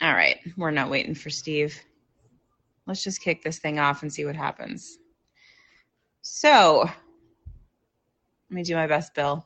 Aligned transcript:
All 0.00 0.14
right, 0.14 0.38
we're 0.56 0.70
not 0.70 0.90
waiting 0.90 1.16
for 1.16 1.28
Steve. 1.28 1.76
Let's 2.86 3.02
just 3.02 3.20
kick 3.20 3.42
this 3.42 3.58
thing 3.58 3.80
off 3.80 4.02
and 4.02 4.12
see 4.12 4.24
what 4.24 4.36
happens. 4.36 4.96
So, 6.22 6.84
let 6.84 8.54
me 8.54 8.62
do 8.62 8.76
my 8.76 8.86
best, 8.86 9.12
Bill. 9.12 9.44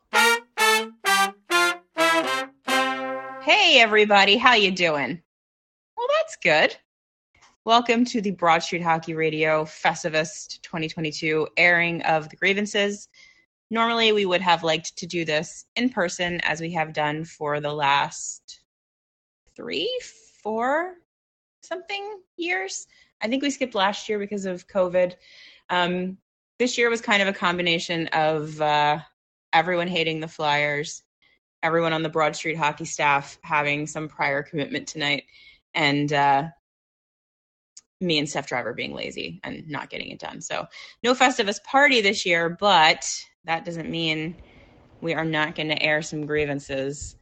Hey 3.41 3.81
everybody, 3.81 4.37
how 4.37 4.53
you 4.53 4.71
doing? 4.71 5.23
Well, 5.97 6.09
that's 6.19 6.37
good. 6.37 6.77
Welcome 7.65 8.05
to 8.07 8.21
the 8.21 8.33
Broad 8.33 8.63
Street 8.63 8.83
Hockey 8.83 9.15
Radio 9.15 9.65
Festivus 9.65 10.61
2022 10.61 11.49
airing 11.57 12.03
of 12.03 12.29
the 12.29 12.37
grievances. 12.37 13.09
Normally, 13.71 14.13
we 14.13 14.27
would 14.27 14.43
have 14.43 14.63
liked 14.63 14.99
to 14.99 15.07
do 15.07 15.25
this 15.25 15.65
in 15.77 15.89
person 15.89 16.43
as 16.43 16.61
we 16.61 16.71
have 16.73 16.93
done 16.93 17.25
for 17.25 17.59
the 17.59 17.73
last 17.73 18.61
three, 19.57 19.91
four, 20.43 20.95
something 21.63 22.21
years. 22.37 22.87
I 23.21 23.29
think 23.29 23.43
we 23.43 23.51
skipped 23.51 23.75
last 23.75 24.09
year 24.09 24.19
because 24.19 24.45
of 24.45 24.67
COVID. 24.69 25.15
Um, 25.71 26.19
this 26.59 26.77
year 26.77 26.91
was 26.91 27.01
kind 27.01 27.23
of 27.23 27.29
a 27.29 27.33
combination 27.33 28.09
of 28.09 28.61
uh, 28.61 28.99
everyone 29.53 29.89
hating 29.89 30.21
the 30.21 30.29
Flyers 30.29 31.03
everyone 31.63 31.93
on 31.93 32.03
the 32.03 32.09
Broad 32.09 32.35
Street 32.35 32.57
hockey 32.57 32.85
staff 32.85 33.39
having 33.43 33.87
some 33.87 34.09
prior 34.09 34.43
commitment 34.43 34.89
tonight, 34.89 35.25
and 35.75 36.13
uh, 36.13 36.49
me 38.01 38.19
and 38.19 38.29
Steph 38.29 38.49
Driver 38.49 38.75
being 38.75 38.95
lazy 38.95 39.41
and 39.45 39.69
not 39.69 39.91
getting 39.91 40.11
it 40.11 40.19
done. 40.19 40.41
So 40.41 40.67
no 41.03 41.15
Festivus 41.15 41.63
party 41.63 42.01
this 42.01 42.27
year, 42.27 42.51
but 42.51 43.09
that 43.45 43.65
doesn't 43.65 43.91
mean 43.91 44.37
we 45.01 45.15
are 45.15 45.25
not 45.25 45.55
going 45.55 45.69
to 45.69 45.83
air 45.83 46.03
some 46.03 46.27
grievances. 46.27 47.17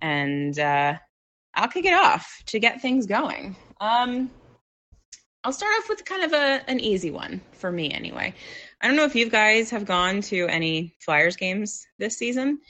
And 0.00 0.58
uh, 0.58 0.94
I'll 1.54 1.68
kick 1.68 1.84
it 1.84 1.94
off 1.94 2.42
to 2.46 2.58
get 2.58 2.80
things 2.80 3.06
going. 3.06 3.56
Um, 3.80 4.30
I'll 5.44 5.52
start 5.52 5.72
off 5.78 5.88
with 5.88 6.04
kind 6.04 6.22
of 6.22 6.32
a 6.32 6.62
an 6.68 6.78
easy 6.80 7.10
one 7.10 7.40
for 7.52 7.72
me 7.72 7.90
anyway. 7.90 8.32
I 8.80 8.86
don't 8.86 8.96
know 8.96 9.04
if 9.04 9.16
you 9.16 9.28
guys 9.28 9.70
have 9.70 9.84
gone 9.84 10.20
to 10.22 10.46
any 10.46 10.94
Flyers 11.00 11.36
games 11.36 11.86
this 11.98 12.16
season. 12.16 12.60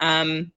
Um, 0.00 0.52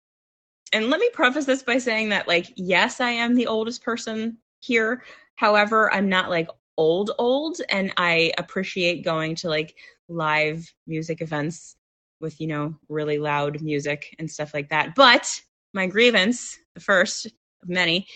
and 0.74 0.90
let 0.90 1.00
me 1.00 1.10
preface 1.14 1.46
this 1.46 1.64
by 1.64 1.78
saying 1.78 2.10
that, 2.10 2.28
like, 2.28 2.52
yes, 2.56 3.00
I 3.00 3.12
am 3.12 3.36
the 3.36 3.48
oldest 3.48 3.84
person 3.84 4.38
here. 4.60 5.04
However, 5.36 5.94
I'm 5.94 6.10
not 6.10 6.30
like 6.30 6.50
old, 6.78 7.12
old, 7.18 7.62
and 7.70 7.94
I 7.98 8.32
appreciate 8.38 9.06
going 9.06 9.36
to 9.36 9.50
like 9.50 9.76
live 10.08 10.72
music 10.88 11.22
events 11.22 11.76
with, 12.20 12.40
you 12.40 12.48
know, 12.48 12.76
really 12.90 13.18
loud 13.18 13.62
music 13.62 14.16
and 14.20 14.30
stuff 14.30 14.54
like 14.54 14.70
that. 14.70 14.96
But 14.96 15.40
my 15.74 15.88
grievance, 15.88 16.58
the 16.74 16.82
first 16.82 17.28
many, 17.68 18.08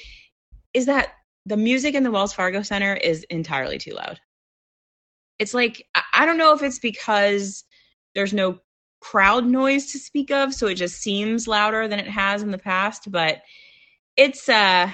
is 0.74 0.86
that 0.86 1.10
the 1.46 1.58
music 1.58 1.96
in 1.96 2.04
the 2.04 2.12
Wells 2.12 2.34
Fargo 2.34 2.62
Center 2.62 2.94
is 2.94 3.24
entirely 3.30 3.78
too 3.78 3.94
loud. 3.94 4.20
It's 5.40 5.54
like, 5.54 5.86
I 6.14 6.26
don't 6.26 6.38
know 6.38 6.54
if 6.54 6.62
it's 6.62 6.80
because 6.80 7.64
there's 8.14 8.34
no 8.34 8.60
crowd 9.00 9.46
noise 9.46 9.92
to 9.94 10.00
speak 10.00 10.32
of, 10.32 10.54
so 10.54 10.68
it 10.68 10.76
just 10.76 11.02
seems 11.02 11.48
louder 11.48 11.88
than 11.88 12.00
it 12.00 12.08
has 12.08 12.44
in 12.44 12.52
the 12.52 12.58
past, 12.58 13.12
but 13.12 13.42
it's 14.18 14.50
uh 14.50 14.92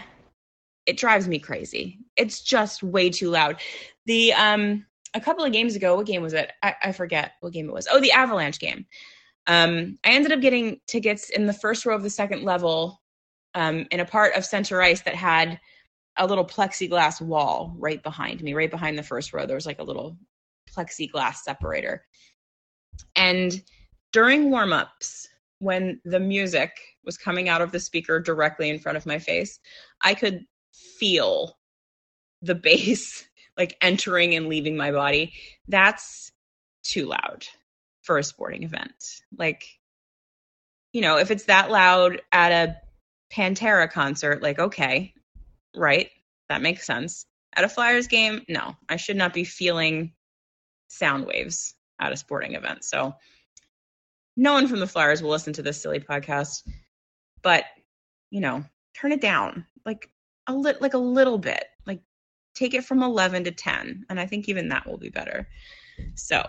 it 0.86 0.98
drives 0.98 1.28
me 1.28 1.40
crazy. 1.40 1.98
It's 2.16 2.42
just 2.42 2.84
way 2.84 3.10
too 3.10 3.32
loud. 3.32 3.60
The 4.06 4.34
um 4.34 4.86
a 5.16 5.22
couple 5.22 5.44
of 5.44 5.52
games 5.52 5.76
ago, 5.76 5.96
what 5.96 6.06
game 6.06 6.22
was 6.22 6.34
it? 6.34 6.52
I, 6.62 6.76
I 6.84 6.92
forget 6.92 7.32
what 7.40 7.54
game 7.54 7.70
it 7.70 7.74
was. 7.74 7.88
Oh, 7.90 8.00
the 8.00 8.12
Avalanche 8.12 8.60
game. 8.60 8.86
Um, 9.48 9.98
I 10.04 10.10
ended 10.10 10.34
up 10.34 10.42
getting 10.42 10.82
tickets 10.88 11.30
in 11.30 11.46
the 11.46 11.54
first 11.54 11.86
row 11.86 11.96
of 11.96 12.04
the 12.04 12.10
second 12.10 12.44
level 12.44 13.02
um, 13.56 13.88
in 13.90 14.00
a 14.00 14.06
part 14.06 14.36
of 14.36 14.46
center 14.46 14.82
ice 14.82 15.02
that 15.02 15.16
had 15.16 15.60
a 16.18 16.28
little 16.28 16.46
plexiglass 16.46 17.20
wall 17.20 17.74
right 17.78 18.04
behind 18.04 18.42
me, 18.42 18.54
right 18.54 18.72
behind 18.72 18.98
the 18.98 19.04
first 19.04 19.34
row. 19.34 19.46
There 19.46 19.56
was 19.56 19.66
like 19.66 19.80
a 19.80 19.84
little 19.84 20.18
plexiglass 20.74 21.38
separator. 21.38 22.06
And 23.16 23.62
during 24.16 24.50
warm-ups 24.50 25.28
when 25.60 26.00
the 26.06 26.22
music 26.22 26.72
was 27.04 27.18
coming 27.18 27.50
out 27.50 27.62
of 27.62 27.74
the 27.74 27.80
speaker 27.82 28.20
directly 28.20 28.70
in 28.70 28.80
front 28.80 28.98
of 28.98 29.06
my 29.06 29.20
face 29.20 29.60
i 30.02 30.14
could 30.14 30.46
feel 30.98 31.58
the 32.42 32.56
bass 32.68 33.26
like 33.58 33.76
entering 33.82 34.36
and 34.36 34.48
leaving 34.48 34.78
my 34.78 34.92
body 34.92 35.34
that's 35.68 36.32
too 36.84 37.06
loud 37.06 37.46
for 38.04 38.18
a 38.18 38.24
sporting 38.24 38.64
event 38.64 39.22
like 39.38 39.66
you 40.94 41.02
know 41.02 41.18
if 41.18 41.30
it's 41.30 41.46
that 41.46 41.70
loud 41.70 42.22
at 42.32 42.52
a 42.54 42.78
pantera 43.36 43.90
concert 43.90 44.42
like 44.42 44.60
okay 44.60 45.14
right 45.76 46.10
that 46.50 46.62
makes 46.62 46.86
sense 46.86 47.26
at 47.56 47.64
a 47.64 47.70
flyers 47.70 48.08
game 48.08 48.42
no 48.48 48.76
i 48.90 48.96
should 48.96 49.18
not 49.18 49.34
be 49.34 49.44
feeling 49.44 50.14
sound 50.88 51.26
waves 51.26 51.76
at 52.00 52.14
a 52.14 52.18
sporting 52.18 52.54
event 52.54 52.84
so 52.84 53.14
no 54.38 54.54
one 54.54 54.68
from 54.68 54.80
the 54.80 54.88
Flyers 54.88 55.22
will 55.22 55.30
listen 55.30 55.54
to 55.54 55.62
this 55.62 55.82
silly 55.82 56.00
podcast, 56.00 56.68
but 57.42 57.66
you 58.32 58.42
know, 58.42 58.64
turn 58.94 59.12
it 59.12 59.22
down 59.22 59.66
like 59.86 60.10
a 60.48 60.54
lit 60.54 60.82
like 60.82 60.94
a 60.94 61.00
little 61.00 61.38
bit. 61.38 61.66
Like 61.86 62.02
take 62.54 62.74
it 62.74 62.86
from 62.86 63.04
11 63.04 63.46
to 63.46 63.52
10, 63.52 64.06
and 64.10 64.20
I 64.20 64.26
think 64.26 64.50
even 64.50 64.70
that 64.70 64.86
will 64.86 64.98
be 64.98 65.10
better. 65.10 65.48
So, 66.16 66.46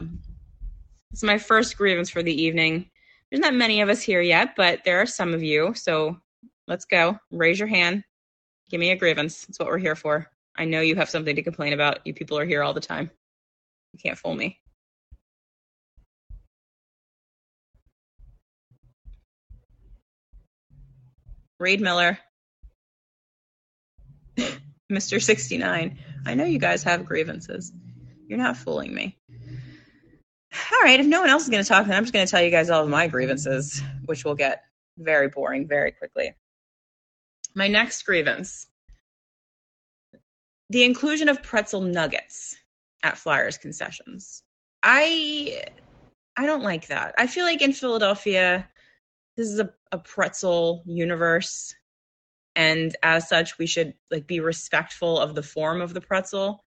it's 1.12 1.22
my 1.22 1.38
first 1.38 1.76
grievance 1.76 2.10
for 2.10 2.22
the 2.22 2.42
evening. 2.42 2.90
There's 3.30 3.40
not 3.40 3.54
many 3.54 3.80
of 3.80 3.88
us 3.88 4.02
here 4.02 4.20
yet, 4.20 4.54
but 4.56 4.80
there 4.84 5.00
are 5.00 5.06
some 5.06 5.32
of 5.32 5.42
you. 5.42 5.72
So, 5.74 6.16
let's 6.66 6.84
go. 6.84 7.18
Raise 7.30 7.58
your 7.58 7.68
hand. 7.68 8.04
Give 8.70 8.80
me 8.80 8.90
a 8.90 8.96
grievance. 8.96 9.46
That's 9.46 9.58
what 9.58 9.68
we're 9.68 9.78
here 9.78 9.96
for. 9.96 10.30
I 10.56 10.64
know 10.64 10.80
you 10.80 10.96
have 10.96 11.10
something 11.10 11.36
to 11.36 11.42
complain 11.42 11.72
about. 11.72 12.00
You 12.06 12.14
people 12.14 12.38
are 12.38 12.44
here 12.44 12.62
all 12.62 12.74
the 12.74 12.80
time. 12.80 13.10
You 13.92 13.98
can't 14.02 14.18
fool 14.18 14.34
me. 14.34 14.60
Reed 21.58 21.80
Miller, 21.80 22.18
Mr. 24.92 25.22
69. 25.22 25.98
I 26.26 26.34
know 26.34 26.44
you 26.44 26.58
guys 26.58 26.82
have 26.82 27.06
grievances. 27.06 27.72
You're 28.28 28.38
not 28.38 28.58
fooling 28.58 28.94
me. 28.94 29.16
All 30.72 30.82
right, 30.82 31.00
if 31.00 31.06
no 31.06 31.20
one 31.20 31.30
else 31.30 31.44
is 31.44 31.48
going 31.48 31.62
to 31.62 31.68
talk, 31.68 31.86
then 31.86 31.96
I'm 31.96 32.04
just 32.04 32.12
going 32.12 32.26
to 32.26 32.30
tell 32.30 32.42
you 32.42 32.50
guys 32.50 32.68
all 32.68 32.82
of 32.82 32.90
my 32.90 33.08
grievances, 33.08 33.82
which 34.04 34.24
will 34.24 34.34
get 34.34 34.64
very 34.98 35.28
boring 35.28 35.66
very 35.66 35.92
quickly. 35.92 36.34
My 37.56 37.66
next 37.66 38.02
grievance 38.02 38.68
the 40.70 40.84
inclusion 40.84 41.28
of 41.28 41.42
pretzel 41.42 41.80
nuggets 41.80 42.56
at 43.02 43.18
Flyers 43.18 43.58
concessions. 43.58 44.42
I 44.82 45.64
I 46.36 46.46
don't 46.46 46.62
like 46.62 46.86
that. 46.88 47.14
I 47.18 47.26
feel 47.26 47.44
like 47.44 47.62
in 47.62 47.72
Philadelphia 47.72 48.68
this 49.36 49.48
is 49.48 49.60
a, 49.60 49.70
a 49.92 49.98
pretzel 49.98 50.82
universe 50.86 51.74
and 52.54 52.96
as 53.02 53.28
such 53.28 53.58
we 53.58 53.66
should 53.66 53.94
like 54.10 54.26
be 54.26 54.40
respectful 54.40 55.18
of 55.18 55.34
the 55.34 55.42
form 55.42 55.80
of 55.80 55.94
the 55.94 56.00
pretzel 56.00 56.64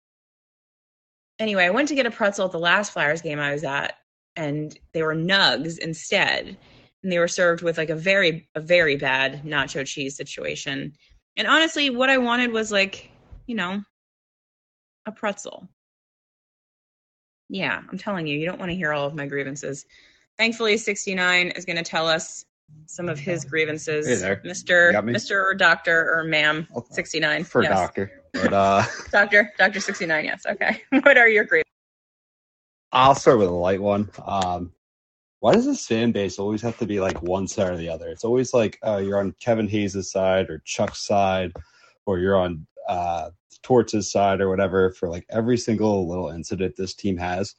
anyway 1.38 1.64
i 1.64 1.70
went 1.70 1.88
to 1.88 1.94
get 1.94 2.06
a 2.06 2.10
pretzel 2.10 2.46
at 2.46 2.52
the 2.52 2.58
last 2.58 2.92
flyers 2.92 3.22
game 3.22 3.38
i 3.38 3.52
was 3.52 3.64
at 3.64 3.94
and 4.34 4.78
they 4.92 5.02
were 5.02 5.14
nugs 5.14 5.78
instead 5.78 6.58
and 7.06 7.12
they 7.12 7.20
were 7.20 7.28
served 7.28 7.62
with 7.62 7.78
like 7.78 7.88
a 7.88 7.94
very 7.94 8.48
a 8.56 8.60
very 8.60 8.96
bad 8.96 9.44
nacho 9.44 9.86
cheese 9.86 10.16
situation 10.16 10.92
and 11.36 11.46
honestly 11.46 11.88
what 11.88 12.10
i 12.10 12.18
wanted 12.18 12.50
was 12.50 12.72
like 12.72 13.12
you 13.46 13.54
know 13.54 13.80
a 15.06 15.12
pretzel 15.12 15.68
Yeah, 17.48 17.80
I'm 17.88 17.96
telling 17.96 18.26
you, 18.26 18.36
you 18.36 18.44
don't 18.44 18.58
want 18.58 18.72
to 18.72 18.76
hear 18.76 18.92
all 18.92 19.06
of 19.06 19.14
my 19.14 19.26
grievances. 19.26 19.86
Thankfully, 20.36 20.76
69 20.76 21.50
is 21.50 21.64
going 21.64 21.76
to 21.76 21.84
tell 21.84 22.08
us 22.08 22.44
some 22.86 23.08
of 23.08 23.20
his 23.20 23.44
grievances. 23.44 24.08
Hey 24.08 24.16
there. 24.16 24.42
Mr. 24.44 24.92
Mr. 25.04 25.44
or 25.44 25.54
Doctor 25.54 26.12
or 26.12 26.24
Ma'am 26.24 26.66
69. 26.90 27.44
for 27.44 27.62
yes. 27.62 27.70
doctor. 27.70 28.24
But 28.32 28.52
uh, 28.52 28.82
Doctor, 29.12 29.52
Doctor 29.56 29.78
69, 29.78 30.24
yes. 30.24 30.44
Okay. 30.44 30.82
what 30.90 31.16
are 31.16 31.28
your 31.28 31.44
grievances? 31.44 31.70
I'll 32.90 33.14
start 33.14 33.38
with 33.38 33.48
a 33.48 33.52
light 33.52 33.80
one. 33.80 34.10
Um, 34.26 34.72
why 35.46 35.52
does 35.52 35.64
this 35.64 35.86
fan 35.86 36.10
base 36.10 36.40
always 36.40 36.60
have 36.60 36.76
to 36.76 36.86
be 36.86 36.98
like 36.98 37.22
one 37.22 37.46
side 37.46 37.70
or 37.70 37.76
the 37.76 37.88
other? 37.88 38.08
It's 38.08 38.24
always 38.24 38.52
like 38.52 38.80
uh, 38.84 38.96
you're 38.96 39.20
on 39.20 39.32
Kevin 39.38 39.68
Hayes' 39.68 40.10
side 40.10 40.50
or 40.50 40.60
Chuck's 40.64 41.06
side, 41.06 41.52
or 42.04 42.18
you're 42.18 42.34
on 42.34 42.66
uh, 42.88 43.30
Torts' 43.62 44.10
side 44.10 44.40
or 44.40 44.48
whatever 44.48 44.90
for 44.90 45.08
like 45.08 45.24
every 45.30 45.56
single 45.56 46.08
little 46.08 46.30
incident 46.30 46.74
this 46.76 46.94
team 46.94 47.16
has. 47.18 47.54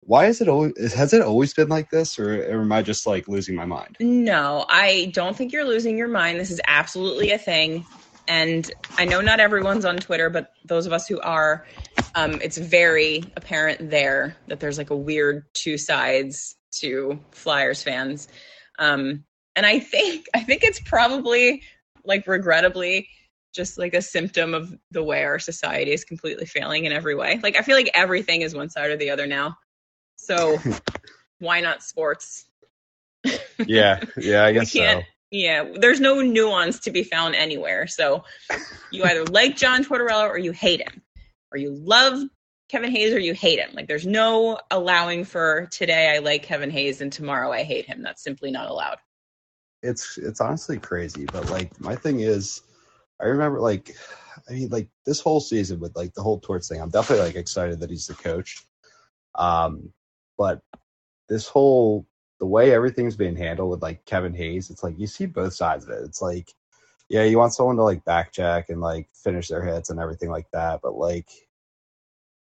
Why 0.00 0.28
is 0.28 0.40
it 0.40 0.48
always? 0.48 0.94
Has 0.94 1.12
it 1.12 1.20
always 1.20 1.52
been 1.52 1.68
like 1.68 1.90
this, 1.90 2.18
or, 2.18 2.42
or 2.42 2.62
am 2.62 2.72
I 2.72 2.80
just 2.80 3.06
like 3.06 3.28
losing 3.28 3.54
my 3.54 3.66
mind? 3.66 3.98
No, 4.00 4.64
I 4.70 5.10
don't 5.12 5.36
think 5.36 5.52
you're 5.52 5.66
losing 5.66 5.98
your 5.98 6.08
mind. 6.08 6.40
This 6.40 6.50
is 6.50 6.60
absolutely 6.66 7.32
a 7.32 7.38
thing. 7.38 7.84
And 8.28 8.72
I 8.96 9.04
know 9.04 9.20
not 9.20 9.40
everyone's 9.40 9.84
on 9.84 9.98
Twitter, 9.98 10.30
but 10.30 10.54
those 10.64 10.86
of 10.86 10.94
us 10.94 11.06
who 11.06 11.20
are, 11.20 11.66
um, 12.14 12.40
it's 12.40 12.56
very 12.56 13.22
apparent 13.36 13.90
there 13.90 14.38
that 14.48 14.58
there's 14.58 14.78
like 14.78 14.88
a 14.88 14.96
weird 14.96 15.44
two 15.52 15.76
sides 15.76 16.56
to 16.80 17.18
Flyers 17.32 17.82
fans. 17.82 18.28
Um, 18.78 19.24
and 19.56 19.64
I 19.64 19.78
think 19.80 20.26
I 20.34 20.40
think 20.40 20.64
it's 20.64 20.80
probably 20.80 21.62
like 22.04 22.26
regrettably 22.26 23.08
just 23.54 23.78
like 23.78 23.94
a 23.94 24.02
symptom 24.02 24.52
of 24.52 24.74
the 24.90 25.02
way 25.02 25.22
our 25.24 25.38
society 25.38 25.92
is 25.92 26.04
completely 26.04 26.44
failing 26.44 26.84
in 26.86 26.92
every 26.92 27.14
way. 27.14 27.38
Like 27.42 27.56
I 27.56 27.62
feel 27.62 27.76
like 27.76 27.90
everything 27.94 28.42
is 28.42 28.54
one 28.54 28.68
side 28.68 28.90
or 28.90 28.96
the 28.96 29.10
other 29.10 29.26
now. 29.26 29.56
So 30.16 30.58
why 31.38 31.60
not 31.60 31.82
sports? 31.82 32.46
Yeah, 33.66 34.00
yeah, 34.16 34.44
I 34.44 34.52
guess 34.54 34.72
so. 34.72 34.80
can't- 34.80 35.04
Yeah, 35.30 35.64
there's 35.74 36.00
no 36.00 36.20
nuance 36.20 36.80
to 36.80 36.90
be 36.90 37.04
found 37.04 37.34
anywhere. 37.36 37.86
So 37.86 38.24
you 38.90 39.04
either 39.04 39.24
like 39.26 39.56
John 39.56 39.84
Tortorella 39.84 40.28
or 40.28 40.38
you 40.38 40.50
hate 40.52 40.80
him, 40.80 41.02
or 41.52 41.58
you 41.58 41.70
love 41.72 42.22
Kevin 42.68 42.90
Hayes 42.90 43.14
or 43.14 43.18
you 43.18 43.34
hate 43.34 43.58
him. 43.58 43.70
Like 43.74 43.88
there's 43.88 44.06
no 44.06 44.58
allowing 44.70 45.24
for 45.24 45.68
today 45.70 46.12
I 46.14 46.18
like 46.18 46.42
Kevin 46.42 46.70
Hayes 46.70 47.00
and 47.00 47.12
tomorrow 47.12 47.52
I 47.52 47.62
hate 47.62 47.86
him. 47.86 48.02
That's 48.02 48.22
simply 48.22 48.50
not 48.50 48.68
allowed. 48.70 48.98
it's 49.82 50.16
it's 50.18 50.40
honestly 50.40 50.78
crazy 50.78 51.26
but 51.26 51.50
like 51.50 51.78
my 51.78 51.94
thing 51.94 52.20
is 52.20 52.62
i 53.20 53.24
remember 53.26 53.60
like 53.60 53.94
i 54.48 54.52
mean 54.52 54.68
like 54.70 54.88
this 55.04 55.20
whole 55.20 55.40
season 55.40 55.78
with 55.78 55.94
like 55.94 56.14
the 56.14 56.22
whole 56.22 56.40
torts 56.40 56.68
thing 56.68 56.80
i'm 56.80 56.88
definitely 56.88 57.24
like 57.24 57.36
excited 57.36 57.78
that 57.80 57.90
he's 57.90 58.06
the 58.06 58.14
coach 58.14 58.64
um 59.34 59.92
but 60.38 60.62
this 61.28 61.46
whole 61.46 62.06
the 62.40 62.46
way 62.46 62.72
everything's 62.72 63.16
being 63.16 63.36
handled 63.36 63.70
with 63.70 63.82
like 63.82 64.04
kevin 64.06 64.32
hayes 64.34 64.70
it's 64.70 64.82
like 64.82 64.98
you 64.98 65.06
see 65.06 65.26
both 65.26 65.52
sides 65.52 65.84
of 65.84 65.90
it 65.90 66.02
it's 66.02 66.22
like 66.22 66.50
yeah 67.10 67.22
you 67.24 67.36
want 67.36 67.52
someone 67.52 67.76
to 67.76 67.82
like 67.82 68.04
backcheck 68.06 68.70
and 68.70 68.80
like 68.80 69.08
finish 69.14 69.48
their 69.48 69.62
hits 69.62 69.90
and 69.90 70.00
everything 70.00 70.30
like 70.30 70.50
that 70.52 70.80
but 70.82 70.94
like 70.94 71.28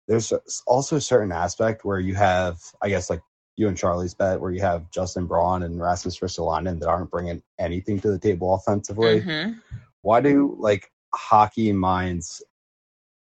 there's 0.08 0.32
also 0.66 0.96
a 0.96 1.00
certain 1.00 1.30
aspect 1.30 1.84
where 1.84 2.00
you 2.00 2.14
have 2.14 2.58
i 2.82 2.88
guess 2.88 3.08
like 3.10 3.20
you 3.58 3.66
and 3.68 3.76
Charlie's 3.76 4.14
bet 4.14 4.40
where 4.40 4.52
you 4.52 4.60
have 4.60 4.88
Justin 4.92 5.26
Braun 5.26 5.64
and 5.64 5.80
Rasmus 5.80 6.20
Ristolainen 6.20 6.78
that 6.78 6.88
aren't 6.88 7.10
bringing 7.10 7.42
anything 7.58 7.98
to 8.02 8.08
the 8.12 8.18
table 8.18 8.54
offensively. 8.54 9.20
Mhm. 9.20 9.60
Why 10.02 10.20
do 10.20 10.54
like 10.60 10.92
hockey 11.12 11.72
minds 11.72 12.40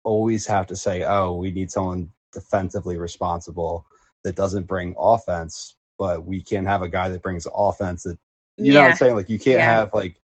always 0.03 0.45
have 0.45 0.67
to 0.67 0.75
say, 0.75 1.03
"Oh, 1.03 1.35
we 1.35 1.51
need 1.51 1.71
someone 1.71 2.11
defensively 2.33 2.97
responsible 2.97 3.85
that 4.25 4.35
doesn't 4.35 4.67
bring 4.67 4.95
offense," 4.99 5.77
but 5.97 6.25
we 6.25 6.41
can't 6.41 6.67
have 6.67 6.81
a 6.81 6.89
guy 6.89 7.07
that 7.07 7.21
brings 7.21 7.47
offense 7.55 8.03
that 8.03 8.19
you 8.57 8.73
know 8.73 8.81
what 8.81 8.91
I'm 8.91 8.97
saying? 8.97 9.15
Like 9.15 9.29
you 9.29 9.39
can't 9.39 9.59
Yeah. 9.59 9.75
have 9.77 9.93
like 9.93 10.21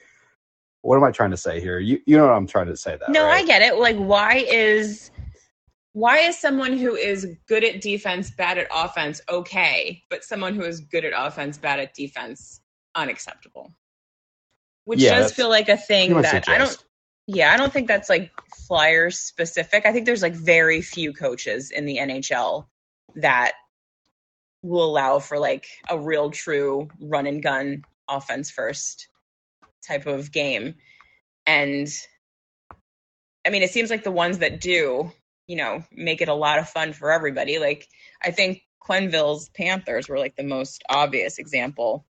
what 0.80 0.96
am 0.96 1.04
I 1.04 1.10
trying 1.10 1.32
to 1.32 1.36
say 1.36 1.60
here? 1.60 1.78
You 1.78 2.00
you 2.06 2.16
know 2.16 2.26
what 2.26 2.32
I'm 2.32 2.46
trying 2.46 2.68
to 2.68 2.76
say 2.76 2.96
that. 2.96 3.10
No, 3.10 3.24
right? 3.24 3.44
I 3.44 3.46
get 3.46 3.60
it. 3.60 3.74
Like 3.78 3.96
why 3.98 4.46
is 4.48 5.10
why 5.92 6.18
is 6.18 6.38
someone 6.38 6.78
who 6.78 6.94
is 6.94 7.26
good 7.48 7.64
at 7.64 7.80
defense 7.80 8.30
bad 8.30 8.58
at 8.58 8.68
offense 8.72 9.20
okay, 9.28 10.02
but 10.08 10.24
someone 10.24 10.54
who 10.54 10.62
is 10.62 10.80
good 10.80 11.04
at 11.04 11.12
offense 11.16 11.58
bad 11.58 11.80
at 11.80 11.94
defense 11.94 12.60
unacceptable? 12.94 13.74
Which 14.84 15.00
Yeah, 15.00 15.18
does 15.18 15.32
feel 15.32 15.48
like 15.48 15.68
a 15.68 15.76
thing 15.76 16.20
that 16.22 16.48
I 16.48 16.58
don't. 16.58 16.84
Yeah, 17.26 17.52
I 17.52 17.56
don't 17.56 17.72
think 17.72 17.86
that's 17.86 18.08
like 18.08 18.30
Flyers 18.66 19.18
specific. 19.18 19.86
I 19.86 19.92
think 19.92 20.06
there's 20.06 20.22
like 20.22 20.34
very 20.34 20.80
few 20.80 21.12
coaches 21.12 21.70
in 21.70 21.86
the 21.86 21.98
NHL 21.98 22.66
that 23.16 23.52
will 24.62 24.84
allow 24.84 25.18
for 25.18 25.38
like 25.38 25.66
a 25.88 25.98
real 25.98 26.30
true 26.30 26.88
run 27.00 27.26
and 27.26 27.42
gun 27.42 27.84
offense 28.08 28.50
first 28.50 29.08
type 29.86 30.06
of 30.06 30.32
game. 30.32 30.74
And 31.46 31.88
I 33.46 33.50
mean, 33.50 33.62
it 33.62 33.70
seems 33.70 33.90
like 33.90 34.04
the 34.04 34.10
ones 34.10 34.38
that 34.38 34.60
do, 34.60 35.12
you 35.50 35.56
know, 35.56 35.82
make 35.90 36.20
it 36.22 36.28
a 36.28 36.34
lot 36.34 36.60
of 36.60 36.68
fun 36.68 36.92
for 36.92 37.10
everybody. 37.10 37.58
Like 37.58 37.88
I 38.22 38.30
think 38.30 38.62
Quenneville's 38.80 39.48
Panthers 39.48 40.08
were 40.08 40.16
like 40.16 40.36
the 40.36 40.44
most 40.44 40.84
obvious 40.88 41.38
example 41.38 42.06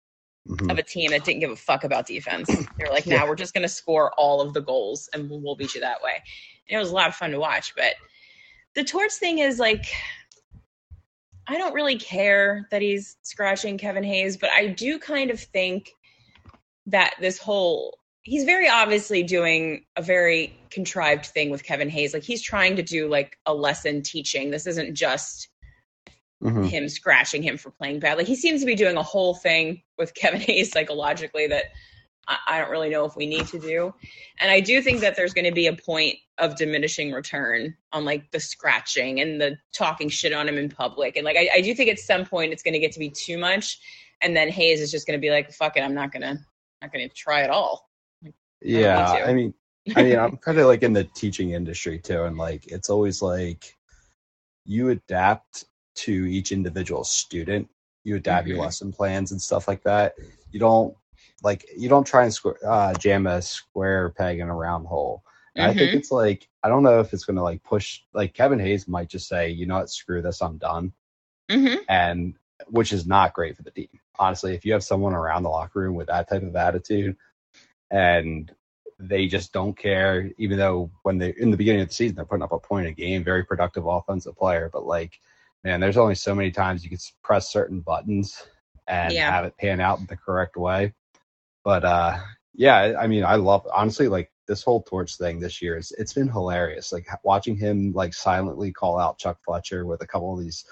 Mhm. 0.47 0.71
of 0.71 0.77
a 0.77 0.83
team 0.83 1.09
that 1.11 1.25
didn't 1.25 1.39
give 1.41 1.51
a 1.51 1.55
fuck 1.55 1.83
about 1.83 2.05
defense. 2.05 2.47
They're 2.77 2.91
like, 2.91 3.07
now 3.07 3.23
Yeah. 3.23 3.27
we're 3.27 3.35
just 3.35 3.53
going 3.53 3.63
to 3.63 3.67
score 3.67 4.13
all 4.13 4.39
of 4.41 4.53
the 4.53 4.61
goals 4.61 5.09
and 5.11 5.27
we'll, 5.29 5.41
we'll 5.41 5.55
beat 5.55 5.73
you 5.75 5.81
that 5.81 6.01
way. 6.03 6.21
And 6.69 6.75
it 6.75 6.79
was 6.79 6.91
a 6.91 6.93
lot 6.93 7.09
of 7.09 7.15
fun 7.15 7.31
to 7.31 7.39
watch. 7.39 7.73
But 7.75 7.95
the 8.75 8.83
Torts 8.85 9.17
thing 9.17 9.39
is 9.39 9.57
like, 9.59 9.85
I 11.47 11.57
don't 11.57 11.73
really 11.73 11.97
care 11.97 12.67
that 12.71 12.81
he's 12.83 13.17
scratching 13.23 13.77
Kevin 13.77 14.03
Hayes, 14.03 14.37
but 14.37 14.51
I 14.51 14.67
do 14.67 14.97
kind 14.99 15.29
of 15.31 15.39
think 15.39 15.89
that 16.85 17.15
this 17.19 17.37
whole 17.39 17.97
he's 18.25 18.43
very 18.43 18.67
obviously 18.67 19.23
doing 19.23 19.85
a 19.95 20.01
very 20.01 20.57
contrived 20.71 21.27
thing 21.27 21.49
with 21.51 21.63
Kevin 21.63 21.89
Hayes. 21.89 22.13
Like 22.13 22.23
he's 22.23 22.41
trying 22.41 22.75
to 22.75 22.83
do 22.83 23.07
like 23.07 23.37
a 23.45 23.53
lesson 23.53 24.01
teaching. 24.01 24.49
This 24.51 24.67
isn't 24.67 24.95
just 24.95 25.47
Mhm. 26.43 26.67
him 26.69 26.89
scratching 26.89 27.41
him 27.43 27.57
for 27.57 27.71
playing 27.71 27.99
bad. 27.99 28.17
Like 28.17 28.27
he 28.27 28.35
seems 28.35 28.59
to 28.59 28.65
be 28.65 28.75
doing 28.75 28.97
a 28.97 29.03
whole 29.03 29.35
thing 29.35 29.81
with 29.97 30.13
Kevin 30.15 30.41
Hayes 30.41 30.71
psychologically 30.71 31.47
that 31.47 31.65
I, 32.27 32.37
I 32.47 32.59
don't 32.59 32.71
really 32.71 32.89
know 32.89 33.05
if 33.05 33.15
we 33.15 33.25
need 33.25 33.47
to 33.47 33.59
do. 33.59 33.93
And 34.39 34.51
I 34.51 34.59
do 34.59 34.81
think 34.81 34.99
that 35.01 35.15
there's 35.15 35.33
going 35.33 35.45
to 35.45 35.51
be 35.53 35.67
a 35.67 35.73
point 35.73 36.15
of 36.37 36.55
diminishing 36.57 37.11
return 37.13 37.75
on 37.93 38.03
like 38.05 38.31
the 38.31 38.39
scratching 38.39 39.21
and 39.21 39.39
the 39.39 39.57
talking 39.73 40.09
shit 40.09 40.33
on 40.33 40.49
him 40.49 40.57
in 40.57 40.67
public. 40.69 41.15
And 41.15 41.23
like 41.25 41.37
I, 41.37 41.49
I 41.55 41.61
do 41.61 41.73
think 41.73 41.89
at 41.89 41.99
some 41.99 42.25
point 42.25 42.51
it's 42.51 42.63
going 42.63 42.73
to 42.73 42.79
get 42.79 42.91
to 42.93 42.99
be 42.99 43.09
too 43.11 43.37
much, 43.37 43.79
and 44.21 44.35
then 44.35 44.49
Hayes 44.49 44.81
is 44.81 44.91
just 44.91 45.05
going 45.07 45.17
to 45.17 45.21
be 45.21 45.29
like, 45.31 45.51
"Fuck 45.51 45.77
it, 45.77 45.81
I'm 45.81 45.93
not 45.93 46.11
gonna, 46.11 46.39
not 46.81 46.91
gonna 46.91 47.09
try 47.09 47.41
at 47.43 47.49
all." 47.49 47.87
Yeah. 48.65 49.23
I 49.25 49.33
mean, 49.33 49.53
I 49.95 50.03
mean, 50.03 50.17
I'm 50.17 50.37
kind 50.37 50.57
of 50.57 50.67
like 50.67 50.83
in 50.83 50.93
the 50.93 51.03
teaching 51.03 51.51
industry 51.51 51.99
too, 51.99 52.23
and 52.23 52.37
like 52.37 52.67
it's 52.67 52.89
always 52.89 53.21
like 53.21 53.77
you 54.65 54.89
adapt 54.89 55.65
to 55.95 56.11
each 56.25 56.51
individual 56.51 57.03
student. 57.03 57.69
You 58.03 58.15
adapt 58.17 58.47
your 58.47 58.57
Mhm. 58.57 58.61
lesson 58.61 58.91
plans 58.91 59.31
and 59.31 59.41
stuff 59.41 59.67
like 59.67 59.83
that. 59.83 60.15
You 60.51 60.59
don't 60.59 60.95
like 61.43 61.65
you 61.77 61.89
don't 61.89 62.05
try 62.05 62.23
and 62.23 62.31
squ- 62.31 62.63
uh, 62.65 62.93
jam 62.95 63.27
a 63.27 63.41
square 63.41 64.09
peg 64.09 64.39
in 64.39 64.49
a 64.49 64.55
round 64.55 64.87
hole. 64.87 65.23
And 65.55 65.65
I 65.65 65.73
think 65.73 65.91
Mhm. 65.91 65.95
it's 65.95 66.11
like 66.11 66.49
I 66.63 66.69
don't 66.69 66.83
know 66.83 66.99
if 66.99 67.13
it's 67.13 67.25
going 67.25 67.37
to 67.37 67.43
like 67.43 67.63
push. 67.63 68.01
Like 68.13 68.33
Kevin 68.33 68.59
Hayes 68.59 68.87
might 68.87 69.09
just 69.09 69.27
say, 69.27 69.49
you 69.49 69.65
know 69.65 69.77
what, 69.79 69.89
screw 69.89 70.21
this, 70.21 70.41
I'm 70.41 70.57
done, 70.57 70.93
Mhm. 71.49 71.77
and 71.89 72.35
which 72.67 72.93
is 72.93 73.05
not 73.05 73.33
great 73.33 73.55
for 73.55 73.63
the 73.63 73.71
team. 73.71 73.89
Honestly, 74.17 74.55
if 74.55 74.65
you 74.65 74.73
have 74.73 74.83
someone 74.83 75.13
around 75.13 75.43
the 75.43 75.49
locker 75.49 75.79
room 75.79 75.95
with 75.95 76.07
that 76.07 76.27
type 76.29 76.43
of 76.43 76.55
attitude, 76.55 77.17
and 77.91 78.53
they 78.99 79.27
just 79.27 79.53
don't 79.53 79.77
care, 79.77 80.31
even 80.37 80.57
though 80.57 80.89
when 81.03 81.17
they 81.17 81.33
in 81.37 81.51
the 81.51 81.57
beginning 81.57 81.81
of 81.81 81.89
the 81.89 81.93
season 81.93 82.15
they're 82.15 82.25
putting 82.25 82.43
up 82.43 82.51
a 82.53 82.59
point 82.59 82.87
a 82.87 82.91
game, 82.91 83.23
very 83.23 83.43
productive 83.43 83.85
offensive 83.85 84.37
player, 84.37 84.69
but 84.71 84.85
like, 84.85 85.19
man, 85.63 85.79
there's 85.79 85.97
only 85.97 86.15
so 86.15 86.33
many 86.35 86.51
times 86.51 86.83
you 86.83 86.89
can 86.89 86.99
press 87.23 87.51
certain 87.51 87.81
buttons 87.81 88.47
and 88.87 89.11
Yeah. 89.11 89.27
have 89.27 89.45
it 89.45 89.57
pan 89.57 89.79
out 89.81 89.99
in 89.99 90.05
the 90.07 90.17
correct 90.17 90.57
way. 90.57 90.93
But 91.63 91.83
uh 91.85 92.17
yeah, 92.53 92.93
I 92.99 93.07
mean, 93.07 93.23
I 93.25 93.35
love 93.35 93.67
honestly 93.73 94.07
like 94.07 94.31
this 94.47 94.63
whole 94.63 94.81
Torts 94.83 95.17
thing 95.17 95.39
this 95.39 95.61
year. 95.61 95.75
It's 95.77 95.91
it's 95.93 96.13
been 96.13 96.29
hilarious. 96.29 96.91
Like 96.93 97.07
watching 97.23 97.55
him 97.57 97.91
like 97.93 98.13
silently 98.13 98.71
call 98.71 98.99
out 98.99 99.17
Chuck 99.17 99.39
Fletcher 99.45 99.85
with 99.85 100.01
a 100.01 100.07
couple 100.07 100.33
of 100.33 100.39
these 100.43 100.65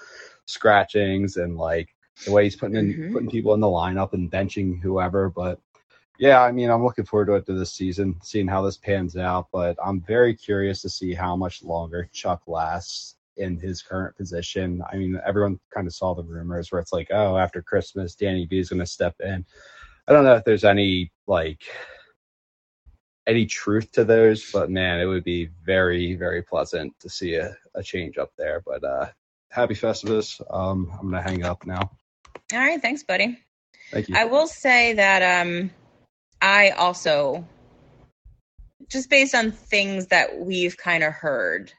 scratchings 0.46 1.36
and 1.36 1.56
like 1.56 1.90
the 2.24 2.32
way 2.32 2.44
he's 2.44 2.56
putting 2.56 2.76
in 2.76 2.98
Mhm. 2.98 3.12
putting 3.12 3.28
people 3.30 3.54
in 3.54 3.60
the 3.60 3.66
lineup 3.66 4.12
and 4.14 4.30
benching 4.30 4.80
whoever. 4.80 5.28
But 5.28 5.60
yeah, 6.18 6.42
I 6.42 6.52
mean, 6.52 6.70
I'm 6.70 6.84
looking 6.84 7.04
forward 7.04 7.26
to 7.26 7.34
it 7.34 7.46
to 7.46 7.54
this 7.54 7.72
season, 7.72 8.16
seeing 8.22 8.46
how 8.46 8.62
this 8.62 8.76
pans 8.76 9.16
out. 9.16 9.48
But 9.52 9.76
I'm 9.84 10.00
very 10.00 10.34
curious 10.34 10.82
to 10.82 10.88
see 10.88 11.14
how 11.14 11.36
much 11.36 11.62
longer 11.62 12.08
Chuck 12.12 12.42
lasts 12.46 13.16
in 13.36 13.58
his 13.58 13.82
current 13.82 14.16
position. 14.16 14.82
I 14.92 14.96
mean, 14.96 15.20
everyone 15.26 15.58
kind 15.72 15.86
of 15.86 15.94
saw 15.94 16.14
the 16.14 16.22
rumors 16.22 16.70
where 16.70 16.80
it's 16.80 16.92
like, 16.92 17.08
oh, 17.10 17.36
after 17.36 17.62
Christmas, 17.62 18.14
Danny 18.14 18.46
B 18.46 18.58
is 18.58 18.68
going 18.68 18.80
to 18.80 18.86
step 18.86 19.16
in. 19.20 19.44
I 20.06 20.12
don't 20.12 20.24
know 20.24 20.34
if 20.34 20.44
there's 20.44 20.64
any 20.64 21.10
like 21.26 21.62
any 23.26 23.46
truth 23.46 23.90
to 23.92 24.04
those, 24.04 24.52
but 24.52 24.70
man, 24.70 25.00
it 25.00 25.06
would 25.06 25.24
be 25.24 25.48
very, 25.64 26.14
very 26.14 26.42
pleasant 26.42 26.92
to 27.00 27.08
see 27.08 27.34
a, 27.34 27.56
a 27.74 27.82
change 27.82 28.18
up 28.18 28.30
there. 28.36 28.62
But 28.64 28.84
uh 28.84 29.06
happy 29.54 29.74
Festivus. 29.74 30.40
Um, 30.52 30.90
I'm 31.00 31.10
gonna 31.10 31.22
hang 31.22 31.44
up 31.44 31.64
now. 31.64 31.90
All 32.52 32.58
right, 32.58 32.82
thanks, 32.82 33.04
buddy. 33.04 33.38
Thank 33.90 34.08
you. 34.08 34.16
I 34.16 34.24
will 34.24 34.48
say 34.48 34.94
that 34.94 35.46
um, 35.46 35.70
I 36.44 36.70
also, 36.72 37.48
just 38.90 39.08
based 39.08 39.34
on 39.34 39.50
things 39.50 40.08
that 40.08 40.38
we've 40.38 40.76
kind 40.76 41.02
of 41.02 41.14
heard, 41.14 41.72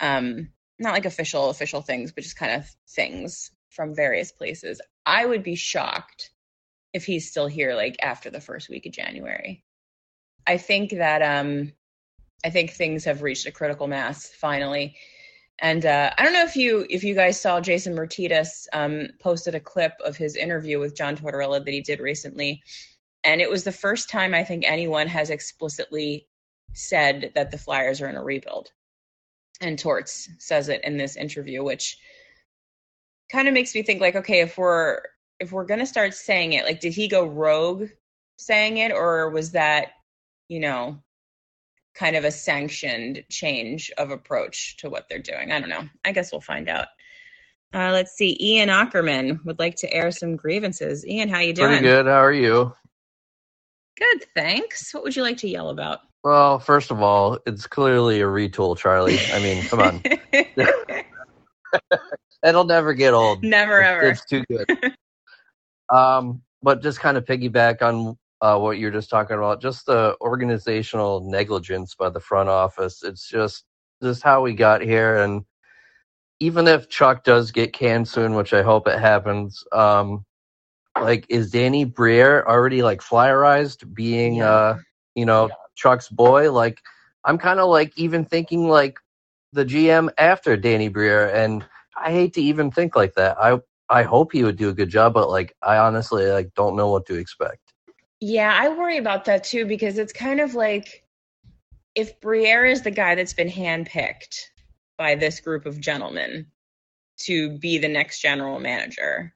um, 0.00 0.48
not 0.80 0.94
like 0.94 1.04
official 1.04 1.48
official 1.48 1.80
things, 1.80 2.10
but 2.10 2.24
just 2.24 2.36
kind 2.36 2.60
of 2.60 2.68
things 2.90 3.52
from 3.70 3.94
various 3.94 4.32
places. 4.32 4.80
I 5.06 5.24
would 5.24 5.44
be 5.44 5.54
shocked 5.54 6.32
if 6.92 7.04
he's 7.04 7.30
still 7.30 7.46
here 7.46 7.76
like 7.76 7.94
after 8.02 8.30
the 8.30 8.40
first 8.40 8.68
week 8.68 8.84
of 8.84 8.90
January. 8.90 9.62
I 10.44 10.56
think 10.56 10.90
that 10.90 11.22
um, 11.22 11.70
I 12.44 12.50
think 12.50 12.72
things 12.72 13.04
have 13.04 13.22
reached 13.22 13.46
a 13.46 13.52
critical 13.52 13.86
mass 13.86 14.26
finally. 14.26 14.96
And 15.60 15.86
uh, 15.86 16.10
I 16.18 16.24
don't 16.24 16.32
know 16.32 16.42
if 16.42 16.56
you 16.56 16.84
if 16.90 17.04
you 17.04 17.14
guys 17.14 17.40
saw 17.40 17.60
Jason 17.60 17.94
Myrtetus 17.94 18.66
um, 18.72 19.10
posted 19.20 19.54
a 19.54 19.60
clip 19.60 19.92
of 20.04 20.16
his 20.16 20.34
interview 20.34 20.80
with 20.80 20.96
John 20.96 21.16
Tortorella 21.16 21.64
that 21.64 21.72
he 21.72 21.80
did 21.80 22.00
recently, 22.00 22.60
and 23.24 23.40
it 23.40 23.50
was 23.50 23.64
the 23.64 23.72
first 23.72 24.10
time 24.10 24.34
I 24.34 24.44
think 24.44 24.64
anyone 24.66 25.08
has 25.08 25.30
explicitly 25.30 26.28
said 26.74 27.32
that 27.34 27.50
the 27.50 27.58
Flyers 27.58 28.00
are 28.00 28.08
in 28.08 28.16
a 28.16 28.22
rebuild. 28.22 28.70
And 29.60 29.78
Torts 29.78 30.28
says 30.38 30.68
it 30.68 30.82
in 30.84 30.96
this 30.96 31.16
interview, 31.16 31.62
which 31.62 31.98
kind 33.30 33.48
of 33.48 33.54
makes 33.54 33.74
me 33.74 33.82
think 33.82 34.00
like, 34.00 34.16
okay, 34.16 34.40
if 34.40 34.58
we're 34.58 35.00
if 35.40 35.52
we're 35.52 35.64
gonna 35.64 35.86
start 35.86 36.14
saying 36.14 36.52
it, 36.52 36.64
like, 36.64 36.80
did 36.80 36.92
he 36.92 37.08
go 37.08 37.24
rogue 37.26 37.88
saying 38.36 38.78
it, 38.78 38.92
or 38.92 39.30
was 39.30 39.52
that, 39.52 39.92
you 40.48 40.60
know, 40.60 41.02
kind 41.94 42.16
of 42.16 42.24
a 42.24 42.30
sanctioned 42.30 43.24
change 43.30 43.90
of 43.98 44.10
approach 44.10 44.76
to 44.78 44.90
what 44.90 45.08
they're 45.08 45.20
doing. 45.20 45.52
I 45.52 45.60
don't 45.60 45.68
know. 45.68 45.88
I 46.04 46.12
guess 46.12 46.32
we'll 46.32 46.40
find 46.40 46.68
out. 46.68 46.88
Uh, 47.72 47.90
let's 47.92 48.12
see. 48.12 48.36
Ian 48.40 48.68
Ackerman 48.68 49.40
would 49.44 49.58
like 49.58 49.76
to 49.76 49.92
air 49.92 50.10
some 50.10 50.36
grievances. 50.36 51.06
Ian, 51.06 51.28
how 51.28 51.40
you 51.40 51.52
doing? 51.52 51.68
Pretty 51.68 51.84
good. 51.84 52.06
How 52.06 52.22
are 52.22 52.32
you? 52.32 52.72
Good, 53.96 54.24
thanks. 54.34 54.92
What 54.92 55.04
would 55.04 55.16
you 55.16 55.22
like 55.22 55.36
to 55.38 55.48
yell 55.48 55.70
about? 55.70 56.00
Well, 56.24 56.58
first 56.58 56.90
of 56.90 57.00
all, 57.02 57.38
it's 57.46 57.66
clearly 57.66 58.20
a 58.20 58.24
retool, 58.24 58.76
Charlie. 58.76 59.18
I 59.32 59.38
mean, 59.40 59.62
come 59.64 59.80
on. 59.80 60.02
It'll 62.44 62.64
never 62.64 62.94
get 62.94 63.14
old. 63.14 63.42
Never 63.42 63.80
It's- 63.80 63.92
ever. 63.92 64.02
It's 64.10 64.24
too 64.24 64.44
good. 64.48 64.94
um, 65.94 66.42
but 66.62 66.82
just 66.82 67.00
kind 67.00 67.16
of 67.16 67.24
piggyback 67.24 67.82
on 67.82 68.16
uh, 68.40 68.58
what 68.58 68.78
you're 68.78 68.90
just 68.90 69.10
talking 69.10 69.36
about, 69.36 69.60
just 69.62 69.86
the 69.86 70.16
organizational 70.20 71.20
negligence 71.30 71.94
by 71.94 72.10
the 72.10 72.20
front 72.20 72.48
office. 72.48 73.02
It's 73.02 73.28
just 73.28 73.64
just 74.02 74.22
how 74.22 74.42
we 74.42 74.52
got 74.54 74.82
here, 74.82 75.18
and 75.18 75.44
even 76.40 76.66
if 76.68 76.88
Chuck 76.90 77.24
does 77.24 77.52
get 77.52 77.72
canned 77.72 78.08
soon, 78.08 78.34
which 78.34 78.52
I 78.52 78.62
hope 78.62 78.86
it 78.88 78.98
happens, 78.98 79.64
um, 79.72 80.24
like 81.00 81.26
is 81.28 81.50
Danny 81.50 81.84
Briere 81.84 82.44
already 82.46 82.82
like 82.82 83.00
flyerized 83.00 83.92
being 83.94 84.36
Yeah. 84.36 84.50
uh 84.50 84.78
you 85.14 85.26
know 85.26 85.50
Chuck's 85.74 86.08
boy? 86.08 86.52
Like 86.52 86.80
I'm 87.24 87.38
kind 87.38 87.60
of 87.60 87.68
like 87.68 87.92
even 87.96 88.24
thinking 88.24 88.68
like 88.68 88.98
the 89.52 89.64
GM 89.64 90.10
after 90.18 90.56
Danny 90.56 90.88
Briere, 90.88 91.28
and 91.28 91.64
I 91.96 92.10
hate 92.12 92.34
to 92.34 92.42
even 92.42 92.70
think 92.70 92.96
like 92.96 93.14
that. 93.14 93.36
I 93.40 93.60
I 93.88 94.02
hope 94.02 94.32
he 94.32 94.44
would 94.44 94.56
do 94.56 94.68
a 94.68 94.74
good 94.74 94.88
job, 94.90 95.14
but 95.14 95.30
like 95.30 95.54
I 95.62 95.78
honestly 95.78 96.26
like 96.30 96.52
don't 96.54 96.76
know 96.76 96.90
what 96.90 97.06
to 97.06 97.14
expect. 97.14 97.60
Yeah, 98.20 98.56
I 98.58 98.68
worry 98.70 98.98
about 98.98 99.24
that 99.26 99.44
too 99.44 99.66
because 99.66 99.98
it's 99.98 100.12
kind 100.12 100.40
of 100.40 100.54
like 100.54 101.04
if 101.94 102.20
Briere 102.20 102.64
is 102.66 102.82
the 102.82 102.90
guy 102.90 103.14
that's 103.14 103.34
been 103.34 103.48
handpicked 103.48 104.36
by 104.96 105.14
this 105.14 105.40
group 105.40 105.66
of 105.66 105.80
gentlemen 105.80 106.46
to 107.18 107.58
be 107.58 107.78
the 107.78 107.88
next 107.88 108.20
general 108.20 108.58
manager, 108.58 109.34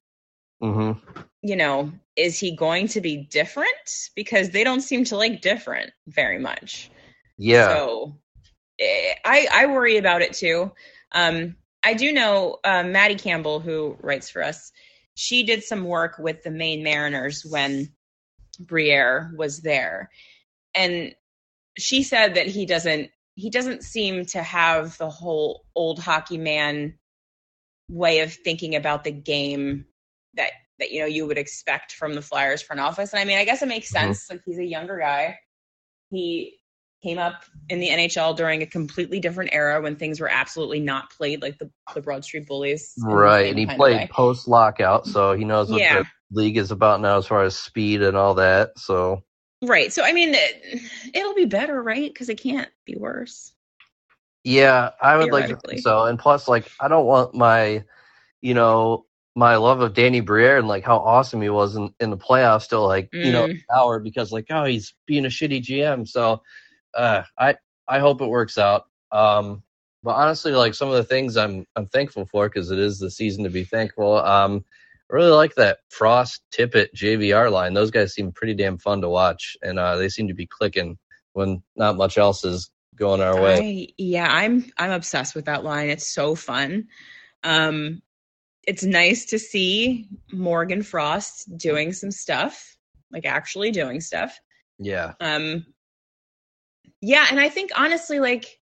hmm 0.60 0.92
you 1.42 1.56
know, 1.56 1.92
is 2.16 2.38
he 2.38 2.54
going 2.54 2.88
to 2.88 3.00
be 3.00 3.16
different? 3.16 4.08
Because 4.16 4.50
they 4.50 4.64
don't 4.64 4.80
seem 4.80 5.04
to 5.04 5.16
like 5.16 5.40
different 5.40 5.90
very 6.06 6.38
much. 6.38 6.90
Yeah, 7.36 7.68
So 7.68 8.16
eh, 8.78 9.14
I 9.24 9.48
I 9.52 9.66
worry 9.66 9.96
about 9.96 10.22
it 10.22 10.32
too. 10.32 10.72
Um, 11.12 11.56
I 11.84 11.94
do 11.94 12.12
know 12.12 12.58
uh, 12.64 12.82
Maddie 12.82 13.14
Campbell, 13.14 13.60
who 13.60 13.96
writes 14.00 14.30
for 14.30 14.42
us. 14.42 14.72
She 15.14 15.44
did 15.44 15.64
some 15.64 15.84
work 15.84 16.18
with 16.18 16.42
the 16.42 16.50
Maine 16.50 16.82
Mariners 16.82 17.44
when 17.44 17.92
Briere 18.58 19.32
was 19.36 19.60
there, 19.60 20.10
and 20.74 21.14
she 21.76 22.02
said 22.02 22.34
that 22.34 22.46
he 22.46 22.66
doesn't 22.66 23.10
he 23.34 23.50
doesn't 23.50 23.84
seem 23.84 24.26
to 24.26 24.42
have 24.42 24.98
the 24.98 25.08
whole 25.08 25.64
old 25.76 26.00
hockey 26.00 26.38
man 26.38 26.98
way 27.88 28.20
of 28.20 28.32
thinking 28.32 28.74
about 28.74 29.04
the 29.04 29.12
game 29.12 29.86
that 30.34 30.50
that 30.78 30.90
you 30.92 31.00
know 31.00 31.06
you 31.06 31.26
would 31.26 31.38
expect 31.38 31.92
from 31.92 32.14
the 32.14 32.22
Flyers 32.22 32.62
front 32.62 32.80
office. 32.80 33.12
And 33.12 33.20
I 33.20 33.24
mean, 33.24 33.38
I 33.38 33.44
guess 33.44 33.62
it 33.62 33.68
makes 33.68 33.88
Mhm. 33.88 33.92
sense. 33.92 34.30
Like 34.30 34.42
he's 34.44 34.58
a 34.58 34.64
younger 34.64 34.98
guy. 34.98 35.38
He 36.10 36.58
came 37.02 37.18
up 37.18 37.44
in 37.68 37.78
the 37.80 37.88
NHL 37.90 38.34
during 38.36 38.62
a 38.62 38.66
completely 38.66 39.20
different 39.20 39.50
era 39.52 39.80
when 39.80 39.94
things 39.96 40.20
were 40.20 40.28
absolutely 40.28 40.80
not 40.80 41.10
played 41.10 41.42
like 41.42 41.58
the, 41.58 41.70
the 41.94 42.00
Broad 42.00 42.24
Street 42.24 42.46
Bullies. 42.46 42.94
right. 43.04 43.50
And 43.50 43.58
he 43.58 43.66
kind 43.66 43.78
of 43.80 43.84
way. 43.84 43.98
played 43.98 44.10
post 44.10 44.48
lockout, 44.48 45.06
so 45.06 45.32
he 45.34 45.44
knows 45.44 45.70
what 45.70 45.80
Yeah. 45.80 46.02
the 46.02 46.06
league 46.30 46.56
is 46.56 46.70
about 46.70 47.00
now 47.00 47.18
as 47.18 47.26
far 47.26 47.42
as 47.44 47.56
speed 47.56 48.02
and 48.02 48.16
all 48.16 48.34
that. 48.34 48.78
So 48.78 49.22
Right. 49.62 49.92
So 49.92 50.02
I 50.02 50.12
mean, 50.12 50.34
it, 50.34 50.82
it'll 51.14 51.34
be 51.34 51.44
better, 51.44 51.82
right? 51.82 52.12
Because 52.12 52.28
it 52.28 52.40
can't 52.40 52.70
be 52.84 52.96
worse. 52.96 53.52
Yeah, 54.44 54.90
I 55.02 55.16
would 55.16 55.32
like 55.32 55.48
to 55.48 55.56
think 55.56 55.80
so. 55.80 56.04
And 56.04 56.18
plus, 56.18 56.48
like, 56.48 56.70
I 56.80 56.88
don't 56.88 57.06
want 57.06 57.34
my, 57.34 57.84
you 58.40 58.54
know, 58.54 59.04
my 59.38 59.56
love 59.56 59.80
of 59.80 59.94
Danny 59.94 60.20
Briere 60.20 60.58
and 60.58 60.66
like 60.68 60.84
how 60.84 60.98
awesome 60.98 61.40
he 61.40 61.48
was 61.48 61.76
in, 61.76 61.94
in 62.00 62.10
the 62.10 62.16
playoffs 62.18 62.62
still 62.62 62.86
like, 62.86 63.10
you 63.22 63.30
know, 63.32 63.46
Mm. 63.46 63.60
sour 63.70 64.00
because 64.00 64.32
like, 64.32 64.46
oh, 64.50 64.64
he's 64.64 64.94
being 65.06 65.24
a 65.26 65.28
shitty 65.28 65.62
GM. 65.62 66.08
So, 66.08 66.42
uh, 66.94 67.22
I 67.38 67.56
I 67.86 68.00
hope 68.00 68.20
it 68.20 68.26
works 68.26 68.58
out. 68.58 68.86
Um, 69.12 69.62
but 70.02 70.16
honestly, 70.16 70.52
like 70.52 70.74
some 70.74 70.88
of 70.88 70.96
the 70.96 71.04
things 71.04 71.36
I'm 71.36 71.66
I'm 71.76 71.86
thankful 71.86 72.26
for 72.26 72.48
because 72.48 72.70
it 72.72 72.78
is 72.80 72.98
the 72.98 73.10
season 73.10 73.44
to 73.44 73.50
be 73.50 73.64
thankful. 73.64 74.18
Um, 74.18 74.64
I 75.10 75.14
really 75.14 75.30
like 75.30 75.54
that 75.54 75.78
Frost 75.88 76.42
Tippett 76.52 76.88
JVR 76.96 77.50
line. 77.50 77.74
Those 77.74 77.90
guys 77.92 78.14
seem 78.14 78.32
pretty 78.32 78.54
damn 78.54 78.78
fun 78.78 79.00
to 79.02 79.08
watch, 79.08 79.56
and 79.62 79.78
uh, 79.78 79.96
they 79.96 80.08
seem 80.08 80.28
to 80.28 80.34
be 80.34 80.46
clicking 80.46 80.98
when 81.34 81.62
not 81.76 81.96
much 81.96 82.18
else 82.18 82.44
is 82.44 82.70
going 82.96 83.20
our 83.20 83.40
way. 83.40 83.54
I, 83.60 83.88
yeah, 83.98 84.28
I'm 84.30 84.64
I'm 84.78 84.90
obsessed 84.90 85.34
with 85.36 85.44
that 85.46 85.62
line. 85.64 85.90
It's 85.90 86.06
so 86.06 86.34
fun. 86.34 86.88
Um, 87.44 88.02
it's 88.68 88.84
nice 88.84 89.24
to 89.24 89.38
see 89.38 90.06
Morgan 90.30 90.82
Frost 90.82 91.56
doing 91.56 91.90
some 91.94 92.10
stuff, 92.10 92.76
like 93.10 93.24
actually 93.24 93.70
doing 93.70 94.02
stuff. 94.02 94.38
Yeah. 94.78 95.14
Um, 95.20 95.64
yeah, 97.00 97.26
and 97.30 97.40
I 97.40 97.48
think 97.48 97.70
honestly, 97.74 98.20
like 98.20 98.60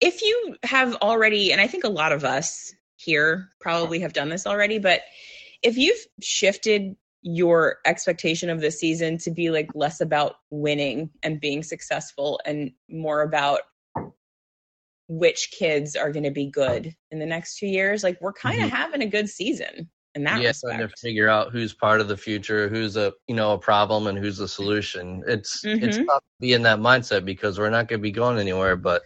if 0.00 0.22
you 0.22 0.56
have 0.62 0.94
already, 0.96 1.52
and 1.52 1.60
I 1.60 1.66
think 1.66 1.84
a 1.84 1.90
lot 1.90 2.12
of 2.12 2.24
us 2.24 2.74
here 2.96 3.50
probably 3.60 4.00
have 4.00 4.14
done 4.14 4.30
this 4.30 4.46
already, 4.46 4.78
but 4.78 5.02
if 5.62 5.76
you've 5.76 6.06
shifted 6.22 6.96
your 7.20 7.80
expectation 7.84 8.48
of 8.48 8.62
this 8.62 8.80
season 8.80 9.18
to 9.18 9.30
be 9.30 9.50
like 9.50 9.74
less 9.74 10.00
about 10.00 10.36
winning 10.48 11.10
and 11.22 11.38
being 11.38 11.62
successful 11.62 12.40
and 12.46 12.72
more 12.88 13.20
about 13.20 13.60
which 15.18 15.50
kids 15.50 15.94
are 15.94 16.10
going 16.10 16.24
to 16.24 16.30
be 16.30 16.46
good 16.46 16.94
in 17.10 17.18
the 17.18 17.26
next 17.26 17.58
two 17.58 17.66
years, 17.66 18.02
like 18.02 18.18
we're 18.22 18.32
kind 18.32 18.56
of 18.62 18.70
Mhm. 18.70 18.70
having 18.70 19.02
a 19.02 19.06
good 19.06 19.28
season 19.28 19.90
in 20.14 20.24
that 20.24 20.40
yeah, 20.40 20.52
trying 20.52 20.78
to 20.80 20.88
figure 20.96 21.28
out 21.28 21.52
who's 21.52 21.74
part 21.74 22.00
of 22.00 22.08
the 22.08 22.16
future, 22.16 22.68
who's 22.68 22.96
a 22.96 23.12
you 23.28 23.34
know 23.34 23.52
a 23.52 23.58
problem, 23.58 24.06
and 24.06 24.18
who's 24.18 24.38
the 24.38 24.48
solution. 24.48 25.22
It's 25.26 25.64
it's 25.64 25.98
Mhm. 25.98 26.06
tough 26.06 26.22
to 26.22 26.40
be 26.40 26.52
in 26.54 26.62
that 26.62 26.78
mindset 26.78 27.24
because 27.26 27.58
we're 27.58 27.70
not 27.70 27.88
going 27.88 28.00
to 28.00 28.02
be 28.02 28.10
going 28.10 28.38
anywhere. 28.38 28.76
But 28.76 29.02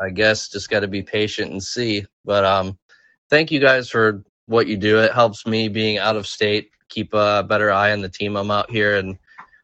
I 0.00 0.10
guess 0.10 0.48
just 0.48 0.70
got 0.70 0.80
to 0.80 0.88
be 0.88 1.02
patient 1.02 1.50
and 1.50 1.62
see. 1.62 2.06
But 2.24 2.44
um, 2.44 2.78
thank 3.30 3.50
you 3.50 3.58
guys 3.60 3.90
for 3.90 4.22
what 4.46 4.68
you 4.68 4.76
do. 4.76 5.00
It 5.00 5.12
helps 5.12 5.46
me 5.46 5.68
being 5.68 5.98
out 5.98 6.16
of 6.16 6.26
state 6.26 6.70
keep 6.88 7.12
a 7.14 7.42
better 7.42 7.70
eye 7.72 7.92
on 7.92 8.02
the 8.02 8.08
team. 8.08 8.36
I'm 8.36 8.50
out 8.52 8.70
here 8.70 8.96
in 8.96 9.18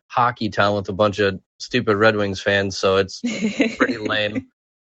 hockey 0.08 0.48
town 0.50 0.74
with 0.76 0.88
a 0.88 0.92
bunch 0.92 1.20
of 1.20 1.40
stupid 1.58 1.96
Red 1.96 2.16
Wings 2.16 2.40
fans, 2.40 2.76
so 2.76 2.96
it's 2.96 3.22
pretty 3.78 3.98
lame. 3.98 4.48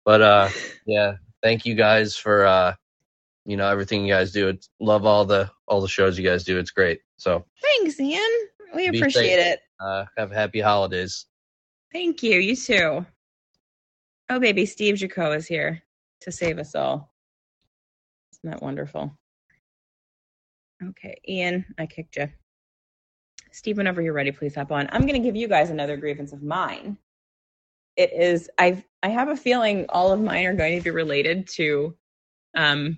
But 0.09 0.23
uh, 0.23 0.49
yeah, 0.87 1.17
thank 1.43 1.67
you 1.67 1.75
guys 1.75 2.15
for 2.15 2.43
uh, 2.43 2.73
you 3.45 3.55
know 3.55 3.69
everything 3.69 4.03
you 4.03 4.11
guys 4.11 4.31
do. 4.31 4.47
It's, 4.47 4.67
love 4.79 5.05
all 5.05 5.23
the 5.23 5.51
all 5.67 5.81
the 5.81 5.87
shows 5.87 6.17
you 6.17 6.27
guys 6.27 6.43
do. 6.43 6.57
It's 6.57 6.71
great. 6.71 7.01
So 7.17 7.45
Thanks, 7.61 7.99
Ian. 7.99 8.23
We 8.73 8.87
appreciate 8.87 9.13
safe. 9.13 9.53
it. 9.53 9.59
uh, 9.79 10.05
have 10.17 10.31
happy 10.31 10.61
holidays. 10.61 11.27
Thank 11.93 12.23
you. 12.23 12.39
You 12.39 12.55
too. 12.55 13.05
Oh, 14.31 14.39
baby, 14.39 14.65
Steve 14.65 14.95
Jaco 14.95 15.37
is 15.37 15.45
here 15.45 15.83
to 16.21 16.31
save 16.31 16.57
us 16.57 16.73
all. 16.73 17.13
Isn't 18.33 18.49
that 18.49 18.63
wonderful? 18.63 19.15
Okay, 20.83 21.21
Ian, 21.27 21.63
I 21.77 21.85
kicked 21.85 22.15
you. 22.15 22.29
Steve, 23.51 23.77
whenever 23.77 24.01
you're 24.01 24.13
ready, 24.13 24.31
please 24.31 24.55
hop 24.55 24.71
on. 24.71 24.89
I'm 24.91 25.01
going 25.01 25.21
to 25.21 25.27
give 25.27 25.35
you 25.35 25.47
guys 25.47 25.69
another 25.69 25.97
grievance 25.97 26.33
of 26.33 26.41
mine. 26.41 26.97
It 27.99 28.13
is 28.13 28.49
I 28.57 28.81
I 29.03 29.09
have 29.09 29.27
a 29.27 29.35
feeling 29.35 29.85
all 29.89 30.13
of 30.13 30.21
mine 30.21 30.45
are 30.45 30.53
going 30.53 30.77
to 30.77 30.83
be 30.83 30.89
related 30.89 31.49
to 31.55 31.97
um 32.55 32.97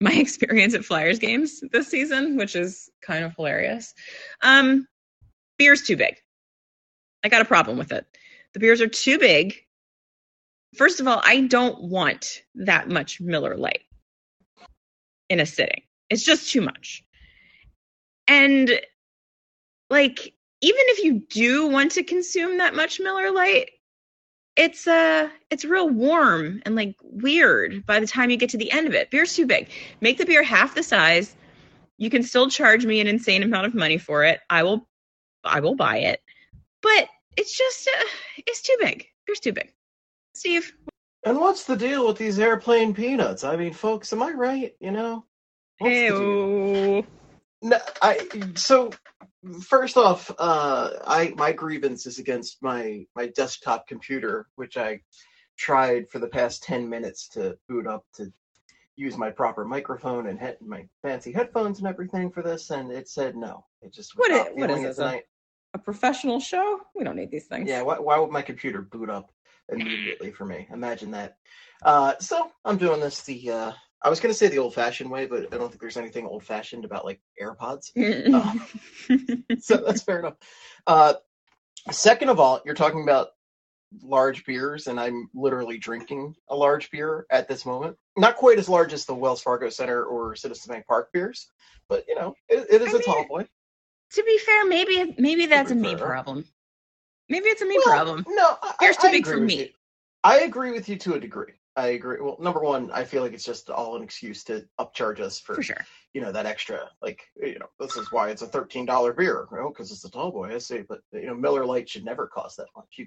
my 0.00 0.12
experience 0.14 0.74
at 0.74 0.86
Flyers 0.86 1.18
games 1.18 1.62
this 1.70 1.88
season, 1.88 2.38
which 2.38 2.56
is 2.56 2.88
kind 3.02 3.26
of 3.26 3.36
hilarious. 3.36 3.92
Um, 4.42 4.88
beer's 5.58 5.82
too 5.82 5.98
big. 5.98 6.16
I 7.22 7.28
got 7.28 7.42
a 7.42 7.46
problem 7.46 7.76
with 7.76 7.92
it. 7.92 8.06
The 8.54 8.60
beers 8.60 8.80
are 8.80 8.88
too 8.88 9.18
big. 9.18 9.54
First 10.76 10.98
of 10.98 11.06
all, 11.06 11.20
I 11.22 11.42
don't 11.42 11.82
want 11.82 12.42
that 12.54 12.88
much 12.88 13.20
Miller 13.20 13.54
Lite 13.54 13.82
in 15.28 15.40
a 15.40 15.46
sitting. 15.46 15.82
It's 16.08 16.24
just 16.24 16.50
too 16.50 16.62
much. 16.62 17.04
And 18.28 18.80
like 19.90 20.32
even 20.62 20.82
if 20.88 21.04
you 21.04 21.20
do 21.28 21.66
want 21.66 21.92
to 21.92 22.02
consume 22.02 22.56
that 22.58 22.74
much 22.74 22.98
Miller 22.98 23.30
Lite, 23.30 23.68
it's 24.56 24.86
uh 24.86 25.28
it's 25.50 25.64
real 25.64 25.88
warm 25.88 26.62
and 26.64 26.74
like 26.74 26.96
weird 27.02 27.84
by 27.86 28.00
the 28.00 28.06
time 28.06 28.30
you 28.30 28.36
get 28.36 28.50
to 28.50 28.58
the 28.58 28.72
end 28.72 28.86
of 28.86 28.94
it. 28.94 29.10
Beer's 29.10 29.34
too 29.34 29.46
big. 29.46 29.68
Make 30.00 30.18
the 30.18 30.26
beer 30.26 30.42
half 30.42 30.74
the 30.74 30.82
size. 30.82 31.34
You 31.98 32.10
can 32.10 32.22
still 32.22 32.50
charge 32.50 32.84
me 32.86 33.00
an 33.00 33.06
insane 33.06 33.42
amount 33.42 33.66
of 33.66 33.74
money 33.74 33.98
for 33.98 34.24
it. 34.24 34.40
I 34.50 34.62
will 34.64 34.88
I 35.44 35.60
will 35.60 35.76
buy 35.76 35.98
it. 35.98 36.22
But 36.82 37.08
it's 37.36 37.56
just 37.56 37.88
uh, 37.88 38.04
it's 38.46 38.62
too 38.62 38.76
big. 38.80 39.06
Beer's 39.26 39.40
too 39.40 39.52
big. 39.52 39.72
Steve, 40.34 40.72
And 41.24 41.38
what's 41.38 41.64
the 41.64 41.76
deal 41.76 42.06
with 42.06 42.18
these 42.18 42.38
airplane 42.38 42.94
peanuts? 42.94 43.44
I 43.44 43.56
mean, 43.56 43.72
folks, 43.72 44.12
am 44.12 44.22
I 44.22 44.30
right? 44.32 44.74
You 44.80 44.92
know, 44.92 45.24
What's 45.78 46.04
the 46.04 46.14
deal? 46.14 46.36
Ew. 46.96 47.06
No, 47.62 47.78
I 48.02 48.28
so 48.56 48.90
first 49.62 49.96
off, 49.96 50.30
uh, 50.38 50.90
I 51.06 51.32
my 51.36 51.52
grievance 51.52 52.06
is 52.06 52.18
against 52.18 52.62
my 52.62 53.06
my 53.14 53.26
desktop 53.28 53.86
computer, 53.86 54.46
which 54.56 54.76
I 54.76 55.00
tried 55.56 56.08
for 56.10 56.18
the 56.18 56.28
past 56.28 56.62
ten 56.62 56.88
minutes 56.88 57.28
to 57.30 57.58
boot 57.68 57.86
up 57.86 58.04
to 58.14 58.32
use 58.96 59.16
my 59.18 59.30
proper 59.30 59.64
microphone 59.64 60.28
and 60.28 60.38
head, 60.38 60.56
my 60.60 60.88
fancy 61.02 61.30
headphones 61.32 61.78
and 61.78 61.86
everything 61.86 62.30
for 62.30 62.42
this, 62.42 62.70
and 62.70 62.90
it 62.90 63.08
said 63.08 63.36
no. 63.36 63.64
It 63.82 63.92
just 63.92 64.16
What 64.16 64.30
not 64.30 64.48
i- 64.48 64.52
what 64.52 64.70
it 64.70 64.82
this, 64.82 64.98
a- 64.98 65.22
A 65.74 65.78
professional 65.78 66.40
show? 66.40 66.80
We 66.94 67.04
don't 67.04 67.16
need 67.16 67.30
these 67.30 67.46
things. 67.46 67.68
Yeah, 67.68 67.82
why, 67.82 67.98
why 67.98 68.18
would 68.18 68.30
my 68.30 68.40
computer 68.40 68.80
boot 68.80 69.10
up 69.10 69.30
immediately 69.68 70.30
for 70.32 70.46
me? 70.46 70.66
Imagine 70.72 71.10
that. 71.10 71.36
Uh, 71.82 72.14
so 72.18 72.50
I'm 72.64 72.78
doing 72.78 73.00
this 73.00 73.22
the 73.22 73.50
uh, 73.50 73.72
I 74.02 74.08
was 74.10 74.20
gonna 74.20 74.34
say 74.34 74.48
the 74.48 74.58
old-fashioned 74.58 75.10
way, 75.10 75.26
but 75.26 75.52
I 75.52 75.56
don't 75.56 75.68
think 75.68 75.80
there's 75.80 75.96
anything 75.96 76.26
old-fashioned 76.26 76.84
about 76.84 77.04
like 77.04 77.20
AirPods. 77.42 77.90
so 79.60 79.76
that's 79.78 80.02
fair 80.02 80.20
enough. 80.20 80.34
Uh, 80.86 81.14
second 81.90 82.28
of 82.28 82.38
all, 82.38 82.60
you're 82.64 82.74
talking 82.74 83.02
about 83.02 83.28
large 84.02 84.44
beers, 84.44 84.86
and 84.88 85.00
I'm 85.00 85.30
literally 85.34 85.78
drinking 85.78 86.34
a 86.50 86.56
large 86.56 86.90
beer 86.90 87.26
at 87.30 87.48
this 87.48 87.64
moment. 87.64 87.96
Not 88.16 88.36
quite 88.36 88.58
as 88.58 88.68
large 88.68 88.92
as 88.92 89.06
the 89.06 89.14
Wells 89.14 89.40
Fargo 89.42 89.68
Center 89.70 90.04
or 90.04 90.36
Citizens 90.36 90.66
Bank 90.66 90.86
Park 90.86 91.10
beers, 91.12 91.50
but 91.88 92.04
you 92.06 92.14
know, 92.14 92.34
it, 92.48 92.66
it 92.70 92.82
is 92.82 92.94
I 92.94 92.98
a 92.98 93.02
tall 93.02 93.16
mean, 93.20 93.28
boy. 93.28 93.46
to 94.12 94.22
be 94.24 94.38
fair, 94.38 94.66
maybe 94.66 95.14
maybe 95.18 95.46
that's 95.46 95.70
a 95.70 95.74
me 95.74 95.94
fair. 95.96 96.06
problem. 96.06 96.44
Maybe 97.28 97.46
it's 97.48 97.62
a 97.62 97.66
me 97.66 97.76
Well, 97.84 97.94
problem. 97.94 98.24
No, 98.28 98.56
I, 98.62 98.74
Beer's 98.78 98.96
too 98.98 99.08
I 99.08 99.10
big 99.12 99.26
for 99.26 99.38
me. 99.40 99.58
you. 99.60 99.68
I 100.22 100.40
agree 100.40 100.72
with 100.72 100.88
you 100.88 100.96
to 100.96 101.14
a 101.14 101.20
degree. 101.20 101.52
I 101.76 101.88
agree. 101.88 102.18
Well, 102.20 102.38
number 102.40 102.60
one, 102.60 102.90
I 102.90 103.04
feel 103.04 103.22
like 103.22 103.34
it's 103.34 103.44
just 103.44 103.68
all 103.68 103.96
an 103.96 104.02
excuse 104.02 104.44
to 104.44 104.66
upcharge 104.80 105.20
us 105.20 105.38
for, 105.38 105.54
For 105.56 105.62
sure. 105.62 105.86
you 106.14 106.22
know, 106.22 106.32
that 106.32 106.46
extra. 106.46 106.88
Like, 107.02 107.22
you 107.40 107.58
know, 107.58 107.68
this 107.78 107.96
is 107.96 108.10
why 108.10 108.30
it's 108.30 108.42
a 108.42 108.46
thirteen 108.46 108.86
dollar 108.86 109.12
beer, 109.12 109.46
you 109.52 109.58
know, 109.58 109.68
because 109.68 109.92
it's 109.92 110.04
a 110.04 110.10
tall 110.10 110.32
boy. 110.32 110.54
I 110.54 110.58
see, 110.58 110.82
but 110.88 111.00
you 111.12 111.26
know, 111.26 111.34
Miller 111.34 111.66
Lite 111.66 111.88
should 111.88 112.04
never 112.04 112.26
cost 112.26 112.56
that 112.56 112.68
much. 112.74 112.86
You 112.96 113.06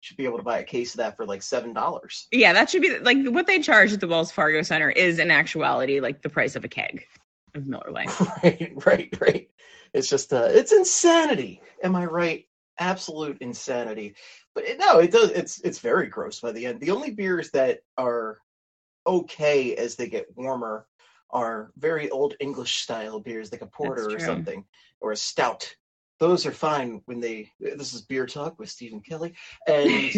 should 0.00 0.16
be 0.18 0.24
able 0.24 0.38
to 0.38 0.44
buy 0.44 0.58
a 0.58 0.64
case 0.64 0.94
of 0.94 0.98
that 0.98 1.16
for 1.16 1.24
like 1.26 1.42
seven 1.42 1.72
dollars. 1.72 2.26
Yeah, 2.30 2.52
that 2.52 2.68
should 2.70 2.82
be 2.82 2.98
like 2.98 3.18
what 3.26 3.46
they 3.46 3.60
charge 3.60 3.92
at 3.92 4.00
the 4.00 4.08
Wells 4.08 4.30
Fargo 4.32 4.62
Center 4.62 4.90
is 4.90 5.18
in 5.18 5.30
actuality 5.30 6.00
like 6.00 6.22
the 6.22 6.28
price 6.28 6.56
of 6.56 6.64
a 6.64 6.68
keg 6.68 7.04
of 7.54 7.66
Miller 7.66 7.90
Lite. 7.90 8.20
right, 8.42 8.72
right, 8.86 9.16
right. 9.20 9.50
It's 9.92 10.08
just, 10.08 10.32
uh, 10.32 10.46
it's 10.50 10.72
insanity. 10.72 11.60
Am 11.82 11.96
I 11.96 12.04
right? 12.04 12.46
Absolute 12.78 13.38
insanity. 13.40 14.14
But 14.54 14.64
it, 14.64 14.78
no, 14.78 14.98
it 14.98 15.12
does. 15.12 15.30
It's 15.30 15.60
it's 15.60 15.78
very 15.78 16.08
gross 16.08 16.40
by 16.40 16.52
the 16.52 16.66
end. 16.66 16.80
The 16.80 16.90
only 16.90 17.10
beers 17.10 17.50
that 17.52 17.80
are 17.96 18.38
okay 19.06 19.76
as 19.76 19.96
they 19.96 20.08
get 20.08 20.26
warmer 20.36 20.86
are 21.30 21.70
very 21.78 22.10
old 22.10 22.34
English 22.40 22.78
style 22.78 23.20
beers, 23.20 23.52
like 23.52 23.62
a 23.62 23.66
porter 23.66 24.02
or 24.12 24.18
something, 24.26 24.64
or 25.00 25.12
a 25.12 25.16
stout. 25.16 25.72
Those 26.18 26.44
are 26.44 26.52
fine 26.52 27.00
when 27.06 27.20
they. 27.20 27.50
This 27.60 27.94
is 27.94 28.02
beer 28.02 28.26
talk 28.26 28.58
with 28.58 28.68
Stephen 28.68 29.00
Kelly, 29.00 29.34
and 29.66 30.12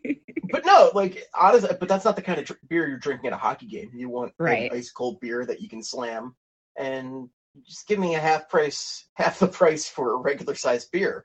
but 0.50 0.66
no, 0.66 0.90
like 0.94 1.24
honestly, 1.32 1.70
but 1.78 1.88
that's 1.88 2.04
not 2.04 2.16
the 2.16 2.22
kind 2.22 2.38
of 2.40 2.46
dr- 2.46 2.60
beer 2.68 2.88
you're 2.88 2.98
drinking 2.98 3.28
at 3.28 3.32
a 3.32 3.36
hockey 3.38 3.66
game. 3.66 3.90
You 3.94 4.08
want 4.08 4.34
Right. 4.38 4.70
ice 4.72 4.90
cold 4.90 5.20
beer 5.20 5.46
that 5.46 5.60
you 5.60 5.68
can 5.68 5.82
slam, 5.82 6.34
and 6.76 7.30
just 7.64 7.86
give 7.86 7.98
me 7.98 8.14
a 8.14 8.20
half 8.20 8.48
price, 8.48 9.08
half 9.14 9.38
the 9.38 9.48
price 9.48 9.88
for 9.88 10.12
a 10.12 10.16
regular 10.18 10.54
sized 10.54 10.90
beer, 10.90 11.24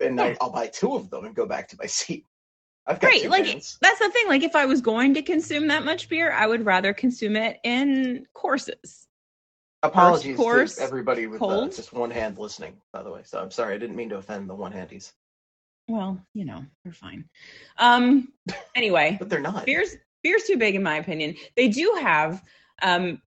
and 0.00 0.18
Yeah. 0.18 0.24
I'll, 0.24 0.36
I'll 0.42 0.52
buy 0.52 0.68
two 0.68 0.94
of 0.94 1.10
them 1.10 1.24
and 1.24 1.34
go 1.34 1.46
back 1.46 1.68
to 1.68 1.76
my 1.78 1.86
seat. 1.86 2.26
I've 2.86 2.98
got 2.98 3.08
right, 3.08 3.30
like 3.30 3.44
cans. 3.44 3.78
that's 3.80 3.98
the 3.98 4.10
thing. 4.10 4.26
Like 4.26 4.42
if 4.42 4.56
I 4.56 4.66
was 4.66 4.80
going 4.80 5.14
to 5.14 5.22
consume 5.22 5.68
that 5.68 5.84
much 5.84 6.08
beer, 6.08 6.32
I 6.32 6.46
would 6.46 6.64
rather 6.64 6.92
consume 6.92 7.36
it 7.36 7.58
in 7.62 8.26
courses. 8.32 9.06
Apologies 9.82 10.36
course, 10.36 10.76
to 10.76 10.82
everybody 10.82 11.26
with 11.26 11.40
uh, 11.40 11.68
just 11.68 11.92
one 11.92 12.10
hand 12.10 12.36
listening, 12.36 12.76
by 12.92 13.02
the 13.02 13.10
way. 13.10 13.20
So 13.24 13.40
I'm 13.40 13.50
sorry, 13.50 13.74
I 13.74 13.78
didn't 13.78 13.96
mean 13.96 14.10
to 14.10 14.16
offend 14.16 14.48
the 14.50 14.54
one 14.54 14.72
handies, 14.72 15.12
Well, 15.88 16.20
you 16.34 16.44
know, 16.44 16.64
they're 16.84 16.92
fine. 16.92 17.26
Um 17.78 18.32
anyway, 18.74 19.16
but 19.18 19.30
they're 19.30 19.40
not. 19.40 19.66
beer's 19.66 19.96
beer's 20.22 20.44
too 20.44 20.56
big 20.56 20.74
in 20.74 20.82
my 20.82 20.96
opinion. 20.96 21.36
They 21.56 21.68
do 21.68 21.98
have 22.02 22.42
um 22.82 23.22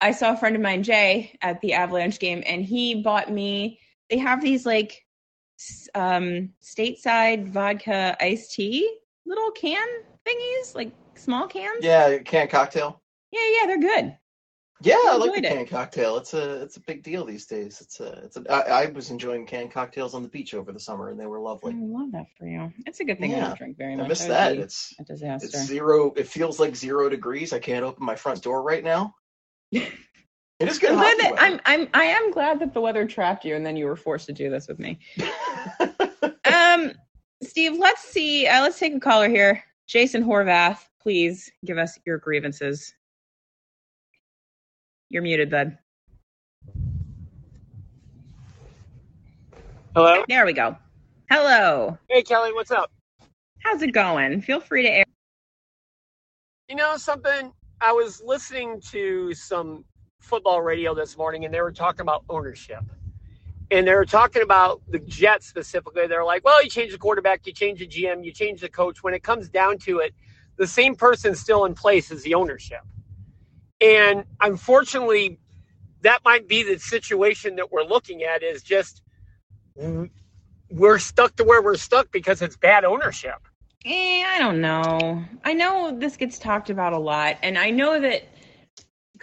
I 0.00 0.12
saw 0.12 0.32
a 0.32 0.36
friend 0.36 0.56
of 0.56 0.62
mine, 0.62 0.82
Jay, 0.82 1.36
at 1.42 1.60
the 1.60 1.74
Avalanche 1.74 2.18
game, 2.18 2.42
and 2.46 2.64
he 2.64 3.02
bought 3.02 3.30
me 3.30 3.80
they 4.10 4.18
have 4.18 4.42
these 4.42 4.66
like 4.66 5.03
um 5.94 6.50
stateside 6.62 7.48
vodka 7.48 8.16
iced 8.20 8.54
tea 8.54 8.98
little 9.26 9.50
can 9.52 9.86
thingies, 10.26 10.74
like 10.74 10.92
small 11.14 11.46
cans. 11.46 11.78
Yeah, 11.82 12.18
can 12.18 12.48
cocktail. 12.48 13.00
yeah, 13.30 13.40
yeah, 13.60 13.66
they're 13.66 13.80
good. 13.80 14.16
Yeah, 14.82 14.96
I 14.96 15.12
I 15.12 15.16
like 15.16 15.32
the 15.32 15.46
it. 15.46 15.52
canned 15.52 15.68
cocktail. 15.70 16.16
It's 16.18 16.34
a 16.34 16.62
it's 16.62 16.76
a 16.76 16.80
big 16.80 17.02
deal 17.02 17.24
these 17.24 17.46
days. 17.46 17.80
It's 17.80 18.00
a 18.00 18.24
it's 18.24 18.36
a. 18.36 18.52
I, 18.52 18.82
I 18.82 18.86
was 18.86 19.10
enjoying 19.10 19.46
canned 19.46 19.70
cocktails 19.70 20.14
on 20.14 20.22
the 20.22 20.28
beach 20.28 20.52
over 20.52 20.72
the 20.72 20.80
summer, 20.80 21.10
and 21.10 21.18
they 21.18 21.26
were 21.26 21.40
lovely. 21.40 21.72
I 21.72 21.76
love 21.78 22.12
that 22.12 22.26
for 22.36 22.46
you. 22.46 22.72
It's 22.84 23.00
a 23.00 23.04
good 23.04 23.18
thing 23.18 23.34
I 23.34 23.40
don't 23.40 23.56
drink 23.56 23.78
very 23.78 23.96
much. 23.96 24.04
I 24.04 24.08
miss 24.08 24.22
would 24.22 24.30
that. 24.30 24.58
It's 24.58 24.92
a 24.98 25.04
disaster. 25.04 25.46
it's 25.46 25.66
zero. 25.66 26.12
It 26.16 26.26
feels 26.26 26.58
like 26.60 26.76
zero 26.76 27.08
degrees. 27.08 27.52
I 27.52 27.60
can't 27.60 27.84
open 27.84 28.04
my 28.04 28.16
front 28.16 28.42
door 28.42 28.62
right 28.62 28.84
now. 28.84 29.14
It 30.60 30.68
is 30.68 30.78
good. 30.78 30.90
I'm 30.90 30.96
glad 30.96 31.18
that 31.18 31.32
weather. 31.32 31.42
I'm 31.42 31.60
I'm 31.64 31.88
I 31.94 32.04
am 32.04 32.30
glad 32.30 32.60
that 32.60 32.72
the 32.74 32.80
weather 32.80 33.06
trapped 33.06 33.44
you 33.44 33.56
and 33.56 33.66
then 33.66 33.76
you 33.76 33.86
were 33.86 33.96
forced 33.96 34.26
to 34.26 34.32
do 34.32 34.50
this 34.50 34.68
with 34.68 34.78
me. 34.78 34.98
Um, 36.54 36.92
Steve, 37.42 37.78
let's 37.78 38.02
see. 38.02 38.46
Uh, 38.46 38.62
let's 38.62 38.78
take 38.78 38.94
a 38.94 39.00
caller 39.00 39.28
here. 39.28 39.62
Jason 39.86 40.24
Horvath, 40.24 40.80
please 41.00 41.50
give 41.64 41.78
us 41.78 41.98
your 42.06 42.18
grievances. 42.18 42.94
You're 45.10 45.22
muted, 45.22 45.50
bud. 45.50 45.78
Hello. 49.94 50.24
There 50.28 50.44
we 50.44 50.52
go. 50.52 50.76
Hello. 51.30 51.98
Hey, 52.08 52.22
Kelly, 52.22 52.52
what's 52.52 52.70
up? 52.70 52.90
How's 53.60 53.82
it 53.82 53.92
going? 53.92 54.40
Feel 54.40 54.60
free 54.60 54.82
to 54.82 54.90
air. 54.90 55.04
You 56.68 56.76
know 56.76 56.96
something? 56.96 57.52
I 57.80 57.92
was 57.92 58.22
listening 58.24 58.80
to 58.90 59.32
some 59.34 59.84
football 60.24 60.62
radio 60.62 60.94
this 60.94 61.16
morning, 61.16 61.44
and 61.44 61.54
they 61.54 61.60
were 61.60 61.72
talking 61.72 62.00
about 62.00 62.24
ownership. 62.28 62.82
And 63.70 63.86
they 63.86 63.94
were 63.94 64.04
talking 64.04 64.42
about 64.42 64.82
the 64.88 64.98
Jets 64.98 65.46
specifically. 65.46 66.06
They're 66.06 66.24
like, 66.24 66.44
well, 66.44 66.62
you 66.62 66.68
change 66.68 66.92
the 66.92 66.98
quarterback, 66.98 67.46
you 67.46 67.52
change 67.52 67.78
the 67.78 67.86
GM, 67.86 68.24
you 68.24 68.32
change 68.32 68.60
the 68.60 68.68
coach. 68.68 69.02
When 69.02 69.14
it 69.14 69.22
comes 69.22 69.48
down 69.48 69.78
to 69.78 69.98
it, 69.98 70.14
the 70.56 70.66
same 70.66 70.94
person's 70.94 71.40
still 71.40 71.64
in 71.64 71.74
place 71.74 72.10
as 72.10 72.22
the 72.22 72.34
ownership. 72.34 72.82
And 73.80 74.24
unfortunately, 74.40 75.38
that 76.02 76.20
might 76.24 76.46
be 76.48 76.62
the 76.62 76.78
situation 76.78 77.56
that 77.56 77.72
we're 77.72 77.84
looking 77.84 78.22
at 78.22 78.42
is 78.42 78.62
just 78.62 79.02
we're 80.70 80.98
stuck 80.98 81.36
to 81.36 81.44
where 81.44 81.62
we're 81.62 81.76
stuck 81.76 82.12
because 82.12 82.42
it's 82.42 82.56
bad 82.56 82.84
ownership. 82.84 83.36
Eh, 83.84 84.24
I 84.26 84.38
don't 84.38 84.60
know. 84.60 85.24
I 85.44 85.52
know 85.52 85.96
this 85.98 86.16
gets 86.16 86.38
talked 86.38 86.70
about 86.70 86.92
a 86.92 86.98
lot, 86.98 87.36
and 87.42 87.58
I 87.58 87.70
know 87.70 88.00
that 88.00 88.22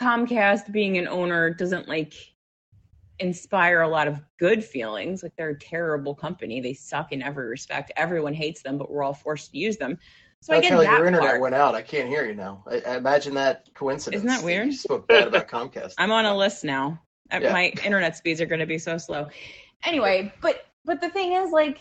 Comcast 0.02 0.72
being 0.72 0.98
an 0.98 1.08
owner 1.08 1.50
doesn't 1.54 1.88
like 1.88 2.14
inspire 3.20 3.82
a 3.82 3.88
lot 3.88 4.08
of 4.08 4.20
good 4.40 4.64
feelings. 4.64 5.22
Like 5.22 5.34
they're 5.38 5.50
a 5.50 5.60
terrible 5.60 6.16
company. 6.16 6.60
They 6.60 6.74
suck 6.74 7.12
in 7.12 7.22
every 7.22 7.48
respect. 7.48 7.92
Everyone 7.96 8.34
hates 8.34 8.62
them, 8.64 8.78
but 8.78 8.90
we're 8.90 9.04
all 9.04 9.14
forced 9.14 9.52
to 9.52 9.58
use 9.58 9.78
them. 9.78 9.98
So 10.42 10.54
I 10.54 10.58
Oh, 10.58 10.62
get 10.62 10.70
Kelly, 10.70 10.86
that 10.88 10.98
your 10.98 11.06
internet 11.06 11.30
part. 11.30 11.42
went 11.42 11.54
out. 11.54 11.76
I 11.76 11.84
can't 11.84 12.10
hear 12.10 12.26
you 12.26 12.34
now. 12.34 12.64
I, 12.68 12.82
I 12.88 12.98
imagine 12.98 13.36
that 13.36 13.70
coincidence. 13.76 14.24
Isn't 14.24 14.28
that 14.28 14.44
weird? 14.44 14.68
You 14.68 14.74
spoke 14.74 15.08
bad 15.08 15.28
about 15.28 15.48
Comcast. 15.50 15.94
I'm 16.00 16.12
on 16.12 16.26
a 16.26 16.36
list 16.36 16.64
now. 16.64 17.00
Uh, 17.32 17.40
Yeah. 17.44 17.54
My 17.54 17.68
internet 17.86 18.18
speeds 18.18 18.42
are 18.42 18.48
going 18.48 18.60
to 18.60 18.66
be 18.66 18.80
so 18.80 18.98
slow. 18.98 19.28
Anyway, 19.84 20.34
but 20.42 20.66
but 20.84 21.00
the 21.00 21.10
thing 21.10 21.34
is, 21.34 21.52
like, 21.52 21.78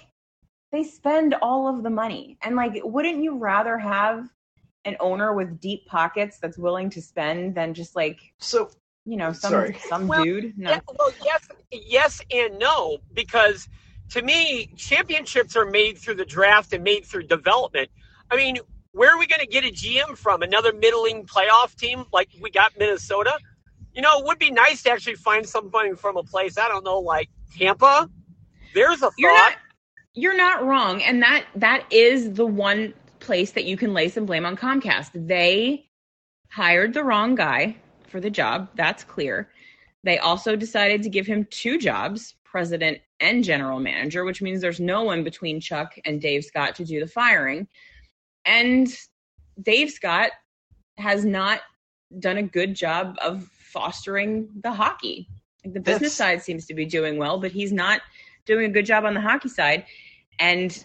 they 0.72 0.84
spend 0.84 1.34
all 1.40 1.68
of 1.74 1.82
the 1.82 1.88
money, 1.88 2.36
and 2.42 2.54
like, 2.54 2.78
wouldn't 2.84 3.22
you 3.22 3.38
rather 3.38 3.78
have 3.78 4.28
an 4.84 4.96
owner 5.00 5.34
with 5.34 5.60
deep 5.60 5.86
pockets 5.86 6.38
that's 6.38 6.58
willing 6.58 6.90
to 6.90 7.02
spend 7.02 7.54
than 7.54 7.74
just 7.74 7.94
like 7.96 8.20
So 8.38 8.70
you 9.04 9.16
know 9.16 9.32
some 9.32 9.50
Sorry. 9.50 9.76
some 9.88 10.06
Well, 10.06 10.24
dude. 10.24 10.56
No. 10.56 10.70
Yeah, 10.70 10.80
well, 10.98 11.12
yes, 11.24 11.48
yes, 11.70 12.20
and 12.30 12.58
no, 12.58 12.98
because 13.12 13.68
to 14.10 14.22
me, 14.22 14.70
championships 14.76 15.56
are 15.56 15.66
made 15.66 15.98
through 15.98 16.16
the 16.16 16.24
draft 16.24 16.72
and 16.72 16.82
made 16.82 17.04
through 17.04 17.24
development. 17.24 17.90
I 18.30 18.36
mean, 18.36 18.58
where 18.92 19.14
are 19.14 19.18
we 19.18 19.26
going 19.26 19.40
to 19.40 19.46
get 19.46 19.64
a 19.64 19.68
GM 19.68 20.16
from? 20.16 20.42
Another 20.42 20.72
middling 20.72 21.26
playoff 21.26 21.74
team 21.76 22.04
like 22.12 22.28
we 22.40 22.50
got 22.50 22.72
Minnesota? 22.78 23.38
You 23.94 24.02
know, 24.02 24.18
it 24.18 24.24
would 24.26 24.38
be 24.38 24.50
nice 24.50 24.82
to 24.84 24.90
actually 24.90 25.16
find 25.16 25.46
somebody 25.46 25.94
from 25.94 26.16
a 26.16 26.22
place 26.22 26.58
I 26.58 26.68
don't 26.68 26.84
know, 26.84 26.98
like 26.98 27.28
Tampa. 27.56 28.08
There's 28.74 29.02
a 29.02 29.10
You're 29.16 29.34
not 29.34 29.54
you're 30.14 30.36
not 30.36 30.64
wrong, 30.64 31.02
and 31.02 31.22
that 31.22 31.44
that 31.56 31.84
is 31.90 32.32
the 32.32 32.46
one 32.46 32.94
place 33.20 33.52
that 33.52 33.64
you 33.64 33.76
can 33.76 33.94
lay 33.94 34.08
some 34.08 34.26
blame 34.26 34.46
on 34.46 34.56
Comcast. 34.56 35.10
They 35.14 35.86
hired 36.50 36.94
the 36.94 37.04
wrong 37.04 37.34
guy 37.34 37.76
for 38.08 38.20
the 38.20 38.30
job. 38.30 38.68
That's 38.74 39.04
clear. 39.04 39.50
They 40.02 40.18
also 40.18 40.56
decided 40.56 41.02
to 41.02 41.10
give 41.10 41.26
him 41.26 41.46
two 41.50 41.78
jobs, 41.78 42.34
president 42.44 42.98
and 43.20 43.44
general 43.44 43.78
manager, 43.78 44.24
which 44.24 44.42
means 44.42 44.60
there's 44.60 44.80
no 44.80 45.02
one 45.02 45.22
between 45.22 45.60
Chuck 45.60 45.92
and 46.04 46.20
Dave 46.20 46.44
Scott 46.44 46.74
to 46.76 46.84
do 46.84 46.98
the 46.98 47.06
firing. 47.06 47.68
And 48.44 48.88
Dave 49.62 49.90
Scott 49.90 50.30
has 50.96 51.24
not 51.24 51.60
done 52.18 52.38
a 52.38 52.42
good 52.42 52.74
job 52.74 53.16
of 53.22 53.44
fostering 53.44 54.48
the 54.62 54.72
hockey. 54.72 55.28
Like, 55.64 55.74
The 55.74 55.80
business 55.80 56.16
That's- 56.16 56.40
side 56.40 56.42
seems 56.42 56.66
to 56.66 56.74
be 56.74 56.86
doing 56.86 57.18
well, 57.18 57.38
but 57.38 57.52
he's 57.52 57.72
not 57.72 58.00
doing 58.46 58.64
a 58.64 58.72
good 58.72 58.86
job 58.86 59.04
on 59.04 59.14
the 59.14 59.20
hockey 59.20 59.50
side. 59.50 59.84
And 60.38 60.84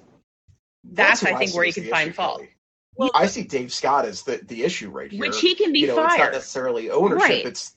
that's, 0.92 1.22
who 1.22 1.28
I 1.28 1.38
think, 1.38 1.52
see 1.52 1.58
where 1.58 1.66
you 1.66 1.74
can 1.74 1.86
find 1.86 2.14
fault. 2.16 2.40
Kelly. 2.40 2.50
Well, 2.98 3.12
I 3.14 3.26
see 3.26 3.44
Dave 3.44 3.74
Scott 3.74 4.06
as 4.06 4.24
the, 4.24 4.38
the 4.48 4.64
issue 4.64 4.90
right 4.90 5.12
here. 5.12 5.20
Which 5.20 5.40
he 5.42 5.54
can 5.56 5.74
be 5.74 5.80
you 5.80 5.88
know, 5.88 6.04
It's 6.06 6.18
not 6.18 6.32
necessarily 6.32 6.90
ownership. 6.90 7.30
Right. 7.30 7.46
It's 7.46 7.74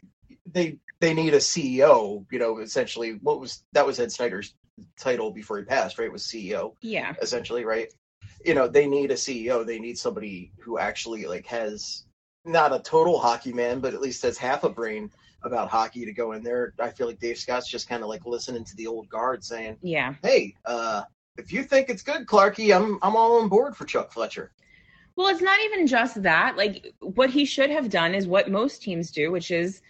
they 0.47 0.79
they 1.01 1.13
need 1.13 1.35
a 1.35 1.39
CEO. 1.39 2.25
You 2.31 2.39
know, 2.39 2.59
essentially, 2.59 3.19
what 3.23 3.41
was 3.41 3.65
that 3.73 3.85
was 3.87 3.99
Ed 3.99 4.13
Snider's 4.13 4.55
title 4.99 5.33
before 5.33 5.59
he 5.59 5.65
passed, 5.65 5.99
right? 5.99 6.11
Was 6.11 6.23
CEO 6.23 6.75
Yeah. 6.83 7.15
essentially, 7.21 7.65
right? 7.65 7.93
You 8.45 8.55
know, 8.55 8.69
they 8.69 8.87
need 8.87 9.11
a 9.11 9.15
CEO. 9.15 9.67
They 9.67 9.81
need 9.81 9.99
somebody 9.99 10.53
who 10.61 10.79
actually 10.79 11.27
like 11.27 11.47
has 11.47 12.05
not 12.45 12.73
a 12.73 12.79
total 12.79 13.19
hockey 13.19 13.53
man, 13.53 13.81
but 13.81 13.95
at 13.95 14.01
least 14.01 14.23
has 14.23 14.39
half 14.39 14.63
a 14.63 14.69
brain 14.69 15.11
about 15.43 15.69
hockey 15.69 16.05
to 16.05 16.13
go 16.13 16.33
in 16.33 16.43
there. 16.43 16.75
I 16.79 16.91
feel 16.91 17.09
like 17.09 17.19
Dave 17.19 17.39
Scott's 17.39 17.69
just 17.69 17.89
kind 17.89 18.03
of 18.03 18.09
like 18.09 18.25
listening 18.25 18.65
to 18.65 18.77
the 18.77 18.87
old 18.87 19.09
guard 19.09 19.45
saying, 19.45 19.79
Yeah. 19.83 20.15
"Hey, 20.23 20.55
uh, 20.65 21.03
if 21.39 21.53
you 21.53 21.63
think 21.63 21.89
it's 21.89 22.03
good, 22.03 22.27
Clarky, 22.27 22.75
I'm 22.75 22.99
I'm 23.03 23.17
all 23.17 23.41
on 23.41 23.49
board 23.49 23.77
for 23.77 23.85
Chuck 23.85 24.13
Fletcher." 24.13 24.53
Well, 25.17 25.29
it's 25.29 25.43
not 25.43 25.59
even 25.65 25.87
just 25.87 26.23
that. 26.23 26.57
Like, 26.57 26.95
what 27.01 27.31
he 27.31 27.45
should 27.45 27.71
have 27.71 27.91
done 27.91 28.15
is 28.15 28.27
what 28.27 28.51
most 28.51 28.83
teams 28.83 29.11
do, 29.11 29.33
which 29.33 29.51
is 29.51 29.83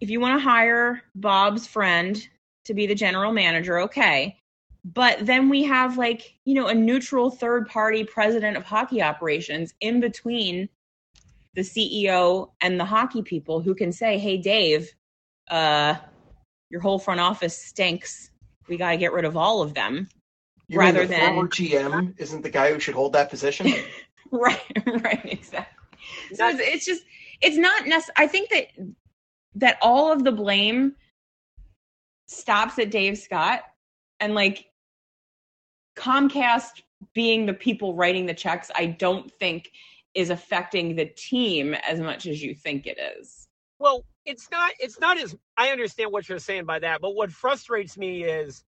if 0.00 0.10
you 0.10 0.18
want 0.18 0.38
to 0.38 0.42
hire 0.42 1.02
Bob's 1.14 1.66
friend 1.66 2.26
to 2.64 2.74
be 2.74 2.86
the 2.86 2.94
general 2.94 3.32
manager, 3.32 3.78
okay. 3.80 4.36
But 4.84 5.24
then 5.24 5.48
we 5.48 5.62
have, 5.64 5.96
like, 5.96 6.34
you 6.44 6.54
know, 6.54 6.66
a 6.66 6.74
neutral 6.74 7.30
third 7.30 7.68
party 7.68 8.04
president 8.04 8.56
of 8.56 8.64
hockey 8.64 9.02
operations 9.02 9.72
in 9.80 10.00
between 10.00 10.68
the 11.54 11.62
CEO 11.62 12.50
and 12.60 12.78
the 12.78 12.84
hockey 12.84 13.22
people 13.22 13.60
who 13.60 13.74
can 13.74 13.92
say, 13.92 14.18
hey, 14.18 14.36
Dave, 14.36 14.92
uh, 15.48 15.94
your 16.70 16.80
whole 16.80 16.98
front 16.98 17.20
office 17.20 17.56
stinks. 17.56 18.30
We 18.68 18.76
got 18.76 18.90
to 18.90 18.96
get 18.96 19.12
rid 19.12 19.24
of 19.24 19.36
all 19.36 19.62
of 19.62 19.74
them. 19.74 20.08
You 20.74 20.80
Rather 20.80 21.00
mean 21.00 21.08
the 21.08 21.14
than- 21.14 21.34
former 21.34 21.48
GM 21.48 22.14
isn't 22.18 22.42
the 22.42 22.50
guy 22.50 22.72
who 22.72 22.80
should 22.80 22.94
hold 22.94 23.12
that 23.12 23.30
position? 23.30 23.72
right 24.30 24.60
right 24.86 25.24
exactly 25.24 25.86
so 26.34 26.48
it's, 26.48 26.58
it's 26.60 26.84
just 26.84 27.04
it's 27.40 27.56
not 27.56 27.86
necessary 27.86 28.14
i 28.16 28.26
think 28.26 28.48
that 28.48 28.66
that 29.54 29.76
all 29.80 30.10
of 30.10 30.24
the 30.24 30.32
blame 30.32 30.94
stops 32.26 32.78
at 32.78 32.90
dave 32.90 33.16
scott 33.16 33.60
and 34.18 34.34
like 34.34 34.66
comcast 35.96 36.82
being 37.14 37.46
the 37.46 37.52
people 37.52 37.94
writing 37.94 38.26
the 38.26 38.34
checks 38.34 38.70
i 38.74 38.86
don't 38.86 39.30
think 39.30 39.70
is 40.14 40.30
affecting 40.30 40.96
the 40.96 41.06
team 41.16 41.74
as 41.86 42.00
much 42.00 42.26
as 42.26 42.42
you 42.42 42.54
think 42.54 42.86
it 42.86 42.98
is 43.18 43.46
Well, 43.78 44.04
it's 44.24 44.50
not. 44.50 44.72
It's 44.78 44.98
not 45.00 45.18
as. 45.18 45.36
I 45.58 45.68
understand 45.68 46.10
what 46.10 46.28
you're 46.28 46.38
saying 46.38 46.64
by 46.64 46.78
that, 46.78 47.00
but 47.02 47.14
what 47.14 47.30
frustrates 47.30 47.98
me 47.98 48.24
is, 48.24 48.64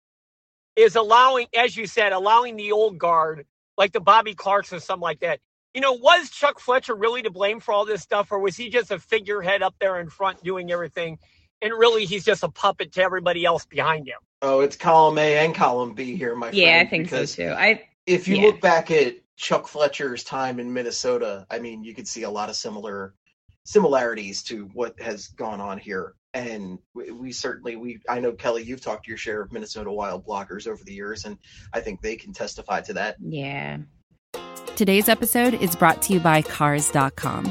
is 0.77 0.97
allowing, 0.97 1.47
as 1.57 1.77
you 1.77 1.87
said, 1.87 2.13
allowing 2.13 2.57
the 2.57 2.73
old 2.73 2.99
guard, 2.99 3.47
like 3.79 3.93
the 3.93 4.01
Bobby 4.01 4.35
Clarkes 4.35 4.73
or 4.73 4.81
something 4.81 5.03
like 5.03 5.21
that. 5.21 5.41
You 5.75 5.81
know, 5.83 5.93
was 5.93 6.31
Chuck 6.31 6.61
Fletcher 6.61 6.95
really 6.95 7.23
to 7.23 7.31
blame 7.31 7.61
for 7.61 7.73
all 7.73 7.85
this 7.85 8.03
stuff, 8.03 8.33
or 8.33 8.39
was 8.39 8.57
he 8.57 8.71
just 8.71 8.91
a 8.91 8.99
figurehead 8.99 9.63
up 9.63 9.75
there 9.81 10.01
in 10.01 10.09
front 10.09 10.43
doing 10.43 10.73
everything, 10.73 11.19
and 11.63 11.73
really 11.73 12.05
he's 12.07 12.25
just 12.25 12.43
a 12.43 12.49
puppet 12.51 12.93
to 12.93 13.03
everybody 13.03 13.45
else 13.45 13.67
behind 13.67 14.09
him? 14.09 14.19
oh, 14.43 14.61
it's 14.61 14.77
column 14.77 15.19
A 15.19 15.39
and 15.45 15.55
column 15.55 15.95
B 15.95 16.17
here, 16.17 16.35
my 16.37 16.49
friend. 16.49 16.59
yeah 16.59 16.79
i 16.81 16.87
think 16.87 17.09
so 17.09 17.25
too 17.25 17.51
i 17.57 17.83
If 18.07 18.29
you 18.29 18.37
Yeah. 18.37 18.43
look 18.43 18.61
back 18.61 18.91
at 18.91 19.17
Chuck 19.37 19.67
Fletcher's 19.67 20.25
time 20.25 20.61
in 20.61 20.73
Minnesota, 20.73 21.47
I 21.51 21.59
mean, 21.59 21.85
you 21.85 21.95
could 21.95 22.07
see 22.09 22.23
a 22.23 22.31
lot 22.31 22.49
of 22.51 22.57
similar 22.57 23.15
similarities 23.65 24.43
to 24.45 24.67
what 24.75 25.01
has 25.01 25.29
gone 25.29 25.61
on 25.61 25.79
here. 25.79 26.15
And 26.37 26.79
we, 26.95 27.11
we 27.11 27.33
certainly, 27.33 27.77
we 27.77 28.01
I 28.09 28.21
know 28.21 28.33
Kelly, 28.33 28.63
you've 28.63 28.83
talked 28.83 29.05
to 29.05 29.11
your 29.11 29.17
share 29.17 29.41
of 29.41 29.53
Minnesota 29.53 29.91
Wild 29.91 30.27
blockers 30.27 30.67
over 30.67 30.85
the 30.85 30.93
years, 30.93 31.25
and 31.25 31.39
I 31.73 31.81
think 31.81 32.03
they 32.03 32.17
can 32.17 32.35
testify 32.35 32.83
to 32.83 32.93
that. 32.95 33.17
yeah 33.21 33.79
Today's 34.77 35.09
episode 35.09 35.55
is 35.55 35.75
brought 35.75 36.03
to 36.03 36.13
you 36.13 36.21
by 36.21 36.43
Cars.com. 36.43 37.51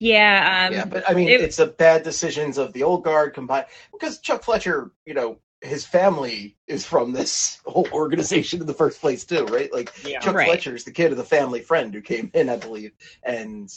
Yeah 0.00 0.66
um 0.68 0.74
yeah, 0.74 0.84
but 0.84 1.08
I 1.08 1.14
mean, 1.14 1.28
it- 1.28 1.40
it's 1.40 1.56
the 1.56 1.66
bad 1.66 2.02
decisions 2.02 2.58
of 2.58 2.72
the 2.72 2.82
old 2.82 3.04
guard 3.04 3.34
combined 3.34 3.66
because 3.92 4.18
Chuck 4.18 4.42
Fletcher, 4.44 4.92
you 5.06 5.14
know, 5.14 5.38
his 5.60 5.84
family 5.84 6.56
is 6.68 6.86
from 6.86 7.12
this 7.12 7.60
whole 7.66 7.88
organization 7.92 8.60
in 8.60 8.66
the 8.66 8.74
first 8.74 9.00
place 9.00 9.24
too, 9.24 9.44
right? 9.46 9.72
Like 9.72 9.92
Yeah. 10.04 10.20
Chuck 10.20 10.36
Right. 10.36 10.46
Fletcher's 10.46 10.84
the 10.84 10.92
kid 10.92 11.10
of 11.10 11.16
the 11.18 11.24
family 11.24 11.60
friend 11.60 11.92
who 11.92 12.00
came 12.00 12.30
in, 12.34 12.48
I 12.48 12.56
believe, 12.56 12.92
and 13.24 13.68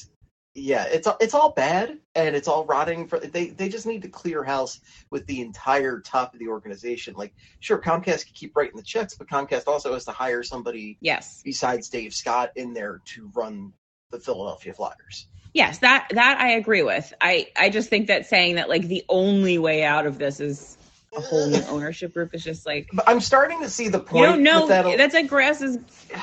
yeah, 0.54 0.84
it's 0.84 1.08
it's 1.22 1.34
all 1.34 1.52
bad 1.54 1.98
and 2.14 2.36
it's 2.36 2.50
all 2.50 2.66
rotting. 2.66 3.08
For 3.08 3.20
they 3.20 3.48
they 3.48 3.70
just 3.70 3.86
need 3.86 4.02
to 4.02 4.10
clear 4.10 4.44
house 4.44 4.82
with 5.10 5.26
the 5.26 5.40
entire 5.42 6.02
top 6.02 6.34
of 6.34 6.40
the 6.40 6.50
organization. 6.50 7.14
Like, 7.16 7.34
sure, 7.62 7.80
Comcast 7.80 8.26
can 8.26 8.34
keep 8.36 8.56
writing 8.56 8.76
the 8.76 8.84
checks, 8.84 9.16
but 9.16 9.30
Comcast 9.30 9.68
also 9.68 9.94
has 9.94 10.04
to 10.06 10.12
hire 10.12 10.44
somebody 10.44 10.98
yes 11.00 11.42
besides 11.46 11.88
Dave 11.88 12.14
Scott 12.14 12.52
in 12.58 12.74
there 12.74 13.02
to 13.06 13.32
run 13.34 13.72
the 14.12 14.20
Philadelphia 14.20 14.74
Flyers. 14.74 15.28
Yes, 15.54 15.80
that 15.80 16.08
that 16.12 16.40
I 16.40 16.52
agree 16.52 16.84
with. 16.84 17.14
I 17.20 17.48
I 17.58 17.70
just 17.70 17.90
think 17.90 18.08
that 18.08 18.26
saying 18.26 18.56
that 18.56 18.70
like 18.70 18.88
the 18.88 19.04
only 19.10 19.58
way 19.58 19.84
out 19.84 20.06
of 20.08 20.18
this 20.18 20.40
is 20.40 20.78
a 21.16 21.20
whole 21.22 21.48
new 21.48 21.62
ownership 21.70 22.14
group 22.14 22.34
is 22.34 22.44
just 22.44 22.66
like 22.66 22.90
But 22.94 23.08
I'm 23.08 23.20
starting 23.20 23.60
to 23.62 23.70
see 23.70 23.90
the 23.90 24.00
point. 24.00 24.22
you 24.22 24.28
don't 24.28 24.44
know 24.44 24.68
that. 24.68 24.98
that's 24.98 25.14
like 25.14 25.28
grass 25.28 25.62
is. 25.62 25.78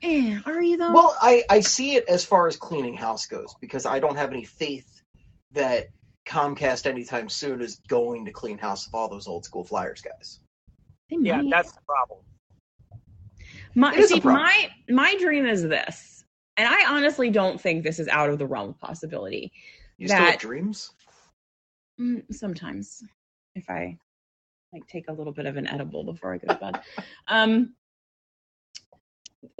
Eh, 0.00 0.38
are 0.46 0.62
you 0.62 0.76
though? 0.76 0.92
well, 0.92 1.16
I 1.20 1.42
I 1.50 1.58
see 1.58 1.96
it 1.96 2.04
as 2.08 2.24
far 2.24 2.46
as 2.46 2.56
cleaning 2.56 2.94
house 2.94 3.26
goes 3.26 3.56
because 3.60 3.84
I 3.84 3.98
don't 3.98 4.14
have 4.14 4.30
any 4.30 4.44
faith 4.44 5.02
that 5.54 5.88
Comcast 6.24 6.86
anytime 6.86 7.28
soon 7.28 7.60
is 7.60 7.80
going 7.88 8.26
to 8.26 8.30
clean 8.30 8.58
house 8.58 8.86
of 8.86 8.94
all 8.94 9.08
those 9.08 9.26
old 9.26 9.44
school 9.44 9.64
Flyers 9.64 10.00
guys. 10.00 10.38
Yeah, 11.10 11.42
that's 11.50 11.72
the 11.72 11.80
problem. 11.84 12.20
my 13.74 13.92
it 13.92 13.98
is 13.98 14.10
see 14.10 14.20
problem. 14.20 14.44
my 14.44 14.70
my 14.88 15.16
dream 15.16 15.46
is 15.46 15.62
this, 15.64 16.17
and 16.58 16.66
I 16.66 16.92
honestly 16.92 17.30
don't 17.30 17.60
think 17.60 17.84
this 17.84 17.98
is 17.98 18.08
out 18.08 18.28
of 18.28 18.38
the 18.38 18.46
realm 18.46 18.70
of 18.70 18.80
possibility. 18.80 19.52
You 19.96 20.08
still 20.08 20.18
have 20.18 20.40
dreams? 20.40 20.90
Mm, 22.00 22.22
sometimes, 22.34 23.02
if 23.54 23.70
I 23.70 23.96
like 24.72 24.86
take 24.86 25.08
a 25.08 25.12
little 25.12 25.32
bit 25.32 25.46
of 25.46 25.56
an 25.56 25.66
edible 25.66 26.04
before 26.04 26.34
I 26.34 26.38
go 26.38 26.48
to 26.48 26.54
bed. 26.54 26.80
um, 27.28 27.74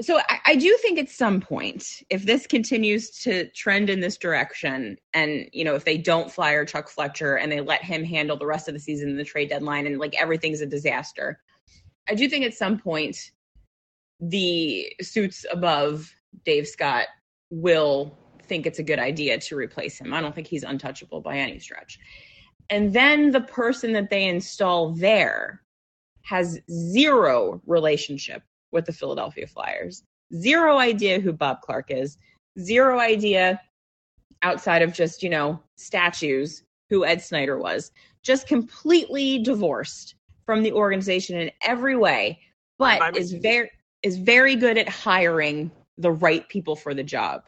so 0.01 0.19
I, 0.29 0.41
I 0.45 0.57
do 0.57 0.77
think 0.83 0.99
at 0.99 1.09
some 1.09 1.41
point, 1.41 2.03
if 2.11 2.25
this 2.25 2.47
continues 2.47 3.11
to 3.21 3.49
trend 3.51 3.91
in 3.91 4.01
this 4.01 4.17
direction, 4.17 4.99
and 5.15 5.49
you 5.53 5.65
know, 5.65 5.77
if 5.77 5.85
they 5.85 5.97
don't 5.97 6.33
fire 6.33 6.65
Chuck 6.65 6.89
Fletcher 6.89 7.37
and 7.37 7.51
they 7.51 7.61
let 7.61 7.83
him 7.83 8.03
handle 8.03 8.37
the 8.37 8.47
rest 8.47 8.67
of 8.67 8.75
the 8.75 8.81
season 8.81 9.09
and 9.09 9.19
the 9.19 9.25
trade 9.25 9.51
deadline, 9.51 9.87
and 9.87 9.99
like 9.99 10.21
everything's 10.21 10.61
a 10.61 10.67
disaster, 10.67 11.41
I 12.09 12.15
do 12.15 12.29
think 12.29 12.45
at 12.45 12.55
some 12.55 12.79
point 12.79 13.31
the 14.21 14.93
suits 15.01 15.47
above 15.53 16.13
Dave 16.45 16.67
Scott 16.67 17.07
will 17.51 18.17
think 18.43 18.67
it's 18.67 18.79
a 18.79 18.83
good 18.83 18.99
idea 18.99 19.39
to 19.39 19.57
replace 19.57 19.99
him. 19.99 20.13
I 20.15 20.21
don't 20.21 20.35
think 20.35 20.47
he's 20.47 20.65
untouchable 20.65 21.21
by 21.21 21.37
any 21.37 21.59
stretch. 21.59 21.99
And 22.71 22.93
then 22.93 23.31
the 23.31 23.41
person 23.41 23.93
that 23.95 24.11
they 24.11 24.27
install 24.27 24.93
there 24.93 25.63
has 26.23 26.61
zero 26.71 27.61
relationship 27.67 28.43
with 28.73 28.85
the 28.85 28.93
Philadelphia 28.93 29.47
Flyers, 29.47 30.03
zero 30.35 30.79
idea 30.79 31.21
who 31.21 31.33
Bob 31.33 31.63
Clarke 31.63 31.91
is, 31.91 32.19
zero 32.61 32.99
idea 32.99 33.61
outside 34.43 34.83
of 34.83 34.93
just, 34.93 35.23
you 35.23 35.31
know, 35.31 35.61
statues 35.77 36.63
who 36.91 37.05
Ed 37.05 37.23
Snider 37.23 37.59
was, 37.59 37.93
just 38.23 38.47
completely 38.47 39.39
divorced 39.39 40.15
from 40.45 40.63
the 40.63 40.73
organization 40.73 41.39
in 41.39 41.51
every 41.63 41.97
way, 41.97 42.39
but 42.79 43.17
is 43.17 43.33
very 43.33 43.71
is 44.03 44.17
very 44.17 44.55
good 44.55 44.79
at 44.79 44.89
hiring 44.89 45.71
the 45.99 46.11
right 46.11 46.49
people 46.49 46.77
for 46.77 46.95
the 46.95 47.03
job. 47.03 47.43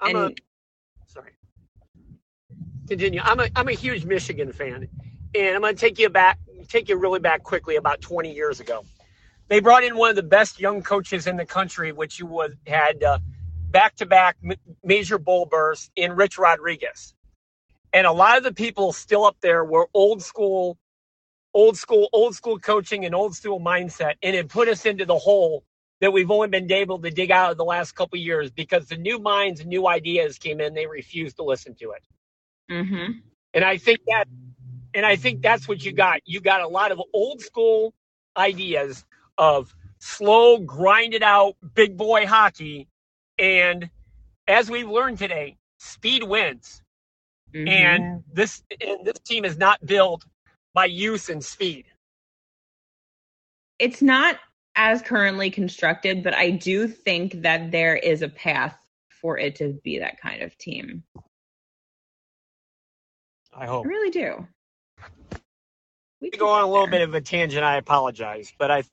I'm 0.00 0.16
And- 0.16 0.38
a 0.38 1.10
sorry. 1.10 1.32
Continue. 2.88 3.20
I'm 3.22 3.40
a 3.40 3.48
I'm 3.56 3.68
a 3.68 3.72
huge 3.72 4.04
Michigan 4.04 4.52
fan, 4.52 4.88
and 5.34 5.54
I'm 5.54 5.60
going 5.62 5.74
to 5.74 5.80
take 5.80 5.98
you 5.98 6.08
back, 6.08 6.38
take 6.68 6.88
you 6.88 6.96
really 6.96 7.20
back 7.20 7.42
quickly 7.44 7.76
about 7.76 8.00
20 8.02 8.32
years 8.34 8.60
ago. 8.60 8.84
They 9.48 9.60
brought 9.60 9.84
in 9.84 9.96
one 9.96 10.10
of 10.10 10.16
the 10.16 10.22
best 10.22 10.60
young 10.60 10.82
coaches 10.82 11.26
in 11.26 11.36
the 11.36 11.46
country, 11.46 11.92
which 11.92 12.18
you 12.18 12.26
was 12.26 12.52
had 12.66 13.02
uh, 13.02 13.18
back-to-back 13.70 14.36
major 14.82 15.18
bowl 15.18 15.46
bursts 15.46 15.90
in 15.96 16.12
Rich 16.12 16.38
Rodriguez, 16.38 17.14
and 17.92 18.06
a 18.06 18.12
lot 18.12 18.36
of 18.36 18.44
the 18.44 18.52
people 18.52 18.92
still 18.92 19.24
up 19.24 19.36
there 19.40 19.64
were 19.64 19.88
old 19.94 20.22
school, 20.22 20.76
old 21.54 21.76
school, 21.78 22.08
old 22.12 22.34
school 22.34 22.58
coaching 22.58 23.04
and 23.04 23.14
old 23.14 23.34
school 23.36 23.60
mindset, 23.60 24.14
and 24.22 24.34
it 24.34 24.48
put 24.48 24.68
us 24.68 24.84
into 24.86 25.04
the 25.04 25.18
hole 25.18 25.64
that 26.02 26.12
we've 26.12 26.30
only 26.30 26.48
been 26.48 26.70
able 26.72 27.00
to 27.00 27.10
dig 27.10 27.30
out 27.30 27.52
of 27.52 27.58
the 27.58 27.64
last 27.64 27.92
couple 27.94 28.18
of 28.18 28.24
years 28.24 28.50
because 28.50 28.88
the 28.88 28.98
new 28.98 29.20
minds 29.20 29.60
and 29.60 29.70
new 29.70 29.88
ideas 29.88 30.38
came 30.38 30.60
in. 30.60 30.74
They 30.74 30.86
refused 30.86 31.36
to 31.38 31.44
listen 31.44 31.76
to 31.76 31.92
it. 31.92 32.04
Mm-hmm. 32.70 33.12
And 33.54 33.64
I 33.64 33.78
think 33.78 34.00
that, 34.08 34.26
and 34.94 35.06
I 35.06 35.16
think 35.16 35.42
that's 35.42 35.68
what 35.68 35.84
you 35.84 35.92
got. 35.92 36.20
You 36.26 36.40
got 36.40 36.60
a 36.62 36.68
lot 36.68 36.92
of 36.92 37.02
old 37.14 37.40
school 37.40 37.94
ideas 38.36 39.06
of 39.38 39.74
slow, 40.00 40.58
grinded 40.58 41.22
out 41.22 41.56
big 41.74 41.96
boy 41.96 42.26
hockey. 42.26 42.88
And 43.38 43.90
as 44.48 44.70
we've 44.70 44.90
learned 44.90 45.18
today, 45.18 45.58
speed 45.78 46.24
wins. 46.24 46.82
Mm-hmm. 47.54 47.68
And 47.68 48.24
this, 48.32 48.62
and 48.80 49.06
this 49.06 49.20
team 49.20 49.44
is 49.46 49.58
not 49.58 49.84
built 49.86 50.26
by 50.74 50.86
youth 50.86 51.30
and 51.30 51.44
speed. 51.44 51.86
it's 53.82 54.00
not 54.00 54.38
as 54.76 55.02
currently 55.02 55.50
constructed, 55.50 56.22
but 56.22 56.34
I 56.34 56.50
do 56.50 56.88
think 56.88 57.42
that 57.42 57.70
there 57.70 57.96
is 57.96 58.22
a 58.22 58.28
path 58.28 58.76
for 59.20 59.38
it 59.38 59.56
to 59.56 59.74
be 59.84 59.98
that 60.00 60.20
kind 60.20 60.42
of 60.42 60.56
team. 60.58 61.04
I 63.54 63.66
hope. 63.66 63.84
I 63.86 63.88
really 63.88 64.10
do. 64.10 64.46
We 66.20 66.30
go 66.30 66.48
on 66.48 66.62
a 66.62 66.66
little 66.66 66.86
there. 66.86 67.00
bit 67.00 67.08
of 67.08 67.14
a 67.14 67.20
tangent, 67.20 67.64
I 67.64 67.76
apologize, 67.76 68.52
but 68.58 68.70
I 68.70 68.84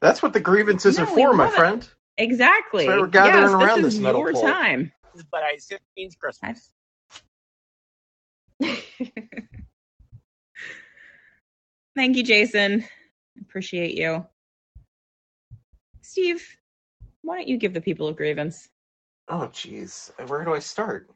That's 0.00 0.22
what 0.22 0.32
the 0.32 0.40
grievances 0.40 0.98
No, 0.98 1.04
are 1.04 1.06
for, 1.06 1.32
my 1.34 1.44
love 1.44 1.54
it. 1.54 1.56
friend. 1.56 1.88
Exactly. 2.18 2.86
That's 2.86 2.96
why 2.96 3.00
we're 3.02 3.08
gathering 3.08 3.44
yes, 3.44 3.52
around 3.54 3.82
this 3.82 3.94
this 3.94 4.00
metal 4.00 4.20
your 4.20 4.32
pole. 4.32 4.42
time. 4.42 4.92
but 5.30 5.42
I 5.42 5.58
it 5.70 5.80
means 5.96 6.16
Christmas. 6.16 6.70
Thank 11.96 12.16
you, 12.16 12.22
Jason. 12.24 12.84
Appreciate 13.40 13.94
you. 13.94 14.26
Steve, 16.04 16.46
why 17.22 17.36
don't 17.36 17.48
you 17.48 17.56
give 17.56 17.72
the 17.72 17.80
people 17.80 18.08
a 18.08 18.12
grievance? 18.12 18.68
Oh, 19.28 19.48
jeez. 19.52 20.10
Where 20.28 20.44
do 20.44 20.54
I 20.54 20.58
start? 20.58 21.10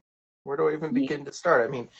Where 0.45 0.57
do 0.57 0.69
I 0.69 0.73
even 0.73 0.95
You- 0.95 1.03
begin 1.03 1.27
to 1.27 1.33
start? 1.33 1.69
I 1.69 1.71
mean, 1.71 1.91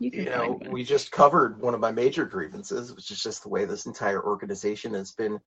You 0.00 0.10
you 0.10 0.24
know, 0.24 0.58
we 0.70 0.82
just 0.82 1.10
covered 1.10 1.60
one 1.60 1.74
of 1.74 1.80
my 1.80 1.92
major 1.92 2.24
grievances, 2.24 2.94
which 2.94 3.10
is 3.10 3.22
just 3.22 3.42
the 3.42 3.50
way 3.50 3.66
this 3.66 3.84
entire 3.84 4.24
organization 4.24 4.94
has 4.94 5.12
been 5.12 5.38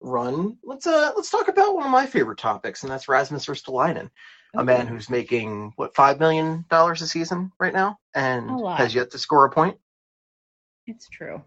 run. 0.00 0.58
Let's 0.64 0.86
uh 0.86 1.12
let's 1.14 1.30
talk 1.30 1.46
about 1.46 1.76
one 1.76 1.84
of 1.84 1.92
my 1.92 2.06
favorite 2.06 2.38
topics, 2.38 2.82
and 2.82 2.90
that's 2.90 3.06
Rasmus 3.08 3.46
Ristolainen, 3.46 4.10
a 4.56 4.64
man 4.64 4.88
who's 4.88 5.08
making 5.08 5.72
what 5.76 5.94
five 5.94 6.18
million 6.18 6.64
dollars 6.70 7.02
a 7.02 7.06
season 7.06 7.52
right 7.60 7.72
now, 7.72 7.98
and 8.14 8.50
has 8.78 8.94
yet 8.96 9.12
to 9.12 9.18
score 9.18 9.44
a 9.44 9.50
point. 9.50 9.78
It's 10.88 11.08
true. 11.08 11.44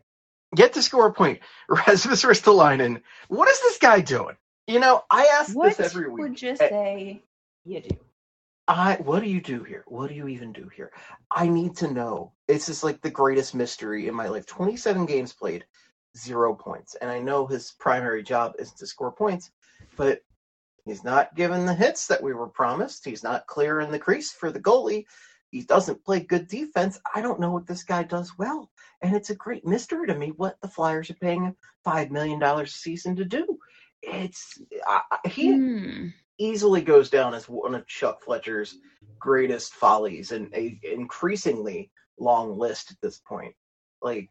Yet 0.56 0.74
to 0.74 0.82
score 0.82 1.08
a 1.08 1.14
point. 1.14 1.40
Rasmus 1.70 2.24
Ristolainen, 2.24 3.02
what 3.28 3.50
is 3.50 3.60
this 3.62 3.78
guy 3.78 4.00
doing? 4.00 4.38
You 4.68 4.80
know, 4.80 5.04
I 5.10 5.26
ask 5.26 5.56
What 5.56 5.78
this 5.78 5.94
every 5.94 6.10
week. 6.10 6.20
would 6.20 6.42
you 6.42 6.52
Eh, 6.52 6.56
say 6.56 7.22
you 7.66 7.82
do? 7.82 7.90
I 8.68 8.96
what 9.04 9.22
do 9.22 9.30
you 9.30 9.42
do 9.42 9.64
here? 9.64 9.84
What 9.88 10.08
do 10.10 10.16
you 10.16 10.28
even 10.28 10.54
do 10.54 10.70
here? 10.70 10.92
I 11.32 11.48
need 11.48 11.76
to 11.78 11.92
know. 11.92 12.32
This 12.48 12.70
is 12.70 12.84
like 12.84 13.02
the 13.02 13.10
greatest 13.10 13.54
mystery 13.56 14.08
in 14.08 14.14
my 14.14 14.28
life. 14.28 14.46
27 14.46 15.06
games 15.06 15.34
played, 15.34 15.66
zero 16.18 16.54
points. 16.56 16.96
And 16.96 17.10
I 17.10 17.20
know 17.20 17.48
his 17.48 17.74
primary 17.80 18.24
job 18.24 18.54
is 18.60 18.72
to 18.74 18.88
score 18.88 19.12
points, 19.12 19.52
but 19.98 20.22
he's 20.86 21.04
not 21.04 21.36
given 21.36 21.66
the 21.66 21.74
hits 21.74 22.08
that 22.08 22.22
we 22.24 22.34
were 22.34 22.48
promised. 22.48 23.04
He's 23.04 23.24
not 23.24 23.48
clear 23.48 23.82
in 23.82 23.92
the 23.92 24.00
crease 24.00 24.32
for 24.32 24.52
the 24.52 24.60
goalie. 24.62 25.06
He 25.50 25.64
doesn't 25.64 26.06
play 26.06 26.22
good 26.22 26.48
defense. 26.48 26.98
I 27.14 27.20
don't 27.20 27.42
know 27.42 27.52
what 27.52 27.68
this 27.68 27.84
guy 27.84 28.04
does 28.04 28.38
well. 28.38 28.72
And 29.02 29.14
it's 29.16 29.32
a 29.32 29.36
great 29.36 29.66
mystery 29.66 30.08
to 30.08 30.16
me 30.16 30.30
what 30.38 30.56
the 30.62 30.70
Flyers 30.70 31.10
are 31.10 31.16
paying 31.16 31.44
him 31.44 31.58
$5 31.86 32.10
million 32.10 32.42
a 32.42 32.66
season 32.68 33.18
to 33.18 33.26
do. 33.26 33.60
It's 34.02 34.60
I, 34.88 35.02
he 35.30 35.54
Hmm. 35.54 36.08
easily 36.38 36.82
goes 36.82 37.10
down 37.10 37.34
as 37.34 37.48
one 37.48 37.76
of 37.76 37.88
Chuck 37.88 38.24
Fletcher's 38.24 38.78
greatest 39.20 39.74
follies 39.74 40.32
and 40.32 40.52
a 40.56 40.80
increasingly 40.84 41.92
long 42.20 42.58
list 42.58 42.92
at 42.92 42.98
this 43.02 43.20
point. 43.20 43.54
Like 44.02 44.30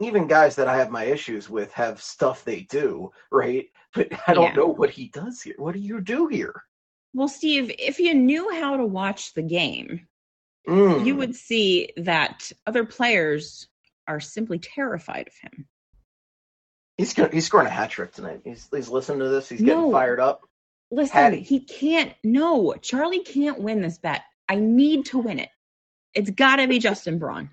even 0.00 0.26
guys 0.26 0.54
that 0.56 0.68
I 0.68 0.76
have 0.76 0.90
my 0.90 1.04
issues 1.04 1.48
with 1.50 1.72
have 1.72 2.02
stuff 2.02 2.44
they 2.44 2.62
do, 2.62 3.10
right? 3.30 3.66
But 3.94 4.08
I 4.28 4.34
don't 4.34 4.44
Yeah. 4.44 4.54
know 4.56 4.66
what 4.68 4.90
he 4.90 5.08
does 5.08 5.40
here. 5.42 5.54
What 5.58 5.74
do 5.74 5.80
you 5.80 6.00
do 6.00 6.26
here? 6.26 6.64
Well, 7.12 7.28
Steve, 7.28 7.72
if 7.78 8.00
you 8.00 8.12
knew 8.14 8.50
how 8.60 8.76
to 8.76 8.84
watch 8.84 9.34
the 9.34 9.42
game, 9.42 10.08
Mm. 10.66 11.04
you 11.06 11.14
would 11.16 11.34
see 11.36 11.90
that 11.98 12.50
other 12.66 12.84
players 12.84 13.68
are 14.08 14.18
simply 14.20 14.58
terrified 14.58 15.28
of 15.28 15.34
him. 15.36 15.68
He's 16.98 17.12
he's 17.32 17.46
scoring 17.46 17.66
a 17.66 17.70
hat 17.70 17.90
trick 17.90 18.12
tonight. 18.12 18.40
He's 18.44 18.68
he's 18.72 18.88
listening 18.88 19.18
to 19.20 19.28
this. 19.28 19.48
He's 19.48 19.60
getting 19.60 19.74
No. 19.82 19.92
fired 19.92 20.20
up. 20.20 20.42
Listen, 20.90 21.12
Patty. 21.12 21.40
he 21.40 21.60
can't. 21.60 22.12
No, 22.22 22.74
Charlie 22.74 23.24
can't 23.24 23.60
win 23.60 23.80
this 23.80 23.98
bet. 23.98 24.22
I 24.48 24.56
need 24.56 25.06
to 25.06 25.18
win 25.18 25.38
it. 25.40 25.48
It's 26.14 26.30
got 26.30 26.56
to 26.56 26.68
be 26.68 26.78
Justin 26.78 27.18
Braun. 27.18 27.50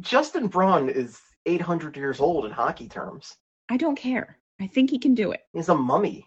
Justin 0.00 0.46
Braun 0.46 0.88
is 0.88 1.18
800 1.44 1.96
years 1.96 2.20
old 2.20 2.44
in 2.46 2.50
hockey 2.52 2.88
terms. 2.88 3.36
I 3.68 3.76
don't 3.76 3.96
care. 3.96 4.38
I 4.60 4.66
think 4.66 4.90
he 4.90 4.98
can 4.98 5.14
do 5.14 5.32
it. 5.32 5.40
He's 5.52 5.68
a 5.68 5.74
mummy. 5.74 6.26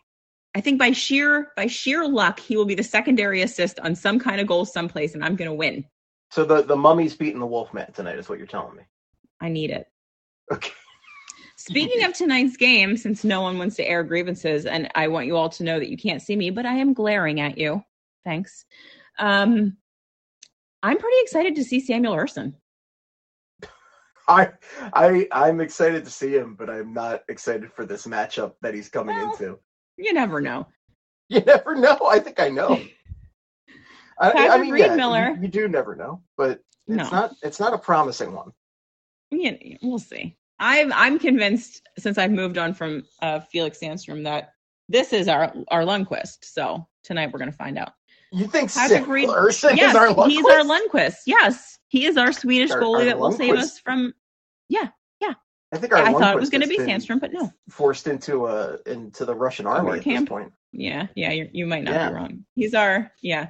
I 0.53 0.61
think 0.61 0.77
by 0.77 0.91
sheer 0.91 1.51
by 1.55 1.67
sheer 1.67 2.07
luck, 2.07 2.39
he 2.39 2.57
will 2.57 2.65
be 2.65 2.75
the 2.75 2.83
secondary 2.83 3.41
assist 3.41 3.79
on 3.79 3.95
some 3.95 4.19
kind 4.19 4.41
of 4.41 4.47
goal 4.47 4.65
someplace, 4.65 5.15
and 5.15 5.23
I'm 5.23 5.35
going 5.35 5.49
to 5.49 5.55
win. 5.55 5.85
So 6.29 6.43
the 6.45 6.61
the 6.61 6.75
mummy's 6.75 7.15
beating 7.15 7.39
the 7.39 7.45
Wolfman 7.47 7.91
tonight, 7.93 8.19
is 8.19 8.27
what 8.29 8.37
you're 8.37 8.47
telling 8.47 8.75
me. 8.75 8.83
I 9.39 9.49
need 9.49 9.71
it. 9.71 9.87
Okay. 10.51 10.71
Speaking 11.67 12.03
of 12.03 12.13
tonight's 12.13 12.57
game, 12.57 12.97
since 12.97 13.23
no 13.23 13.41
one 13.41 13.57
wants 13.57 13.75
to 13.75 13.87
air 13.87 14.03
grievances, 14.03 14.65
and 14.65 14.89
I 14.95 15.07
want 15.07 15.27
you 15.27 15.37
all 15.37 15.49
to 15.49 15.63
know 15.63 15.79
that 15.79 15.89
you 15.89 15.97
can't 15.97 16.21
see 16.21 16.35
me, 16.35 16.49
but 16.49 16.65
I 16.65 16.73
am 16.75 16.93
glaring 16.93 17.39
at 17.39 17.57
you. 17.57 17.83
Thanks. 18.25 18.65
Um, 19.19 19.77
I'm 20.83 20.97
pretty 20.97 21.17
excited 21.21 21.55
to 21.55 21.63
see 21.63 21.79
Samuel 21.79 22.15
Ersson. 22.15 22.53
I 24.27 24.49
I 24.93 25.27
I'm 25.31 25.61
excited 25.61 26.05
to 26.05 26.11
see 26.11 26.35
him, 26.35 26.55
but 26.55 26.69
I'm 26.69 26.93
not 26.93 27.23
excited 27.29 27.71
for 27.73 27.85
this 27.85 28.07
matchup 28.07 28.53
that 28.61 28.73
he's 28.73 28.89
coming 28.89 29.15
Well, 29.15 29.31
into. 29.31 29.59
You 29.97 30.13
never 30.13 30.41
know. 30.41 30.67
You 31.29 31.39
never 31.39 31.75
know. 31.75 31.97
I 32.09 32.19
think 32.19 32.41
I 32.41 32.49
know. 32.49 32.77
I, 34.19 34.49
I 34.49 34.57
mean, 34.57 34.73
Reed 34.73 34.81
yeah, 34.81 34.95
Miller. 34.97 35.29
You, 35.37 35.43
you 35.43 35.47
do 35.47 35.67
never 35.69 35.95
know, 35.95 36.21
but 36.35 36.59
it's 36.87 36.97
No. 36.97 37.09
not 37.09 37.31
it's 37.41 37.59
not 37.59 37.73
a 37.73 37.77
promising 37.77 38.33
one. 38.33 38.51
Yeah, 39.31 39.53
we'll 39.81 39.97
see. 39.99 40.35
I'm 40.61 40.93
I'm 40.93 41.19
convinced 41.19 41.81
since 41.97 42.17
I've 42.17 42.31
moved 42.31 42.57
on 42.57 42.73
from 42.73 43.03
uh, 43.21 43.39
Felix 43.51 43.79
Sandstrom 43.79 44.23
that 44.23 44.53
this 44.87 45.11
is 45.11 45.27
our 45.27 45.51
our 45.69 45.81
Lundqvist. 45.81 46.37
So 46.43 46.87
tonight 47.03 47.31
we're 47.33 47.39
going 47.39 47.51
to 47.51 47.57
find 47.57 47.77
out. 47.77 47.93
You 48.31 48.47
think 48.47 48.71
Patrick 48.73 49.07
Reed- 49.07 49.27
yes, 49.27 49.63
is 49.63 49.95
our 49.95 50.07
Lundqvist? 50.07 50.29
he's 50.29 50.45
our 50.45 50.61
Lundqvist. 50.63 51.15
Yes, 51.25 51.79
he 51.89 52.05
is 52.05 52.15
our 52.15 52.31
Swedish 52.31 52.71
Our- 52.71 52.79
goalie 52.79 52.99
our 52.99 53.05
that 53.05 53.19
will 53.19 53.31
save 53.33 53.55
us 53.55 53.79
from. 53.79 54.13
Yeah, 54.69 54.87
yeah. 55.19 55.33
I 55.73 55.77
think 55.77 55.91
our 55.93 56.03
I 56.03 56.13
thought 56.13 56.35
it 56.35 56.39
was 56.39 56.49
going 56.49 56.61
to 56.61 56.67
be 56.67 56.77
Sandstrom, 56.77 57.19
but 57.19 57.33
no. 57.33 57.51
Forced 57.69 58.07
into 58.07 58.45
a 58.47 58.77
into 58.85 59.25
the 59.25 59.35
Russian 59.35 59.65
army 59.65 59.97
at 59.97 60.03
camp. 60.03 60.27
this 60.27 60.29
point. 60.29 60.53
Yeah, 60.71 61.07
yeah, 61.15 61.31
you 61.31 61.49
you 61.51 61.65
might 61.65 61.83
not 61.83 61.93
Yeah. 61.95 62.09
be 62.09 62.15
wrong. 62.15 62.45
He's 62.55 62.73
our 62.75 63.11
yeah, 63.21 63.47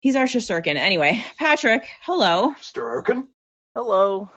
he's 0.00 0.16
our 0.16 0.24
Shesterkin. 0.26 0.76
Anyway, 0.76 1.24
Patrick, 1.38 1.88
hello. 2.02 2.52
Stroken. 2.60 3.28
Hello. 3.74 4.28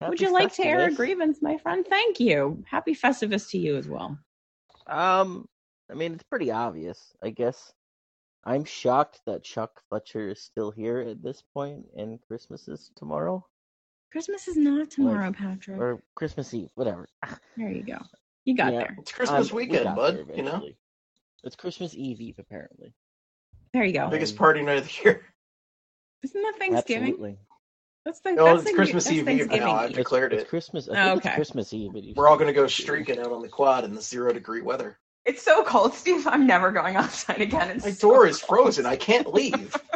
Would 0.00 0.20
Happy 0.20 0.24
you 0.24 0.32
like 0.32 0.54
to 0.54 0.64
air 0.64 0.86
a 0.88 0.92
grievance, 0.92 1.38
my 1.42 1.58
friend? 1.58 1.84
Thank 1.88 2.20
you. 2.20 2.62
Happy 2.70 2.94
Festivus 2.94 3.50
to 3.50 3.58
you 3.58 3.76
as 3.76 3.88
well. 3.88 4.16
Um, 4.86 5.46
I 5.90 5.94
mean, 5.94 6.12
it's 6.14 6.22
pretty 6.24 6.50
obvious, 6.52 7.12
I 7.22 7.30
guess. 7.30 7.72
I'm 8.44 8.64
shocked 8.64 9.20
that 9.26 9.42
Chuck 9.42 9.82
Fletcher 9.88 10.28
is 10.30 10.40
still 10.42 10.70
here 10.70 11.00
at 11.00 11.22
this 11.22 11.42
point, 11.52 11.84
and 11.96 12.20
Christmas 12.28 12.68
is 12.68 12.90
tomorrow 12.96 13.44
Christmas 14.10 14.48
is 14.48 14.56
not 14.56 14.90
tomorrow, 14.90 15.30
Patrick. 15.32 15.78
or 15.78 16.02
Christmas 16.14 16.54
Eve, 16.54 16.70
whatever. 16.76 17.06
There 17.58 17.70
you 17.70 17.82
go. 17.82 17.98
You 18.46 18.56
got 18.56 18.72
Yeah. 18.72 18.78
there. 18.78 18.96
It's 19.00 19.12
Christmas 19.12 19.50
Um, 19.50 19.56
weekend, 19.56 19.84
got 19.84 19.96
bud. 19.96 20.26
You 20.34 20.44
know. 20.44 20.66
It's 21.44 21.56
Christmas 21.56 21.94
Eve 21.94 22.20
Eve 22.20 22.36
apparently. 22.38 22.94
There 23.74 23.84
you 23.84 23.92
go. 23.92 24.08
biggest 24.08 24.36
party 24.36 24.62
night 24.62 24.78
of 24.78 24.84
the 24.86 25.02
year. 25.04 25.26
Isn't 26.22 26.40
that 26.40 26.54
Thanksgiving? 26.58 27.08
Absolutely. 27.08 27.38
That's 28.08 28.20
the, 28.20 28.30
Oh, 28.38 28.44
that's 28.46 28.62
it's 28.62 28.70
the- 28.70 28.74
Christmas 28.76 29.04
that's 29.04 29.12
Eve 29.12 29.18
Eve 29.20 29.26
Thanksgiving 29.26 29.60
now. 29.66 29.74
I've 29.74 29.92
declared 29.92 30.32
it's 30.32 30.44
it. 30.44 30.48
Christmas. 30.48 30.88
I 30.88 30.92
Oh, 30.92 30.94
think 31.10 31.18
okay. 31.18 31.28
it's 31.28 31.36
Christmas 31.36 31.72
Eve. 31.74 31.90
It 31.94 32.16
We're 32.16 32.26
all 32.26 32.38
gonna 32.38 32.54
go 32.54 32.62
used 32.62 32.76
to 32.76 32.82
be. 32.82 32.86
streaking 32.86 33.18
out 33.18 33.32
on 33.32 33.42
the 33.42 33.48
quad 33.50 33.84
in 33.84 33.94
the 33.94 34.00
zero 34.00 34.32
degree 34.32 34.62
weather. 34.62 34.98
It's 35.26 35.42
so 35.42 35.62
cold, 35.62 35.92
Steve. 35.92 36.26
I'm 36.26 36.46
never 36.46 36.72
going 36.72 36.96
outside 36.96 37.42
again. 37.42 37.68
It's 37.70 37.84
My 37.84 37.90
so 37.90 38.08
door 38.08 38.26
is 38.26 38.38
cold. 38.42 38.60
frozen. 38.64 38.86
I 38.86 38.96
can't 38.96 39.30
leave. 39.34 39.76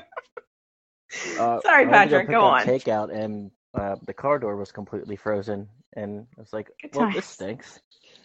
Uh, 1.39 1.61
Sorry, 1.61 1.85
I 1.85 1.89
went 1.91 2.11
to 2.11 2.17
go 2.17 2.19
Patrick, 2.19 2.29
go 2.31 2.41
up 2.47 2.53
on. 2.53 2.67
Takeout, 2.67 3.13
and 3.15 3.51
uh, 3.75 3.97
the 4.07 4.15
car 4.15 4.39
door 4.39 4.57
was 4.57 4.73
completely 4.73 5.15
frozen, 5.17 5.69
and 5.95 6.27
I 6.39 6.41
was 6.41 6.53
like, 6.55 6.71
Good 6.81 6.95
"Well, 6.95 7.05
times. 7.05 7.17
this 7.17 7.27
stinks." 7.27 7.81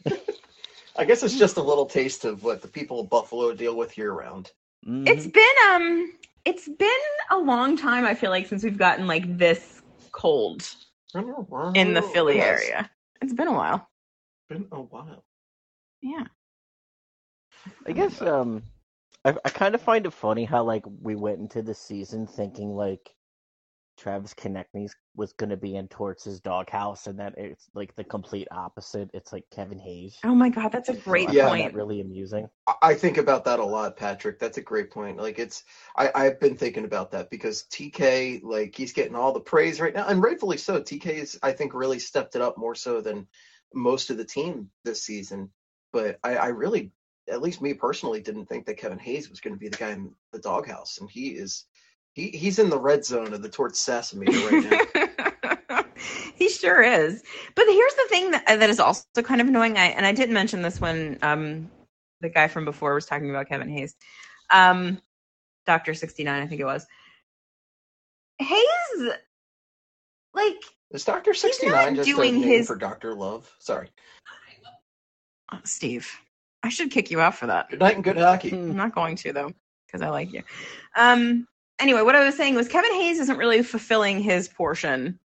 I 0.98 1.04
guess 1.06 1.22
it's 1.22 1.38
just 1.38 1.58
a 1.58 1.62
little 1.62 1.86
taste 1.86 2.24
of 2.26 2.44
what 2.44 2.62
the 2.62 2.68
people 2.70 3.02
of 3.02 3.10
Buffalo 3.10 3.54
deal 3.54 3.76
with 3.76 3.98
year 3.98 4.14
round. 4.14 4.52
Mhm. 4.88 5.08
It's 5.08 5.28
been 5.28 5.44
um 5.70 6.14
it's 6.46 6.68
been 6.68 6.90
a 7.30 7.38
long 7.38 7.76
time 7.78 8.06
I 8.06 8.14
feel 8.16 8.30
like 8.32 8.48
since 8.48 8.64
we've 8.64 8.78
gotten 8.78 9.06
like 9.06 9.38
this 9.38 9.77
cold 10.18 10.70
in 11.76 11.94
the 11.94 12.02
Philly 12.02 12.40
It 12.40 12.42
area. 12.42 12.90
It's 13.22 13.34
been 13.34 13.48
a 13.48 13.54
while. 13.54 13.90
Been 14.50 14.68
a 14.72 14.82
while. 14.82 15.24
Yeah. 16.02 16.26
I 17.88 17.94
guess 17.94 18.22
um, 18.22 18.64
I 19.26 19.36
I 19.46 19.50
kind 19.50 19.76
of 19.76 19.82
find 19.82 20.06
it 20.06 20.14
funny 20.14 20.46
how 20.46 20.64
like 20.64 20.86
we 21.02 21.16
went 21.16 21.40
into 21.40 21.62
the 21.62 21.76
season 21.76 22.28
thinking 22.28 22.76
like 22.76 23.12
Travis 23.98 24.34
Konecny 24.36 24.88
was 25.16 25.34
going 25.34 25.50
to 25.50 25.58
be 25.58 25.76
in 25.76 25.88
Torts' 25.88 26.40
doghouse, 26.40 27.08
and 27.08 27.20
that 27.20 27.34
it's 27.38 27.68
like 27.74 27.96
the 27.96 28.04
complete 28.04 28.48
opposite. 28.52 29.10
It's 29.14 29.34
like 29.34 29.44
Kevin 29.52 29.80
Hayes. 29.80 30.18
Oh 30.24 30.36
my 30.36 30.50
god, 30.50 30.72
that's 30.72 30.90
a 30.90 30.94
great 30.96 31.30
I 31.30 31.32
Yeah. 31.32 31.50
point. 31.50 31.64
that 31.64 31.74
really 31.74 32.00
amusing. 32.02 32.48
I- 32.68 32.76
I 32.84 32.94
think 32.94 33.18
about 33.18 33.44
that 33.46 33.60
a 33.60 33.66
lot, 33.66 33.98
Patrick. 33.98 34.38
That's 34.40 34.58
a 34.58 34.62
great 34.62 34.92
point. 34.92 35.18
Like 35.18 35.40
it's, 35.40 35.64
I, 35.96 36.12
I've 36.14 36.40
been 36.40 36.56
thinking 36.56 36.86
about 36.86 37.12
that 37.12 37.30
because 37.32 37.64
TK, 37.72 38.44
like 38.44 38.76
he's 38.76 38.94
getting 38.94 39.16
all 39.16 39.34
the 39.34 39.40
praise 39.40 39.82
right 39.82 39.94
now, 39.94 40.08
and 40.08 40.22
rightfully 40.22 40.58
so. 40.58 40.80
TK 40.80 41.02
TK's, 41.02 41.40
I 41.42 41.52
think, 41.52 41.74
really 41.74 42.00
stepped 42.00 42.36
it 42.36 42.42
up 42.42 42.58
more 42.58 42.76
so 42.76 43.02
than 43.02 43.28
most 43.74 44.10
of 44.10 44.18
the 44.18 44.26
team 44.26 44.70
this 44.84 45.04
season. 45.04 45.50
But 45.92 46.20
I, 46.24 46.36
I 46.38 46.48
really, 46.50 46.92
at 47.30 47.42
least 47.42 47.62
me 47.62 47.74
personally, 47.74 48.22
didn't 48.22 48.46
think 48.46 48.66
that 48.68 48.78
Kevin 48.78 49.00
Hayes 49.00 49.30
was 49.30 49.40
going 49.40 49.54
to 49.56 49.60
be 49.60 49.70
the 49.70 49.78
guy 49.78 49.92
in 49.92 50.14
the 50.32 50.40
doghouse, 50.40 51.00
and 51.00 51.10
he 51.10 51.30
is. 51.30 51.66
He, 52.18 52.30
he's 52.30 52.58
in 52.58 52.72
the 52.72 52.80
red 52.80 53.06
zone 53.06 53.32
of 53.32 53.44
the 53.44 53.48
Torch 53.48 53.76
Sesame 53.76 54.26
right 54.26 54.90
now. 55.70 55.84
he 56.36 56.50
sure 56.50 56.82
is. 56.82 57.22
But 57.54 57.68
here's 57.68 57.94
the 57.94 58.08
thing 58.10 58.32
that 58.32 58.44
that 58.48 58.72
is 58.72 58.80
also 58.80 59.04
kind 59.22 59.40
of 59.40 59.48
annoying. 59.48 59.78
I 59.78 59.90
and 59.90 60.04
I 60.04 60.14
didn't 60.14 60.34
mention 60.34 60.64
this 60.64 60.82
when 60.82 61.20
um 61.22 61.70
the 62.22 62.30
guy 62.30 62.48
from 62.48 62.66
before 62.66 62.96
was 62.96 63.06
talking 63.06 63.30
about 63.30 63.48
Kevin 63.48 63.70
Hayes. 63.70 63.96
Um 64.52 65.00
Doctor 65.68 65.94
sixty 65.94 66.24
nine, 66.24 66.42
I 66.42 66.48
think 66.48 66.60
it 66.60 66.66
was. 66.66 66.88
Hayes 68.40 69.12
like 70.34 70.58
Is 70.90 71.06
Doctor 71.06 71.36
sixty 71.36 71.70
nine 71.70 71.94
just 71.94 72.10
doing 72.10 72.42
his- 72.42 72.66
for 72.66 72.76
Doctor 72.76 73.14
Love? 73.14 73.48
Sorry. 73.60 73.90
oh, 75.54 75.60
Steve. 75.66 76.10
I 76.64 76.70
should 76.70 76.90
kick 76.90 77.12
you 77.12 77.22
out 77.22 77.36
for 77.36 77.46
that. 77.46 77.70
Good 77.70 77.80
night 77.80 77.94
and 77.94 78.04
good 78.04 78.18
hockey. 78.18 78.54
I'm 78.54 78.76
not 78.76 78.96
going 78.96 79.16
to 79.18 79.34
though, 79.34 79.52
because 79.86 80.02
I 80.02 80.10
like 80.10 80.34
you. 80.34 80.42
Um. 80.96 81.48
Anyway, 81.80 82.02
what 82.02 82.16
I 82.16 82.26
was 82.26 82.36
saying 82.36 82.56
was 82.56 82.68
Kevin 82.68 82.94
Hayes 82.94 83.20
isn't 83.20 83.38
really 83.38 83.62
fulfilling 83.62 84.20
his 84.20 84.48
portion 84.48 85.20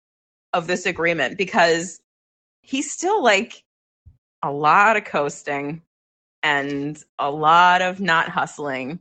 of 0.53 0.67
this 0.67 0.87
agreement 0.87 1.37
because 1.37 2.01
he's 2.63 2.91
still 2.91 3.23
like 3.23 3.65
a 4.43 4.51
lot 4.51 4.97
of 4.97 5.05
coasting 5.05 5.83
and 6.43 7.03
a 7.19 7.31
lot 7.31 7.83
of 7.83 8.01
not 8.01 8.29
hustling. 8.29 8.99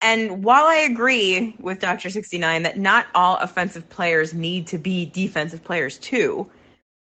And 0.00 0.42
while 0.44 0.64
I 0.64 0.76
agree 0.76 1.54
with 1.60 1.78
Dr. 1.78 2.10
69 2.10 2.62
that 2.62 2.78
not 2.78 3.06
all 3.14 3.36
offensive 3.36 3.88
players 3.88 4.34
need 4.34 4.66
to 4.68 4.78
be 4.78 5.06
defensive 5.06 5.62
players 5.62 5.98
too, 5.98 6.50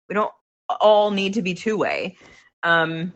we 0.08 0.14
don't 0.14 0.32
all 0.80 1.10
need 1.10 1.34
to 1.34 1.42
be 1.42 1.54
two 1.54 1.76
way. 1.76 2.16
Um, 2.62 3.12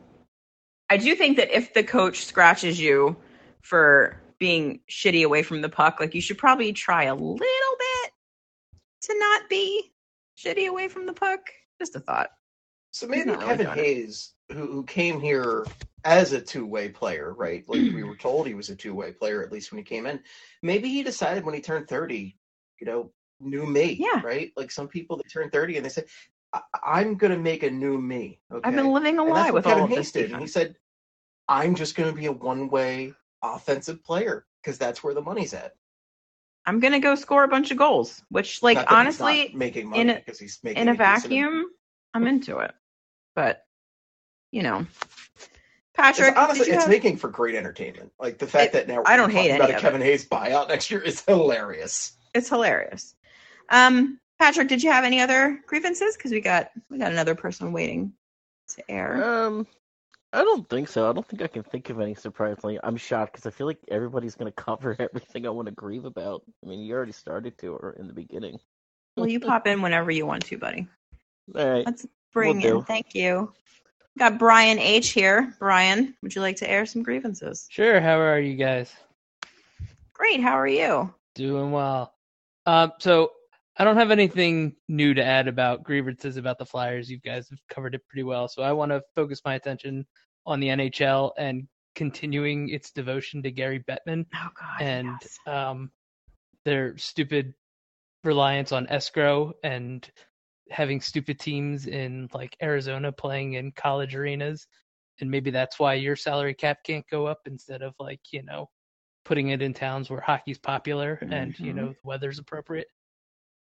I 0.90 0.96
do 0.96 1.14
think 1.14 1.36
that 1.38 1.56
if 1.56 1.74
the 1.74 1.82
coach 1.82 2.24
scratches 2.24 2.80
you 2.80 3.16
for 3.62 4.20
being 4.44 4.80
shitty 4.90 5.24
away 5.24 5.42
from 5.42 5.62
the 5.62 5.70
puck, 5.70 6.00
like 6.00 6.14
you 6.14 6.20
should 6.20 6.36
probably 6.36 6.70
try 6.70 7.04
a 7.04 7.14
little 7.14 7.38
bit 7.38 8.10
to 9.00 9.18
not 9.18 9.48
be 9.48 9.90
shitty 10.36 10.68
away 10.68 10.86
from 10.86 11.06
the 11.06 11.14
puck. 11.14 11.40
Just 11.80 11.96
a 11.96 12.00
thought. 12.00 12.28
So 12.90 13.06
maybe 13.06 13.30
really 13.30 13.46
Kevin. 13.46 13.66
Hayes, 13.68 14.34
who, 14.52 14.66
who 14.66 14.84
came 14.84 15.18
here 15.18 15.64
as 16.04 16.32
a 16.32 16.40
two 16.42 16.66
way 16.66 16.90
player, 16.90 17.32
right? 17.32 17.64
Like 17.66 17.80
we 17.94 18.04
were 18.04 18.16
told 18.20 18.46
he 18.46 18.52
was 18.52 18.68
a 18.68 18.76
two 18.76 18.94
way 18.94 19.12
player, 19.12 19.42
at 19.42 19.50
least 19.50 19.72
when 19.72 19.78
he 19.78 19.82
came 19.84 20.04
in. 20.04 20.20
Maybe 20.62 20.90
he 20.90 21.02
decided 21.02 21.42
when 21.42 21.54
he 21.54 21.62
turned 21.62 21.88
30, 21.88 22.36
you 22.82 22.86
know, 22.86 23.12
new 23.40 23.64
me, 23.64 23.96
Yeah. 23.98 24.20
right? 24.22 24.52
Like 24.58 24.70
some 24.70 24.88
people, 24.88 25.16
they 25.16 25.22
turn 25.22 25.48
30 25.48 25.78
and 25.78 25.86
they 25.86 25.90
say, 25.90 26.04
I- 26.52 26.60
I'm 26.84 27.14
going 27.14 27.32
to 27.32 27.38
make 27.38 27.62
a 27.62 27.70
new 27.70 27.96
me. 27.98 28.40
Okay. 28.52 28.68
I've 28.68 28.76
been 28.76 28.92
living 28.92 29.18
a 29.18 29.24
lie 29.24 29.50
with 29.50 29.64
Kevin 29.64 29.78
all 29.78 29.84
of 29.84 29.90
Hayes 29.90 30.12
this 30.12 30.12
did. 30.12 30.32
And 30.32 30.42
he 30.42 30.46
said, 30.48 30.76
I'm 31.48 31.74
just 31.74 31.96
going 31.96 32.10
to 32.10 32.14
be 32.20 32.26
a 32.26 32.32
one 32.32 32.68
way 32.68 33.14
offensive 33.44 34.02
player 34.04 34.46
because 34.62 34.78
that's 34.78 35.02
where 35.04 35.14
the 35.14 35.20
money's 35.22 35.54
at. 35.54 35.74
I'm 36.66 36.80
gonna 36.80 37.00
go 37.00 37.14
score 37.14 37.44
a 37.44 37.48
bunch 37.48 37.70
of 37.70 37.76
goals, 37.76 38.22
which, 38.30 38.62
like, 38.62 38.76
Not 38.76 38.88
that 38.88 39.06
he's 39.06 39.20
not 39.20 39.26
honestly, 39.28 39.54
making 39.54 39.88
money 39.88 40.00
in 40.02 40.10
a- 40.10 40.14
because 40.14 40.38
he's 40.38 40.58
making 40.62 40.82
in 40.82 40.88
a 40.88 40.92
decent 40.92 41.22
vacuum, 41.22 41.66
I'm 42.14 42.26
into 42.26 42.58
it. 42.58 42.72
But 43.34 43.66
you 44.50 44.62
know, 44.62 44.80
It's- 44.80 45.48
Patrick, 45.94 46.36
honestly, 46.36 46.66
it's 46.70 46.82
have- 46.84 46.88
making 46.88 47.18
for 47.18 47.28
great 47.28 47.54
entertainment. 47.54 48.12
Like 48.18 48.38
the 48.38 48.46
fact 48.46 48.74
It- 48.74 48.86
that 48.86 48.88
now 48.88 49.02
I 49.04 49.16
don't 49.16 49.28
we're 49.32 49.40
hate 49.42 49.48
talking 49.48 49.56
about 49.56 49.70
a 49.70 49.74
of 49.74 49.80
Kevin 49.80 50.00
Hayes 50.00 50.26
buyout 50.28 50.68
next 50.68 50.90
year 50.90 51.00
is 51.00 51.20
hilarious. 51.26 52.16
it's 52.34 52.48
hilarious. 52.48 53.14
Um, 53.68 54.18
Patrick, 54.38 54.68
did 54.68 54.82
you 54.82 54.90
have 54.90 55.04
any 55.04 55.20
other 55.20 55.62
grievances? 55.66 56.16
Because 56.16 56.30
we 56.32 56.40
got 56.40 56.70
we 56.90 56.98
got 56.98 57.12
another 57.12 57.34
person 57.34 57.72
waiting 57.72 58.12
to 58.68 58.90
air. 58.90 59.22
Um, 59.22 59.66
I 60.34 60.42
don't 60.42 60.68
think 60.68 60.88
so. 60.88 61.08
I 61.08 61.12
don't 61.12 61.26
think 61.28 61.42
I 61.42 61.46
can 61.46 61.62
think 61.62 61.90
of 61.90 62.00
any 62.00 62.14
surprisingly. 62.14 62.80
I'm 62.82 62.96
shocked 62.96 63.32
because 63.32 63.46
I 63.46 63.50
feel 63.50 63.68
like 63.68 63.78
everybody's 63.88 64.34
gonna 64.34 64.52
cover 64.56 64.96
everything 64.98 65.46
I 65.46 65.50
want 65.50 65.66
to 65.66 65.72
grieve 65.72 66.04
about. 66.04 66.42
I 66.64 66.68
mean, 66.68 66.80
you 66.80 66.92
already 66.94 67.12
started 67.12 67.56
to 67.58 67.68
or 67.68 67.92
in 67.92 68.08
the 68.08 68.12
beginning. 68.12 68.58
Well, 69.16 69.28
you 69.28 69.38
pop 69.38 69.68
in 69.68 69.80
whenever 69.80 70.10
you 70.10 70.26
want 70.26 70.44
to, 70.46 70.58
buddy. 70.58 70.88
All 71.56 71.70
right. 71.70 71.86
Let's 71.86 72.04
bring 72.32 72.56
Will 72.56 72.66
in. 72.66 72.72
do. 72.78 72.82
Thank 72.82 73.14
you. 73.14 73.52
Got 74.18 74.38
Brian 74.38 74.80
H 74.80 75.10
here. 75.10 75.54
Brian, 75.60 76.16
would 76.20 76.34
you 76.34 76.40
like 76.40 76.56
to 76.56 76.70
air 76.70 76.84
some 76.84 77.04
grievances? 77.04 77.68
Sure. 77.70 78.00
How 78.00 78.18
are 78.18 78.40
you 78.40 78.56
guys? 78.56 78.92
Great. 80.12 80.40
How 80.40 80.58
are 80.58 80.66
you? 80.66 81.14
Doing 81.36 81.70
well. 81.70 82.12
Um, 82.66 82.92
so 82.98 83.30
I 83.76 83.84
don't 83.84 83.96
have 83.96 84.10
anything 84.10 84.74
new 84.88 85.14
to 85.14 85.24
add 85.24 85.48
about 85.48 85.82
grievances 85.82 86.36
about 86.36 86.58
the 86.58 86.66
Flyers. 86.66 87.10
You 87.10 87.18
guys 87.18 87.48
have 87.50 87.58
covered 87.68 87.94
it 87.94 88.06
pretty 88.08 88.22
well. 88.22 88.48
So 88.48 88.62
I 88.62 88.72
want 88.72 88.90
to 88.90 89.02
focus 89.14 89.42
my 89.44 89.54
attention 89.54 90.06
on 90.46 90.60
the 90.60 90.68
NHL 90.68 91.32
and 91.38 91.66
continuing 91.94 92.68
its 92.70 92.90
devotion 92.90 93.42
to 93.42 93.50
Gary 93.50 93.82
Bettman 93.88 94.26
Oh 94.34 94.48
God. 94.58 94.80
and 94.82 95.16
yes. 95.22 95.38
um, 95.46 95.90
their 96.64 96.96
stupid 96.98 97.54
reliance 98.24 98.72
on 98.72 98.86
escrow 98.88 99.52
and 99.62 100.10
having 100.70 101.00
stupid 101.00 101.38
teams 101.38 101.86
in 101.86 102.28
like 102.32 102.56
Arizona 102.62 103.12
playing 103.12 103.54
in 103.54 103.70
college 103.72 104.14
arenas. 104.14 104.66
And 105.20 105.30
maybe 105.30 105.50
that's 105.50 105.78
why 105.78 105.94
your 105.94 106.16
salary 106.16 106.54
cap 106.54 106.78
can't 106.84 107.04
go 107.10 107.26
up 107.26 107.40
instead 107.46 107.82
of 107.82 107.94
like, 108.00 108.20
you 108.32 108.42
know, 108.42 108.68
putting 109.24 109.50
it 109.50 109.62
in 109.62 109.72
towns 109.72 110.10
where 110.10 110.20
hockey's 110.20 110.58
popular 110.58 111.18
and, 111.30 111.58
you 111.60 111.72
know, 111.72 111.88
the 111.90 111.96
weather's 112.02 112.38
appropriate. 112.38 112.88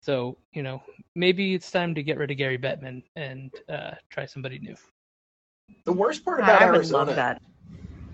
So, 0.01 0.39
you 0.53 0.63
know, 0.63 0.83
maybe 1.15 1.55
it's 1.55 1.71
time 1.71 1.95
to 1.95 2.03
get 2.03 2.19
rid 2.19 2.31
of 2.31 2.37
Gary 2.37 2.59
Bettman 2.59 3.03
and 3.17 3.53
uh, 3.69 3.93
try 4.11 4.27
somebody 4.27 4.59
new. 4.59 4.75
The 5.85 5.93
worst 5.93 6.25
part 6.25 6.41
about 6.41 6.61
I 6.63 6.67
would 6.67 6.77
Arizona, 6.77 7.05
love 7.07 7.17
that. 7.17 7.43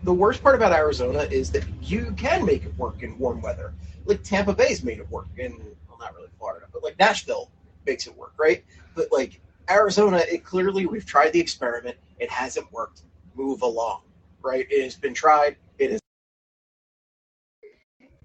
the 0.04 0.12
worst 0.14 0.42
part 0.42 0.54
about 0.54 0.72
Arizona 0.72 1.20
is 1.30 1.50
that 1.52 1.64
you 1.82 2.12
can 2.16 2.44
make 2.44 2.64
it 2.64 2.76
work 2.78 3.02
in 3.02 3.18
warm 3.18 3.40
weather. 3.42 3.74
Like 4.06 4.22
Tampa 4.22 4.52
Bay's 4.54 4.84
made 4.84 4.98
it 4.98 5.10
work 5.10 5.26
in, 5.38 5.52
well, 5.88 5.98
not 5.98 6.14
really 6.14 6.28
Florida, 6.38 6.66
but 6.72 6.82
like 6.82 6.98
Nashville 6.98 7.50
makes 7.86 8.06
it 8.06 8.16
work, 8.16 8.34
right? 8.38 8.64
But 8.94 9.10
like 9.12 9.40
Arizona, 9.70 10.18
it 10.30 10.44
clearly 10.44 10.86
we've 10.86 11.06
tried 11.06 11.32
the 11.32 11.40
experiment. 11.40 11.96
It 12.18 12.30
hasn't 12.30 12.70
worked. 12.72 13.02
Move 13.34 13.62
along, 13.62 14.02
right? 14.42 14.66
It 14.70 14.84
has 14.84 14.94
been 14.94 15.14
tried. 15.14 15.56
It 15.78 15.90
is. 15.92 16.00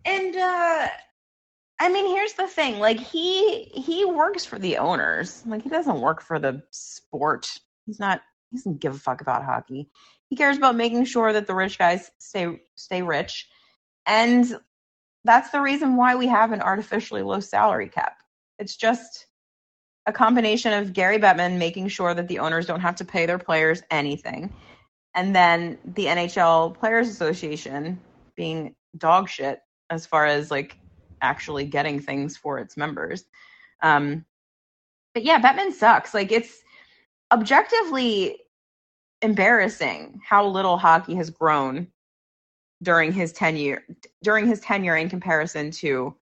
And 0.06 0.36
uh 0.36 0.88
I 1.82 1.88
mean, 1.90 2.08
here's 2.14 2.34
the 2.34 2.48
thing. 2.48 2.80
Like 2.80 3.00
he 3.00 3.64
he 3.66 4.06
works 4.06 4.46
for 4.46 4.60
the 4.60 4.78
owners. 4.78 5.44
Like 5.46 5.64
he 5.64 5.70
doesn't 5.70 6.02
work 6.02 6.22
for 6.22 6.38
the 6.40 6.62
sport. 6.72 7.58
He's 7.86 8.00
not 8.00 8.22
he 8.50 8.58
doesn't 8.58 8.80
give 8.80 8.96
a 8.96 9.00
fuck 9.00 9.22
about 9.22 9.46
hockey. 9.46 9.90
He 10.30 10.36
cares 10.36 10.58
about 10.58 10.76
making 10.76 11.06
sure 11.06 11.34
that 11.34 11.48
the 11.48 11.56
rich 11.56 11.78
guys 11.78 12.12
stay 12.20 12.62
stay 12.76 13.02
rich. 13.02 13.48
And 14.06 14.58
that's 15.24 15.52
the 15.52 15.62
reason 15.62 15.96
why 15.96 16.16
we 16.16 16.28
have 16.28 16.52
an 16.52 16.62
artificially 16.62 17.22
low 17.22 17.40
salary 17.40 17.90
cap. 17.90 18.18
It's 18.58 18.76
just 18.76 19.28
a 20.06 20.12
combination 20.12 20.74
of 20.74 20.94
Gary 20.94 21.20
Bettman 21.20 21.58
making 21.58 21.90
sure 21.90 22.14
that 22.14 22.28
the 22.28 22.40
owners 22.40 22.66
don't 22.66 22.80
have 22.80 22.96
to 22.98 23.06
pay 23.06 23.26
their 23.26 23.38
players 23.38 23.84
anything, 23.92 24.54
and 25.14 25.36
then 25.36 25.78
the 25.86 26.06
NHL 26.06 26.78
Players 26.78 27.10
Association 27.10 28.00
being 28.36 28.76
dog 28.98 29.30
shit 29.30 29.60
as 29.90 30.06
far 30.06 30.26
as 30.26 30.50
like 30.50 30.78
actually 31.22 31.66
getting 31.66 32.00
things 32.00 32.38
for 32.38 32.60
its 32.60 32.78
members. 32.78 33.26
Um, 33.82 34.26
but 35.14 35.24
yeah, 35.24 35.42
Bettman 35.42 35.74
sucks. 35.74 36.14
Like 36.14 36.32
it's 36.32 36.62
objectively 37.32 38.40
embarrassing 39.22 40.20
how 40.28 40.46
little 40.46 40.78
hockey 40.78 41.16
has 41.16 41.30
grown 41.30 41.88
during 42.82 43.12
his 43.12 43.34
tenure 43.34 43.84
during 44.24 44.48
his 44.48 44.62
tenure 44.62 44.96
in 44.96 45.10
comparison 45.10 45.70
to 45.70 46.16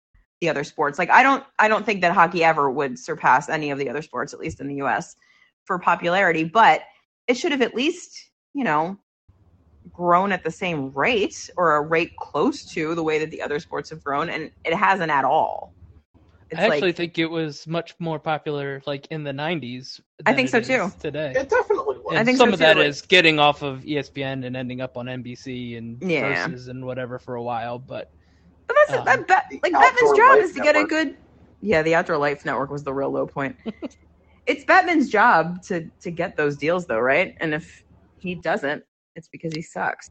the 0.41 0.49
other 0.49 0.65
sports. 0.65 0.99
Like 0.99 1.11
I 1.11 1.23
don't 1.23 1.45
I 1.59 1.69
don't 1.69 1.85
think 1.85 2.01
that 2.03 2.13
hockey 2.13 2.45
ever 2.45 2.71
would 2.71 2.99
surpass 2.99 3.49
any 3.49 3.71
of 3.71 3.79
the 3.79 3.89
other 3.89 4.03
sports 4.03 4.33
at 4.33 4.41
least 4.41 4.61
in 4.61 4.69
the 4.69 4.77
US 4.77 5.17
for 5.65 5.79
popularity, 5.79 6.45
but 6.45 6.83
it 7.27 7.37
should 7.37 7.53
have 7.53 7.63
at 7.63 7.75
least, 7.75 8.31
you 8.53 8.65
know, 8.65 8.99
grown 9.93 10.33
at 10.33 10.45
the 10.45 10.51
same 10.51 10.91
rate 10.93 11.51
or 11.57 11.77
a 11.77 11.83
rate 11.83 12.17
close 12.17 12.65
to 12.65 12.95
the 12.95 13.03
way 13.03 13.19
that 13.19 13.31
the 13.31 13.43
other 13.43 13.59
sports 13.59 13.91
have 13.91 14.03
grown 14.05 14.29
and 14.29 14.51
it 14.65 14.75
hasn't 14.75 15.11
at 15.11 15.25
all. 15.25 15.74
It's 16.55 16.63
I 16.63 16.67
actually 16.67 16.89
like, 16.89 16.97
think 16.97 17.19
it 17.19 17.27
was 17.27 17.67
much 17.67 17.95
more 17.99 18.19
popular 18.19 18.83
like 18.87 19.07
in 19.11 19.25
the 19.25 19.33
90s. 19.33 20.01
I 20.27 20.33
think 20.35 20.49
it 20.49 20.51
so 20.53 20.61
too. 20.61 20.93
Today. 21.01 21.33
It 21.37 21.49
definitely 21.49 21.99
was. 21.99 22.07
And 22.11 22.19
I 22.19 22.25
think 22.25 22.39
some 22.39 22.51
so 22.51 22.55
of 22.55 22.59
that 22.61 22.75
too, 22.75 22.79
like- 22.81 22.89
is 22.89 23.03
getting 23.03 23.39
off 23.39 23.63
of 23.63 23.81
ESPN 23.83 24.45
and 24.47 24.57
ending 24.57 24.81
up 24.81 24.97
on 24.97 25.07
NBC 25.07 25.77
and 25.79 26.01
Yeah. 26.03 26.47
Versus 26.47 26.69
and 26.69 26.85
whatever 26.85 27.19
for 27.19 27.35
a 27.35 27.43
while, 27.43 27.79
but 27.79 28.11
But 28.67 28.77
that's 28.87 28.99
Um, 28.99 29.05
that, 29.05 29.29
that, 29.29 29.45
like 29.63 29.75
Outdoor 29.75 29.91
Bettman's 29.91 30.17
job 30.19 30.37
Life 30.37 30.45
is 30.45 30.53
to 30.55 30.61
get 30.61 30.77
a 30.77 30.85
good. 30.85 31.17
Yeah, 31.61 31.83
the 31.83 31.95
Outdoor 31.95 32.17
Life 32.19 32.45
Network 32.45 32.71
was 32.71 32.83
the 32.85 32.93
real 32.95 33.11
low 33.11 33.27
point. 33.27 33.57
it's 34.47 34.65
Bettman's 34.65 35.09
job 35.11 35.63
to 35.65 35.89
to 36.01 36.11
get 36.11 36.37
those 36.37 36.57
deals 36.57 36.87
though, 36.87 36.99
right? 37.01 37.37
And 37.41 37.53
if 37.55 37.83
he 38.19 38.35
doesn't, 38.35 38.83
it's 39.17 39.29
because 39.29 39.55
he 39.55 39.63
sucks. 39.63 40.11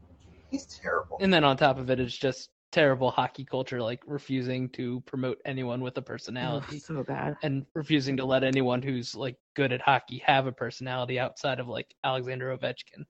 He's 0.50 0.66
terrible. 0.66 1.16
and 1.20 1.32
then 1.34 1.42
on 1.42 1.56
top 1.56 1.78
of 1.78 1.90
it, 1.90 1.98
it's 1.98 2.16
just 2.16 2.50
terrible 2.74 3.12
hockey 3.12 3.44
culture, 3.44 3.80
like 3.80 4.02
refusing 4.04 4.68
to 4.70 5.00
promote 5.06 5.38
anyone 5.44 5.80
with 5.80 5.96
a 5.96 6.02
personality. 6.02 6.76
Ugh, 6.76 6.80
so 6.80 7.04
bad. 7.04 7.36
and 7.44 7.64
refusing 7.74 8.16
to 8.16 8.24
let 8.24 8.42
anyone 8.42 8.82
who's 8.82 9.14
like 9.14 9.36
good 9.54 9.72
at 9.72 9.80
hockey 9.80 10.20
have 10.26 10.48
a 10.48 10.52
personality 10.52 11.20
outside 11.20 11.60
of 11.60 11.68
like 11.68 11.94
Alexander 12.02 12.56
Ovechkin. 12.56 13.04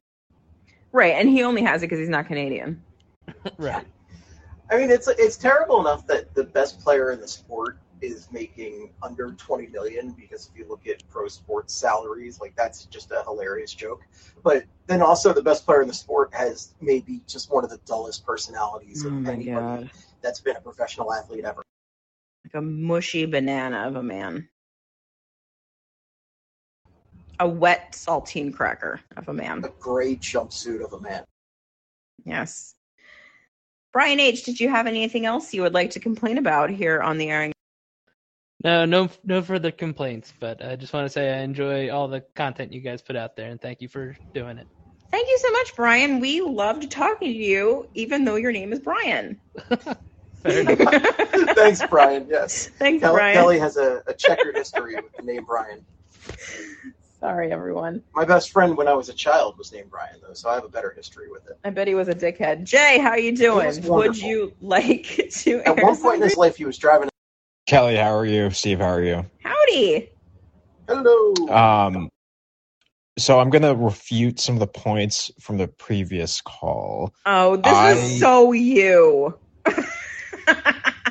Right, 0.93 1.15
and 1.15 1.31
he 1.31 1.43
only 1.43 1.63
has 1.63 1.83
it 1.83 1.87
because 1.87 1.99
he's 1.99 2.11
not 2.11 2.27
Canadian. 2.27 2.83
right. 3.59 3.87
I 4.71 4.77
mean, 4.77 4.91
it's 4.91 5.09
it's 5.09 5.39
terrible 5.39 5.81
enough 5.81 6.07
that 6.09 6.35
the 6.35 6.45
best 6.45 6.81
player 6.81 7.11
in 7.13 7.21
the 7.21 7.29
sport 7.29 7.79
is 8.05 8.29
making 8.31 8.93
under 9.03 9.33
20 9.33 9.69
million 9.69 10.11
because 10.13 10.51
if 10.53 10.59
you 10.59 10.67
look 10.69 10.87
at 10.87 11.03
pro 11.09 11.29
sports 11.29 11.75
salaries, 11.75 12.41
like 12.41 12.55
that's 12.57 12.85
just 12.87 13.11
a 13.11 13.23
hilarious 13.25 13.73
joke. 13.73 14.03
But 14.43 14.65
then 14.87 15.03
also 15.03 15.33
the 15.33 15.43
best 15.43 15.65
player 15.65 15.83
in 15.83 15.89
the 15.89 15.95
sport 15.95 16.33
has 16.35 16.75
maybe 16.81 17.23
just 17.27 17.51
one 17.51 17.65
of 17.65 17.71
the 17.71 17.81
dullest 17.87 18.25
personalities 18.27 19.05
Oh 19.05 19.09
of 19.09 19.27
anybody 19.27 19.45
god, 19.85 19.91
that's 20.21 20.41
been 20.41 20.57
a 20.57 20.61
professional 20.61 21.13
athlete 21.13 21.45
ever. 21.45 21.63
like 22.45 22.55
a 22.55 22.63
mushy 22.63 23.27
banana 23.27 23.89
of 23.89 23.97
a 23.97 24.03
man, 24.03 24.49
a 27.41 27.49
wet 27.49 27.93
saltine 27.93 28.55
cracker 28.55 29.01
of 29.17 29.29
a 29.29 29.33
man. 29.33 29.65
A 29.65 29.69
gray 29.81 30.17
jumpsuit 30.17 30.85
of 30.85 30.93
a 30.93 31.01
man. 31.01 31.25
Yes. 32.25 32.75
Brian 33.93 34.19
H, 34.19 34.45
did 34.45 34.59
you 34.59 34.69
have 34.69 34.87
anything 34.89 35.25
else 35.25 35.55
you 35.55 35.63
would 35.63 35.73
like 35.73 35.91
to 35.91 36.01
complain 36.01 36.39
about 36.39 36.69
here 36.69 37.01
on 37.01 37.17
the 37.17 37.31
airing? 37.31 37.54
No, 38.65 38.87
no, 38.87 39.11
no 39.23 39.43
further 39.43 39.71
complaints. 39.71 40.33
But 40.41 40.65
I 40.65 40.77
just 40.77 40.93
want 40.93 41.05
to 41.05 41.11
say 41.11 41.31
I 41.31 41.43
enjoy 41.43 41.91
all 41.91 42.09
the 42.09 42.23
content 42.35 42.73
you 42.73 42.81
guys 42.81 43.03
put 43.03 43.15
out 43.15 43.37
there, 43.37 43.51
and 43.51 43.61
thank 43.61 43.83
you 43.83 43.89
for 43.89 44.17
doing 44.33 44.59
it. 44.59 44.67
Thank 45.11 45.29
you 45.29 45.39
so 45.39 45.53
much, 45.53 45.77
Brian. 45.77 46.19
We 46.19 46.41
loved 46.41 46.91
talking 46.91 47.33
to 47.33 47.39
you, 47.39 47.89
even 47.95 48.25
though 48.25 48.37
your 48.37 48.51
name 48.51 48.73
is 48.73 48.81
Brian. 48.81 49.39
Thanks, 50.45 51.83
Brian. 51.89 52.27
Yes. 52.29 52.69
Thanks, 52.79 53.03
Kelly, 53.03 53.15
Brian. 53.15 53.35
Kelly 53.35 53.59
has 53.59 53.77
a, 53.77 54.03
a 54.07 54.13
checkered 54.13 54.57
history 54.57 54.97
with 54.97 55.15
the 55.17 55.23
name 55.23 55.45
Brian. 55.45 55.85
Sorry, 57.21 57.51
everyone. 57.53 58.03
My 58.15 58.27
best 58.27 58.51
friend 58.51 58.77
when 58.77 58.87
I 58.87 58.93
was 58.93 59.09
a 59.09 59.15
child 59.15 59.57
was 59.57 59.73
named 59.73 59.91
Brian, 59.91 60.17
though, 60.21 60.35
so 60.35 60.51
I 60.51 60.55
have 60.55 60.65
a 60.65 60.69
better 60.69 60.93
history 60.95 61.31
with 61.31 61.47
it. 61.47 61.59
I 61.65 61.71
bet 61.71 61.89
he 61.89 61.95
was 61.95 62.09
a 62.09 62.15
dickhead. 62.15 62.65
Jay, 62.65 62.99
how 62.99 63.11
are 63.11 63.19
you 63.19 63.35
doing? 63.35 63.83
Would 63.89 64.19
you 64.19 64.53
like 64.61 65.07
to 65.31 65.63
At 65.63 65.83
one 65.83 65.97
point 65.97 66.17
in 66.17 66.29
his 66.29 66.37
life, 66.37 66.57
he 66.57 66.67
was 66.67 66.77
driving. 66.77 67.09
Kelly, 67.67 67.97
how 67.97 68.15
are 68.15 68.27
you? 68.27 68.51
Steve, 68.51 68.79
how 68.81 68.87
are 68.87 69.03
you? 69.03 69.25
Howdy. 69.43 70.11
Hello. 70.89 71.33
Um, 71.49 72.11
so 73.19 73.41
I'm 73.41 73.49
gonna 73.49 73.75
refute 73.75 74.39
some 74.39 74.57
of 74.57 74.61
the 74.61 74.67
points 74.67 75.31
from 75.41 75.57
the 75.57 75.69
previous 75.69 76.41
call. 76.43 77.15
Oh, 77.25 77.57
this 77.57 77.73
I- 77.73 77.93
is 77.93 78.21
so 78.21 78.53
you. 78.53 79.39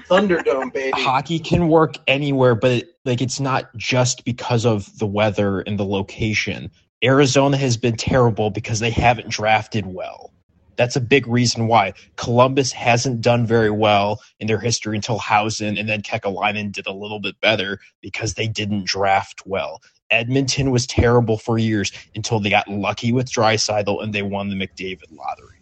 Thunderdome, 0.09 0.71
baby. 0.73 1.01
Hockey 1.01 1.39
can 1.39 1.69
work 1.69 1.95
anywhere, 2.07 2.53
but 2.55 2.71
it, 2.71 2.89
like 3.05 3.21
it's 3.21 3.39
not 3.39 3.75
just 3.77 4.25
because 4.25 4.65
of 4.65 4.95
the 4.99 5.07
weather 5.07 5.61
and 5.61 5.79
the 5.79 5.85
location. 5.85 6.69
Arizona 7.03 7.57
has 7.57 7.77
been 7.77 7.95
terrible 7.95 8.49
because 8.51 8.79
they 8.79 8.91
haven't 8.91 9.29
drafted 9.29 9.87
well. 9.87 10.32
That's 10.77 10.95
a 10.95 11.01
big 11.01 11.27
reason 11.27 11.67
why 11.67 11.93
Columbus 12.17 12.71
hasn't 12.71 13.21
done 13.21 13.45
very 13.45 13.69
well 13.71 14.21
in 14.39 14.47
their 14.47 14.59
history 14.59 14.95
until 14.95 15.17
Howson 15.19 15.77
and 15.77 15.87
then 15.89 16.01
Kekalainen 16.01 16.71
did 16.71 16.87
a 16.87 16.93
little 16.93 17.19
bit 17.19 17.39
better 17.41 17.79
because 18.01 18.33
they 18.35 18.47
didn't 18.47 18.85
draft 18.85 19.43
well. 19.45 19.81
Edmonton 20.11 20.71
was 20.71 20.87
terrible 20.87 21.37
for 21.37 21.57
years 21.57 21.91
until 22.15 22.39
they 22.39 22.49
got 22.49 22.67
lucky 22.67 23.11
with 23.11 23.31
Draisaitl 23.31 24.03
and 24.03 24.13
they 24.13 24.21
won 24.23 24.49
the 24.49 24.55
McDavid 24.55 25.11
lottery. 25.11 25.61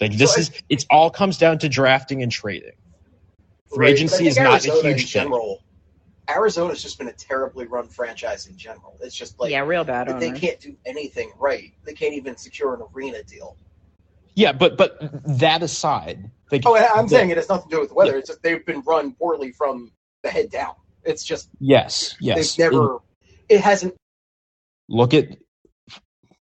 Like 0.00 0.12
this 0.16 0.32
So 0.32 0.36
I- 0.36 0.40
is 0.40 0.62
it's 0.68 0.86
all 0.90 1.10
comes 1.10 1.38
down 1.38 1.58
to 1.60 1.68
drafting 1.68 2.22
and 2.22 2.32
trading. 2.32 2.72
Free 3.74 3.86
Right, 3.88 3.94
agency 3.96 4.26
is 4.28 4.38
not 4.38 4.64
a 4.64 4.68
Arizona 4.68 4.78
in 4.90 4.98
huge 4.98 5.12
thing. 5.12 5.22
general. 5.22 5.64
Arizona's 6.30 6.82
just 6.82 6.98
been 6.98 7.08
a 7.08 7.12
terribly 7.12 7.66
run 7.66 7.88
franchise 7.88 8.46
in 8.46 8.56
general. 8.56 8.98
It's 9.02 9.14
just 9.14 9.38
like 9.38 9.50
yeah, 9.50 9.60
real 9.60 9.84
bad 9.84 10.08
they 10.20 10.30
can't 10.32 10.60
do 10.60 10.76
anything 10.86 11.32
right. 11.38 11.72
They 11.84 11.92
can't 11.92 12.14
even 12.14 12.36
secure 12.36 12.74
an 12.74 12.82
arena 12.94 13.22
deal. 13.24 13.56
Yeah, 14.34 14.52
but 14.52 14.76
but 14.76 14.98
that 15.38 15.62
aside, 15.62 16.30
like 16.50 16.62
Oh, 16.66 16.76
I'm 16.76 17.06
the- 17.06 17.10
saying 17.10 17.30
it 17.30 17.36
has 17.36 17.48
nothing 17.48 17.70
to 17.70 17.76
do 17.76 17.80
with 17.80 17.90
the 17.90 17.94
weather. 17.94 18.16
It's 18.16 18.28
just 18.28 18.42
they've 18.42 18.64
been 18.64 18.82
run 18.82 19.12
poorly 19.14 19.52
from 19.52 19.92
the 20.22 20.30
head 20.30 20.50
down. 20.50 20.74
It's 21.04 21.24
just 21.24 21.48
yes, 21.60 22.16
yes. 22.20 22.56
they've 22.56 22.72
never. 22.72 22.98
It 23.48 23.60
hasn't. 23.60 23.94
look 24.88 25.14
at 25.14 25.28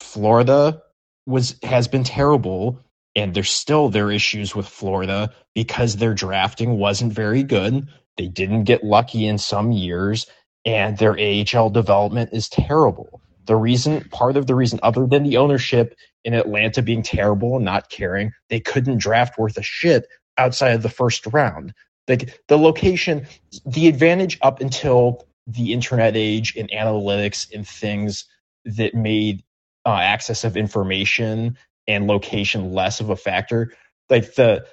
Florida 0.01 0.83
was 1.27 1.57
has 1.63 1.89
been 1.89 2.05
terrible 2.05 2.81
and 3.17 3.35
there's 3.35 3.51
still 3.51 3.89
their 3.89 4.11
issues 4.11 4.55
with 4.55 4.69
Florida 4.69 5.31
because 5.55 5.97
their 5.97 6.15
drafting 6.15 6.79
wasn't 6.79 7.13
very 7.13 7.43
good. 7.43 7.89
They 8.17 8.29
didn't 8.29 8.65
get 8.65 8.85
lucky 8.85 9.27
in 9.27 9.39
some 9.39 9.73
years 9.73 10.27
and 10.65 10.97
their 10.99 11.19
AHL 11.19 11.71
development 11.71 12.31
is 12.33 12.49
terrible. 12.49 13.21
The 13.51 13.57
reason 13.57 14.05
part 14.11 14.37
of 14.37 14.47
the 14.47 14.55
reason 14.55 14.79
other 14.81 15.09
than 15.09 15.25
the 15.25 15.37
ownership 15.37 15.97
in 16.25 16.35
Atlanta 16.35 16.83
being 16.83 17.03
terrible 17.03 17.57
and 17.57 17.65
not 17.65 17.91
caring, 17.91 18.31
they 18.49 18.61
couldn't 18.61 18.99
draft 18.99 19.41
worth 19.41 19.59
a 19.59 19.63
shit 19.63 20.07
outside 20.39 20.71
of 20.77 20.85
the 20.85 20.89
first 20.89 21.27
round. 21.27 21.75
Like 22.07 22.41
the 22.47 22.57
location, 22.57 23.27
the 23.67 23.89
advantage 23.89 24.39
up 24.41 24.61
until 24.61 25.27
the 25.49 25.73
internet 25.73 26.17
age 26.17 26.55
and 26.55 26.71
analytics 26.71 27.53
and 27.53 27.67
things 27.67 28.25
that 28.67 28.95
made 28.95 29.43
uh, 29.85 29.97
access 29.97 30.45
of 30.45 30.57
information 30.57 31.59
and 31.89 32.07
location 32.07 32.73
less 32.73 33.01
of 33.01 33.11
a 33.11 33.17
factor. 33.17 33.73
Like 34.09 34.37
the 34.37 34.65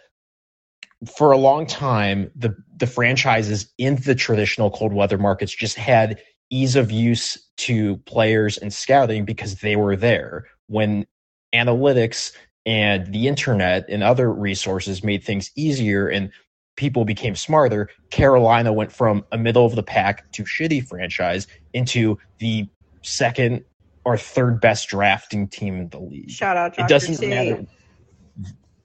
for 1.15 1.31
a 1.31 1.37
long 1.37 1.65
time, 1.65 2.29
the 2.35 2.55
the 2.75 2.85
franchises 2.85 3.73
in 3.79 3.95
the 3.95 4.13
traditional 4.13 4.69
cold 4.69 4.93
weather 4.93 5.17
markets 5.17 5.55
just 5.55 5.77
had 5.77 6.21
ease 6.49 6.75
of 6.75 6.91
use 6.91 7.37
to 7.57 7.97
players 7.97 8.57
and 8.57 8.73
scouting 8.73 9.25
because 9.25 9.55
they 9.55 9.75
were 9.75 9.95
there. 9.95 10.45
When 10.67 11.05
analytics 11.53 12.31
and 12.65 13.11
the 13.13 13.27
internet 13.27 13.85
and 13.89 14.03
other 14.03 14.31
resources 14.31 15.03
made 15.03 15.23
things 15.23 15.51
easier 15.55 16.07
and 16.07 16.31
people 16.75 17.05
became 17.05 17.35
smarter, 17.35 17.89
Carolina 18.11 18.71
went 18.71 18.91
from 18.91 19.25
a 19.31 19.37
middle 19.37 19.65
of 19.65 19.75
the 19.75 19.83
pack 19.83 20.31
to 20.33 20.43
shitty 20.43 20.87
franchise 20.87 21.47
into 21.73 22.17
the 22.39 22.67
second 23.01 23.63
or 24.05 24.17
third 24.17 24.61
best 24.61 24.87
drafting 24.87 25.47
team 25.47 25.81
in 25.81 25.89
the 25.89 25.99
league. 25.99 26.29
Shout 26.29 26.55
out, 26.55 26.75
Dr. 26.75 26.85
It 26.85 26.89
doesn't 26.89 27.17
T. 27.17 27.27
matter. 27.27 27.65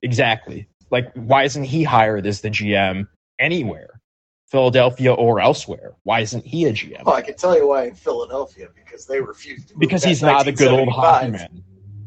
Exactly. 0.02 0.66
Like, 0.90 1.12
why 1.14 1.44
isn't 1.44 1.64
he 1.64 1.84
hired 1.84 2.26
as 2.26 2.40
the 2.40 2.50
GM 2.50 3.06
anywhere? 3.38 4.00
Philadelphia 4.53 5.14
or 5.14 5.40
elsewhere? 5.40 5.94
Why 6.03 6.20
isn't 6.20 6.44
he 6.44 6.66
a 6.66 6.72
GM? 6.72 7.05
Well, 7.05 7.16
I 7.16 7.22
can 7.22 7.34
tell 7.34 7.57
you 7.57 7.68
why 7.68 7.86
in 7.86 7.94
Philadelphia 7.94 8.68
because 8.74 9.07
they 9.07 9.18
refused 9.18 9.68
to 9.68 9.74
move 9.74 9.80
because 9.80 10.05
he's 10.05 10.20
not 10.20 10.46
a 10.46 10.53
good 10.53 10.70
old 10.70 10.90
hockey 10.90 11.30
man. 11.30 11.64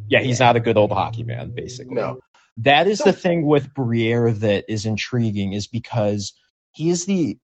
Yeah, 0.07 0.19
he's 0.19 0.39
not 0.39 0.55
a 0.55 0.59
good 0.59 0.77
old 0.77 0.91
hockey 0.91 1.23
man, 1.23 1.49
basically. 1.55 1.95
No. 1.95 2.19
that 2.57 2.85
is 2.85 2.99
the 2.99 3.13
thing 3.13 3.47
with 3.47 3.73
Briere 3.73 4.31
that 4.31 4.65
is 4.69 4.85
intriguing, 4.85 5.53
is 5.53 5.65
because 5.65 6.33
he 6.71 6.91
is 6.91 7.07
the 7.07 7.39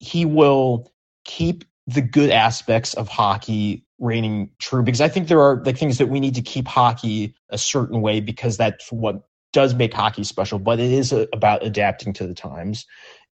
he 0.00 0.24
will 0.24 0.90
keep 1.24 1.64
the 1.86 2.02
good 2.02 2.30
aspects 2.30 2.94
of 2.94 3.06
hockey 3.06 3.86
reigning 4.00 4.50
true 4.58 4.82
because 4.82 5.00
I 5.00 5.08
think 5.08 5.28
there 5.28 5.40
are 5.40 5.62
like 5.64 5.78
things 5.78 5.98
that 5.98 6.08
we 6.08 6.18
need 6.18 6.34
to 6.34 6.42
keep 6.42 6.66
hockey 6.66 7.36
a 7.50 7.56
certain 7.56 8.00
way 8.00 8.18
because 8.18 8.56
that's 8.56 8.90
what 8.90 9.22
does 9.52 9.74
make 9.74 9.94
hockey 9.94 10.24
special, 10.24 10.58
but 10.58 10.80
it 10.80 10.90
is 10.90 11.12
uh, 11.12 11.26
about 11.32 11.64
adapting 11.64 12.12
to 12.14 12.26
the 12.26 12.34
times. 12.34 12.84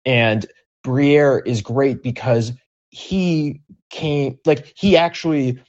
And 0.04 0.46
Briere 0.82 1.40
is 1.40 1.62
great 1.62 2.02
because 2.02 2.52
he 2.90 3.60
came 3.90 4.38
like 4.46 4.72
he 4.76 4.96
actually 4.96 5.60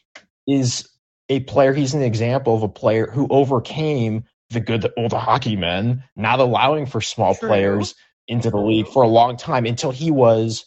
is 0.48 0.90
a 1.30 1.42
player. 1.42 1.74
He's 1.74 1.94
an 1.94 2.02
example 2.02 2.56
of 2.56 2.64
a 2.64 2.70
player 2.70 3.08
who 3.08 3.28
overcame 3.30 4.24
the 4.50 4.60
good 4.60 4.92
old 4.98 5.14
hockey 5.14 5.56
men, 5.56 6.04
not 6.16 6.40
allowing 6.40 6.86
for 6.86 7.02
small 7.02 7.36
True. 7.36 7.50
players 7.50 7.96
into 8.28 8.50
the 8.50 8.58
league 8.58 8.88
for 8.88 9.04
a 9.04 9.08
long 9.08 9.38
time 9.38 9.66
until 9.66 9.92
he 9.92 10.12
was 10.12 10.66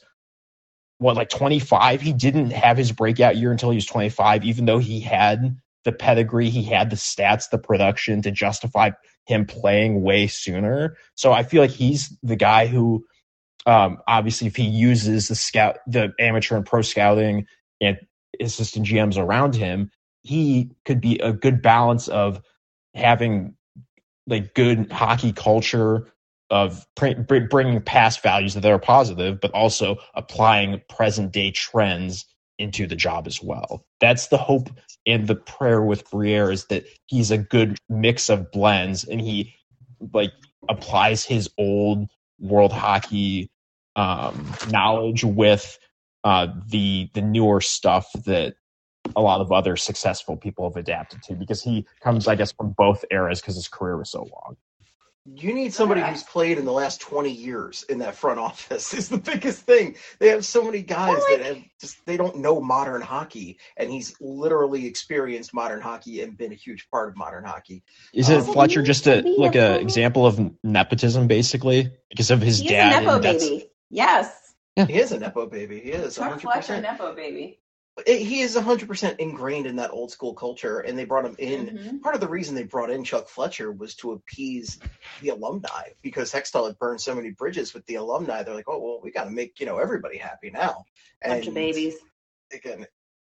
what 0.98 1.16
like 1.16 1.28
25 1.28 2.00
he 2.00 2.12
didn't 2.12 2.50
have 2.50 2.76
his 2.76 2.92
breakout 2.92 3.36
year 3.36 3.50
until 3.50 3.70
he 3.70 3.76
was 3.76 3.86
25 3.86 4.44
even 4.44 4.64
though 4.64 4.78
he 4.78 5.00
had 5.00 5.56
the 5.84 5.92
pedigree 5.92 6.48
he 6.48 6.62
had 6.62 6.90
the 6.90 6.96
stats 6.96 7.50
the 7.50 7.58
production 7.58 8.22
to 8.22 8.30
justify 8.30 8.90
him 9.26 9.44
playing 9.44 10.02
way 10.02 10.26
sooner 10.26 10.96
so 11.14 11.32
i 11.32 11.42
feel 11.42 11.62
like 11.62 11.70
he's 11.70 12.16
the 12.22 12.36
guy 12.36 12.66
who 12.66 13.04
um 13.66 13.98
obviously 14.06 14.46
if 14.46 14.56
he 14.56 14.64
uses 14.64 15.28
the 15.28 15.34
scout 15.34 15.78
the 15.86 16.12
amateur 16.18 16.56
and 16.56 16.66
pro 16.66 16.82
scouting 16.82 17.46
and 17.80 17.98
assistant 18.40 18.86
gms 18.86 19.18
around 19.18 19.54
him 19.54 19.90
he 20.22 20.70
could 20.84 21.00
be 21.00 21.18
a 21.18 21.32
good 21.32 21.62
balance 21.62 22.08
of 22.08 22.40
having 22.94 23.54
like 24.28 24.54
good 24.54 24.92
hockey 24.92 25.32
culture 25.32 26.12
of 26.50 26.86
pr- 26.96 27.20
bringing 27.50 27.82
past 27.82 28.22
values 28.22 28.54
that 28.54 28.66
are 28.66 28.80
positive, 28.80 29.40
but 29.40 29.52
also 29.52 29.98
applying 30.14 30.80
present 30.88 31.32
day 31.32 31.52
trends 31.52 32.26
into 32.58 32.86
the 32.86 32.96
job 32.96 33.26
as 33.28 33.42
well. 33.42 33.84
That's 34.00 34.28
the 34.28 34.38
hope 34.38 34.70
and 35.06 35.28
the 35.28 35.36
prayer 35.36 35.82
with 35.82 36.10
Briere 36.10 36.52
is 36.52 36.66
that 36.66 36.86
he's 37.08 37.32
a 37.32 37.38
good 37.38 37.78
mix 37.90 38.30
of 38.30 38.52
blends 38.52 39.04
and 39.04 39.20
he 39.20 39.54
like 40.14 40.32
applies 40.70 41.26
his 41.26 41.50
old 41.58 42.08
world 42.40 42.72
hockey 42.72 43.50
um, 43.96 44.52
knowledge 44.70 45.24
with 45.24 45.78
uh, 46.24 46.48
the 46.68 47.10
the 47.14 47.22
newer 47.22 47.60
stuff 47.60 48.10
that 48.24 48.54
a 49.14 49.20
lot 49.20 49.40
of 49.40 49.52
other 49.52 49.76
successful 49.76 50.36
people 50.36 50.68
have 50.68 50.76
adapted 50.76 51.22
to 51.24 51.34
because 51.34 51.62
he 51.62 51.86
comes, 52.02 52.26
I 52.26 52.34
guess, 52.36 52.52
from 52.52 52.70
both 52.76 53.04
eras 53.10 53.40
because 53.40 53.54
his 53.56 53.68
career 53.68 53.98
was 53.98 54.10
so 54.10 54.20
long. 54.22 54.56
You 55.26 55.54
need 55.54 55.72
somebody 55.72 56.02
who's 56.02 56.22
played 56.22 56.58
in 56.58 56.66
the 56.66 56.72
last 56.72 57.00
20 57.00 57.30
years 57.30 57.82
in 57.88 57.98
that 58.00 58.14
front 58.14 58.38
office 58.38 58.92
is 59.00 59.08
the 59.08 59.16
biggest 59.16 59.60
thing. 59.62 59.96
They 60.18 60.28
have 60.28 60.44
so 60.44 60.62
many 60.64 60.82
guys 60.82 61.18
that 61.30 61.40
have 61.42 61.58
just 61.80 62.04
they 62.04 62.18
don't 62.18 62.36
know 62.38 62.60
modern 62.60 63.00
hockey 63.00 63.58
and 63.78 63.90
he's 63.90 64.14
literally 64.20 64.84
experienced 64.86 65.54
modern 65.54 65.80
hockey 65.80 66.20
and 66.20 66.36
been 66.36 66.52
a 66.52 66.56
huge 66.56 66.88
part 66.90 67.08
of 67.08 67.16
modern 67.16 67.44
hockey. 67.44 67.82
Is 68.12 68.28
it 68.28 68.40
Um, 68.40 68.52
Fletcher 68.52 68.82
just 68.82 69.06
a 69.06 69.22
like 69.38 69.54
a 69.54 69.78
example 69.80 70.26
of 70.26 70.38
nepotism, 70.62 71.26
basically, 71.26 71.90
because 72.10 72.30
of 72.30 72.42
his 72.42 72.60
dad? 72.62 72.92
a 72.92 73.00
nepo 73.00 73.16
and 73.16 73.24
that's- 73.24 73.48
baby. 73.48 73.70
Yes. 73.94 74.54
He 74.76 74.94
is 74.94 75.12
a 75.12 75.18
nepo 75.20 75.46
baby. 75.46 75.78
He 75.78 75.90
is 75.92 76.16
Chuck 76.16 76.32
100%. 76.38 76.40
Fletcher, 76.42 76.80
nepo 76.80 77.14
baby. 77.14 77.60
It- 78.06 78.22
he 78.22 78.40
is 78.40 78.56
100% 78.56 79.20
ingrained 79.20 79.66
in 79.68 79.76
that 79.76 79.92
old 79.92 80.10
school 80.10 80.34
culture 80.34 80.80
and 80.80 80.98
they 80.98 81.04
brought 81.04 81.24
him 81.24 81.36
in 81.38 81.66
Mhm. 81.78 82.02
part 82.02 82.16
of 82.16 82.20
the 82.20 82.28
reason 82.28 82.56
they 82.56 82.64
brought 82.64 82.90
in 82.90 83.04
chuck 83.04 83.28
fletcher 83.28 83.70
was 83.70 83.94
to 83.96 84.10
appease 84.12 84.80
the 85.22 85.28
alumni 85.28 85.90
because 86.02 86.32
hextall 86.32 86.66
had 86.66 86.76
burned 86.80 87.00
so 87.00 87.14
many 87.14 87.30
bridges 87.30 87.72
with 87.72 87.86
the 87.86 87.94
alumni 87.94 88.42
they're 88.42 88.52
like 88.56 88.68
oh 88.68 88.78
well 88.80 89.00
we 89.00 89.12
got 89.12 89.24
to 89.24 89.30
make 89.30 89.60
you 89.60 89.66
know 89.66 89.78
everybody 89.78 90.18
happy 90.18 90.50
now 90.50 90.84
Bunch 91.24 91.46
of 91.46 91.54
babies. 91.54 91.94
again 92.52 92.84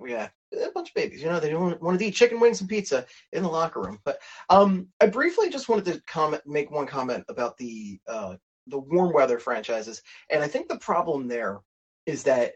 yeah 0.06 0.30
a 0.54 0.72
bunch 0.74 0.88
of 0.90 0.96
babies 0.96 1.22
you 1.22 1.28
know 1.28 1.42
they 1.42 1.50
don't 1.50 1.82
want 1.82 2.00
to 2.00 2.06
eat 2.06 2.16
chicken 2.16 2.40
wings 2.40 2.62
and 2.62 2.70
pizza 2.70 3.06
in 3.34 3.44
the 3.44 3.50
locker 3.50 3.82
room 3.82 4.00
but 4.06 4.20
um 4.50 4.88
i 5.02 5.06
briefly 5.06 5.50
just 5.50 5.68
wanted 5.68 5.84
to 5.84 6.00
comment 6.08 6.42
make 6.46 6.72
one 6.72 6.88
comment 6.88 7.26
about 7.28 7.58
the 7.58 8.00
uh 8.08 8.36
the 8.68 8.80
warm 8.80 9.14
weather 9.14 9.40
franchises 9.40 10.02
and 10.30 10.44
i 10.44 10.48
think 10.48 10.68
the 10.68 10.78
problem 10.80 11.28
there 11.28 11.60
is 12.06 12.24
that 12.24 12.54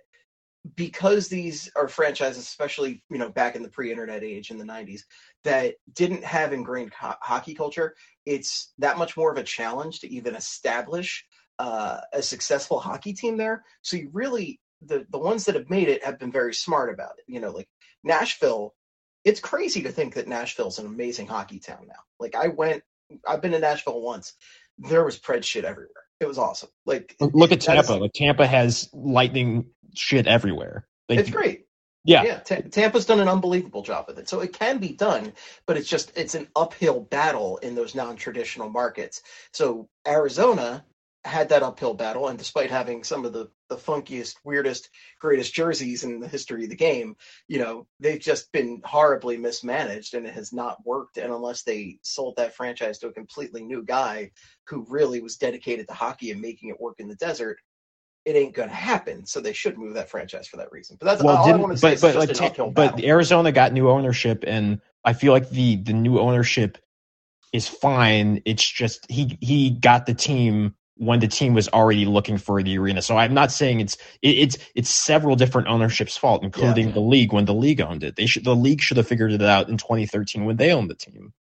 because 0.75 1.27
these 1.27 1.71
are 1.75 1.87
franchises, 1.87 2.43
especially 2.43 3.03
you 3.09 3.17
know 3.17 3.29
back 3.29 3.55
in 3.55 3.63
the 3.63 3.69
pre-internet 3.69 4.23
age 4.23 4.51
in 4.51 4.57
the 4.57 4.65
'90s, 4.65 5.01
that 5.43 5.75
didn't 5.93 6.23
have 6.23 6.53
ingrained 6.53 6.93
ho- 6.93 7.15
hockey 7.21 7.53
culture, 7.53 7.95
it's 8.25 8.73
that 8.77 8.97
much 8.97 9.15
more 9.15 9.31
of 9.31 9.37
a 9.37 9.43
challenge 9.43 9.99
to 9.99 10.09
even 10.09 10.35
establish 10.35 11.25
uh, 11.59 11.99
a 12.13 12.21
successful 12.21 12.79
hockey 12.79 13.13
team 13.13 13.37
there. 13.37 13.63
So 13.81 13.97
you 13.97 14.09
really 14.11 14.59
the 14.81 15.05
the 15.09 15.17
ones 15.17 15.45
that 15.45 15.55
have 15.55 15.69
made 15.69 15.89
it 15.89 16.03
have 16.03 16.19
been 16.19 16.31
very 16.31 16.53
smart 16.53 16.93
about 16.93 17.13
it. 17.17 17.25
You 17.27 17.39
know, 17.39 17.51
like 17.51 17.69
Nashville. 18.03 18.73
It's 19.25 19.41
crazy 19.41 19.83
to 19.83 19.91
think 19.91 20.13
that 20.13 20.29
Nashville's 20.29 20.79
an 20.79 20.85
amazing 20.85 21.27
hockey 21.27 21.59
town 21.59 21.85
now. 21.87 21.99
Like 22.21 22.35
I 22.35 22.47
went, 22.47 22.83
I've 23.27 23.41
been 23.41 23.51
to 23.51 23.59
Nashville 23.59 24.01
once. 24.01 24.33
There 24.79 25.03
was 25.03 25.19
pred 25.19 25.43
shit 25.43 25.65
everywhere. 25.65 25.91
It 26.19 26.27
was 26.27 26.37
awesome. 26.37 26.69
Like 26.85 27.15
Look 27.19 27.51
at 27.51 27.61
that 27.61 27.77
is- 27.77 27.87
Tampa. 27.87 28.01
Like 28.01 28.13
Tampa 28.13 28.47
has 28.47 28.89
lightning 28.93 29.65
shit 29.95 30.27
everywhere. 30.27 30.87
Like, 31.07 31.19
it's 31.19 31.29
great. 31.29 31.65
Yeah. 32.05 32.23
yeah. 32.23 32.39
Ta- 32.39 32.61
Tampa's 32.71 33.05
done 33.05 33.19
an 33.19 33.27
unbelievable 33.27 33.81
job 33.83 34.05
with 34.07 34.17
it, 34.19 34.29
so 34.29 34.39
it 34.39 34.53
can 34.53 34.77
be 34.77 34.93
done, 34.93 35.33
but 35.67 35.75
it's 35.77 35.87
just 35.89 36.11
it's 36.17 36.33
an 36.33 36.47
uphill 36.55 37.01
battle 37.01 37.57
in 37.57 37.75
those 37.75 37.93
non-traditional 37.93 38.69
markets. 38.69 39.21
So 39.51 39.89
Arizona 40.07 40.85
had 41.29 41.49
that 41.49 41.63
uphill 41.63 41.93
battle, 41.93 42.27
and 42.27 42.37
despite 42.37 42.71
having 42.71 43.03
some 43.03 43.25
of 43.25 43.33
the 43.33 43.49
the 43.69 43.77
funkiest, 43.77 44.35
weirdest, 44.43 44.89
greatest 45.19 45.53
jerseys 45.53 46.03
in 46.03 46.19
the 46.19 46.27
history 46.27 46.63
of 46.63 46.69
the 46.69 46.75
game, 46.75 47.15
you 47.47 47.59
know 47.59 47.87
they've 47.99 48.19
just 48.19 48.51
been 48.51 48.81
horribly 48.83 49.37
mismanaged, 49.37 50.13
and 50.15 50.25
it 50.25 50.33
has 50.33 50.51
not 50.51 50.85
worked. 50.85 51.17
And 51.17 51.31
unless 51.31 51.63
they 51.63 51.99
sold 52.01 52.35
that 52.37 52.55
franchise 52.55 52.99
to 52.99 53.07
a 53.07 53.13
completely 53.13 53.63
new 53.63 53.83
guy 53.83 54.31
who 54.65 54.85
really 54.89 55.21
was 55.21 55.37
dedicated 55.37 55.87
to 55.87 55.93
hockey 55.93 56.31
and 56.31 56.41
making 56.41 56.69
it 56.69 56.79
work 56.79 56.95
in 56.99 57.07
the 57.07 57.15
desert. 57.15 57.57
It 58.25 58.35
ain't 58.35 58.53
gonna 58.53 58.73
happen, 58.73 59.25
so 59.25 59.39
they 59.39 59.53
should 59.53 59.77
move 59.77 59.93
that 59.95 60.09
franchise 60.09 60.47
for 60.47 60.57
that 60.57 60.71
reason. 60.71 60.97
But 60.99 61.05
that's 61.07 61.21
all 61.21 61.29
I 61.29 61.55
want 61.55 61.71
to 61.71 61.77
say. 61.77 61.95
but 61.95 62.01
but 62.01 62.15
like 62.15 62.29
just 62.29 62.41
an 62.41 62.47
Ta- 62.47 62.51
uphill 62.51 62.71
but 62.71 62.91
battle. 62.91 63.09
Arizona 63.09 63.51
got 63.51 63.73
new 63.73 63.89
ownership, 63.89 64.43
and 64.45 64.81
I 65.05 65.13
feel 65.13 65.31
like 65.31 65.49
the 65.49 65.77
the 65.77 65.93
new 65.93 66.19
ownership 66.19 66.77
is 67.53 67.67
fine. 67.67 68.41
It's 68.45 68.69
just 68.69 69.09
he 69.09 69.37
he 69.41 69.71
got 69.71 70.05
the 70.05 70.13
team 70.13 70.75
when 70.99 71.19
the 71.21 71.27
team 71.27 71.53
was 71.53 71.69
already 71.69 72.05
looking 72.05 72.37
for 72.37 72.61
the 72.61 72.77
arena. 72.77 73.01
So 73.01 73.17
I'm 73.17 73.33
not 73.33 73.51
saying 73.51 73.79
it's 73.79 73.95
it, 74.21 74.37
it's 74.37 74.57
it's 74.75 74.89
several 74.89 75.35
different 75.35 75.69
ownerships' 75.69 76.17
fault, 76.17 76.43
including 76.43 76.91
the 76.91 76.99
league 76.99 77.31
when 77.33 77.45
the 77.45 77.53
league 77.53 77.81
owned 77.81 78.03
it. 78.03 78.17
They 78.17 78.25
should 78.25 78.43
the 78.43 78.55
league 78.55 78.81
should 78.81 78.97
have 78.97 79.07
figured 79.07 79.31
it 79.31 79.41
out 79.41 79.69
in 79.69 79.77
2013 79.77 80.45
when 80.45 80.57
they 80.57 80.71
owned 80.73 80.89
the 80.89 80.95
team, 80.95 81.33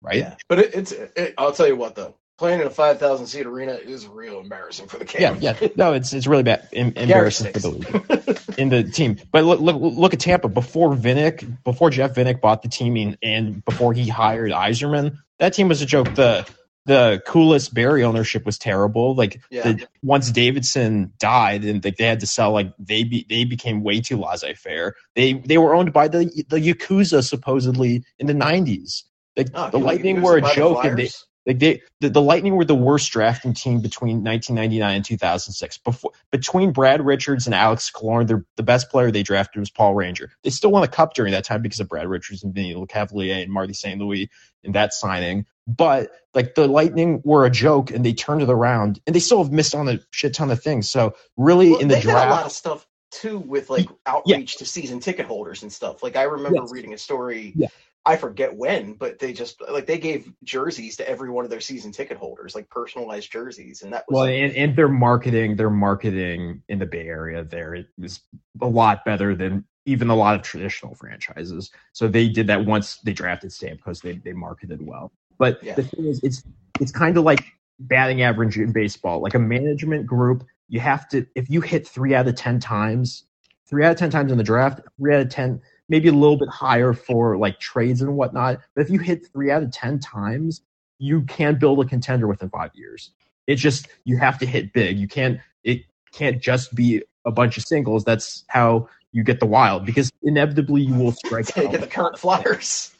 right? 0.00 0.18
Yeah, 0.18 0.36
but 0.48 0.60
it, 0.60 0.74
it's. 0.74 0.92
It, 0.92 1.34
I'll 1.36 1.52
tell 1.52 1.66
you 1.66 1.74
what 1.74 1.96
though, 1.96 2.14
playing 2.38 2.60
in 2.60 2.66
a 2.68 2.70
five 2.70 3.00
thousand 3.00 3.26
seat 3.26 3.46
arena 3.46 3.72
is 3.72 4.06
real 4.06 4.38
embarrassing 4.38 4.86
for 4.86 4.98
the 4.98 5.04
game. 5.04 5.36
Yeah, 5.40 5.54
yeah. 5.60 5.68
No, 5.76 5.92
it's 5.92 6.12
it's 6.12 6.28
really 6.28 6.44
bad, 6.44 6.68
em- 6.72 6.92
embarrassing 6.94 7.52
for 7.52 7.58
the 7.58 7.68
league 7.70 8.58
in 8.58 8.68
the 8.68 8.84
team. 8.84 9.16
But 9.32 9.44
look, 9.44 9.60
look, 9.60 9.76
look 9.80 10.14
at 10.14 10.20
Tampa 10.20 10.48
before 10.48 10.94
Vinik, 10.94 11.62
before 11.64 11.90
Jeff 11.90 12.14
Vinik 12.14 12.40
bought 12.40 12.62
the 12.62 12.68
team, 12.68 12.96
and, 12.96 13.18
and 13.22 13.64
before 13.64 13.92
he 13.92 14.08
hired 14.08 14.52
Yzerman, 14.52 15.18
that 15.40 15.52
team 15.52 15.68
was 15.68 15.82
a 15.82 15.86
joke. 15.86 16.14
The 16.14 16.46
the 16.90 17.22
Koules 17.24 17.72
Barrie 17.72 18.02
ownership 18.02 18.44
was 18.44 18.58
terrible. 18.58 19.14
Like 19.14 19.40
Yeah. 19.48 19.62
the, 19.62 19.86
once 20.02 20.28
Davidson 20.32 21.12
died, 21.20 21.62
and 21.62 21.84
like 21.84 21.96
they 21.98 22.04
had 22.04 22.18
to 22.18 22.26
sell, 22.26 22.50
like 22.50 22.72
they 22.80 23.04
be, 23.04 23.24
they 23.28 23.44
became 23.44 23.84
way 23.84 24.00
too 24.00 24.16
laissez 24.18 24.54
faire. 24.54 24.96
They 25.14 25.34
they 25.34 25.56
were 25.56 25.72
owned 25.72 25.92
by 25.92 26.08
the 26.08 26.24
the 26.48 26.56
yakuza 26.56 27.22
supposedly 27.22 28.02
in 28.18 28.26
the 28.26 28.34
nineties. 28.34 29.04
Like 29.36 29.50
Oh, 29.54 29.70
the 29.70 29.78
Lightning 29.78 30.20
were 30.20 30.38
a 30.38 30.42
by 30.42 30.48
the 30.48 30.54
joke, 30.56 30.84
and 30.84 30.98
they 30.98 31.10
like 31.46 31.60
they, 31.60 31.80
the, 32.00 32.10
the 32.10 32.20
Lightning 32.20 32.56
were 32.56 32.64
the 32.64 32.74
worst 32.74 33.12
drafting 33.12 33.54
team 33.54 33.80
between 33.80 34.24
1999 34.24 34.96
and 34.96 35.04
2006. 35.04 35.78
Before 35.78 36.10
between 36.32 36.72
Brad 36.72 37.06
Richards 37.06 37.46
and 37.46 37.54
Alex 37.54 37.88
Killorn, 37.94 38.26
the 38.26 38.44
the 38.56 38.64
best 38.64 38.90
player 38.90 39.12
they 39.12 39.22
drafted 39.22 39.60
was 39.60 39.70
Paul 39.70 39.94
Ranger. 39.94 40.32
They 40.42 40.50
still 40.50 40.72
won 40.72 40.82
a 40.82 40.88
cup 40.88 41.14
during 41.14 41.30
that 41.32 41.44
time 41.44 41.62
because 41.62 41.78
of 41.78 41.88
Brad 41.88 42.08
Richards 42.08 42.42
and 42.42 42.52
Vinny 42.52 42.74
Lecavalier 42.74 43.44
and 43.44 43.52
Marty 43.52 43.74
St. 43.74 44.00
Louis 44.00 44.28
in 44.64 44.72
that 44.72 44.92
signing. 44.92 45.46
But 45.76 46.10
like 46.34 46.54
the 46.54 46.66
Lightning 46.66 47.22
were 47.24 47.44
a 47.44 47.50
joke, 47.50 47.90
and 47.90 48.04
they 48.04 48.12
turned 48.12 48.42
it 48.42 48.50
around, 48.50 49.00
and 49.06 49.14
they 49.14 49.20
still 49.20 49.42
have 49.42 49.52
missed 49.52 49.74
on 49.74 49.88
a 49.88 49.98
shit 50.10 50.34
ton 50.34 50.50
of 50.50 50.62
things. 50.62 50.90
So 50.90 51.14
really, 51.36 51.70
Well, 51.70 51.80
in 51.80 51.88
the 51.88 51.94
they 51.96 52.00
did 52.02 52.10
a 52.10 52.14
lot 52.14 52.46
of 52.46 52.52
stuff 52.52 52.86
too 53.10 53.38
with 53.38 53.70
like 53.70 53.88
outreach 54.06 54.56
to 54.58 54.64
season 54.64 55.00
ticket 55.00 55.26
holders 55.26 55.62
and 55.62 55.72
stuff. 55.72 56.02
Like 56.02 56.16
I 56.16 56.22
remember 56.22 56.62
Yes. 56.62 56.72
reading 56.72 56.94
a 56.94 56.98
story. 56.98 57.52
Yeah. 57.56 57.68
I 58.06 58.16
forget 58.16 58.56
when, 58.56 58.94
but 58.94 59.18
they 59.18 59.34
just 59.34 59.60
like 59.70 59.86
they 59.86 59.98
gave 59.98 60.32
jerseys 60.42 60.96
to 60.96 61.08
every 61.08 61.28
one 61.28 61.44
of 61.44 61.50
their 61.50 61.60
season 61.60 61.92
ticket 61.92 62.16
holders, 62.16 62.54
like 62.54 62.70
personalized 62.70 63.30
jerseys, 63.30 63.82
and 63.82 63.92
that 63.92 64.04
was 64.08 64.16
Well, 64.16 64.24
and, 64.24 64.54
and 64.54 64.74
their 64.74 64.88
marketing, 64.88 65.56
their 65.56 65.68
marketing 65.70 66.62
in 66.70 66.78
the 66.78 66.86
Bay 66.86 67.06
Area 67.06 67.44
there 67.44 67.74
it 67.74 67.88
was 67.98 68.20
a 68.62 68.66
lot 68.66 69.04
better 69.04 69.34
than 69.34 69.66
even 69.84 70.08
a 70.08 70.14
lot 70.14 70.34
of 70.34 70.42
traditional 70.42 70.94
franchises. 70.94 71.70
So 71.92 72.08
they 72.08 72.28
did 72.28 72.46
that 72.46 72.64
once 72.64 72.96
they 73.04 73.12
drafted 73.12 73.50
Stamkos, 73.50 74.00
they 74.00 74.14
they 74.14 74.32
marketed 74.32 74.80
well. 74.80 75.12
But 75.40 75.64
Yeah. 75.64 75.74
the 75.74 75.82
thing 75.82 76.04
is, 76.04 76.20
it's 76.22 76.44
it's 76.80 76.92
kind 76.92 77.16
of 77.16 77.24
like 77.24 77.42
batting 77.80 78.20
average 78.22 78.58
in 78.58 78.72
baseball. 78.72 79.20
Like 79.20 79.34
a 79.34 79.38
management 79.38 80.06
group, 80.06 80.44
you 80.68 80.80
have 80.80 81.08
to 81.08 81.26
if 81.34 81.48
you 81.50 81.62
hit 81.62 81.88
three 81.88 82.14
out 82.14 82.28
of 82.28 82.36
ten 82.36 82.60
times, 82.60 83.24
three 83.66 83.82
out 83.84 83.92
of 83.92 83.96
ten 83.98 84.10
times 84.10 84.30
in 84.30 84.38
the 84.38 84.44
draft, 84.44 84.80
three 84.98 85.14
out 85.14 85.22
of 85.22 85.30
ten, 85.30 85.62
maybe 85.88 86.08
a 86.08 86.12
little 86.12 86.36
bit 86.36 86.50
higher 86.50 86.92
for 86.92 87.38
like 87.38 87.58
trades 87.58 88.02
and 88.02 88.14
whatnot. 88.16 88.60
But 88.76 88.82
if 88.82 88.90
you 88.90 88.98
hit 89.00 89.26
three 89.32 89.50
out 89.50 89.62
of 89.62 89.72
ten 89.72 89.98
times, 89.98 90.60
you 90.98 91.22
can 91.22 91.58
build 91.58 91.80
a 91.80 91.88
contender 91.88 92.28
within 92.28 92.50
five 92.50 92.70
years. 92.74 93.10
It's 93.46 93.62
just 93.62 93.88
you 94.04 94.18
have 94.18 94.38
to 94.40 94.46
hit 94.46 94.74
big. 94.74 94.98
You 94.98 95.08
can't 95.08 95.40
it 95.64 95.84
can't 96.12 96.42
just 96.42 96.74
be 96.74 97.02
a 97.24 97.30
bunch 97.32 97.56
of 97.56 97.64
singles. 97.64 98.04
That's 98.04 98.44
how 98.48 98.88
you 99.12 99.24
get 99.24 99.40
the 99.40 99.46
wild 99.46 99.86
because 99.86 100.12
inevitably 100.22 100.82
you 100.82 100.94
will 100.94 101.12
strike 101.24 101.46
Take 101.46 101.72
the 101.72 101.86
current 101.86 102.18
Flyers. 102.18 102.94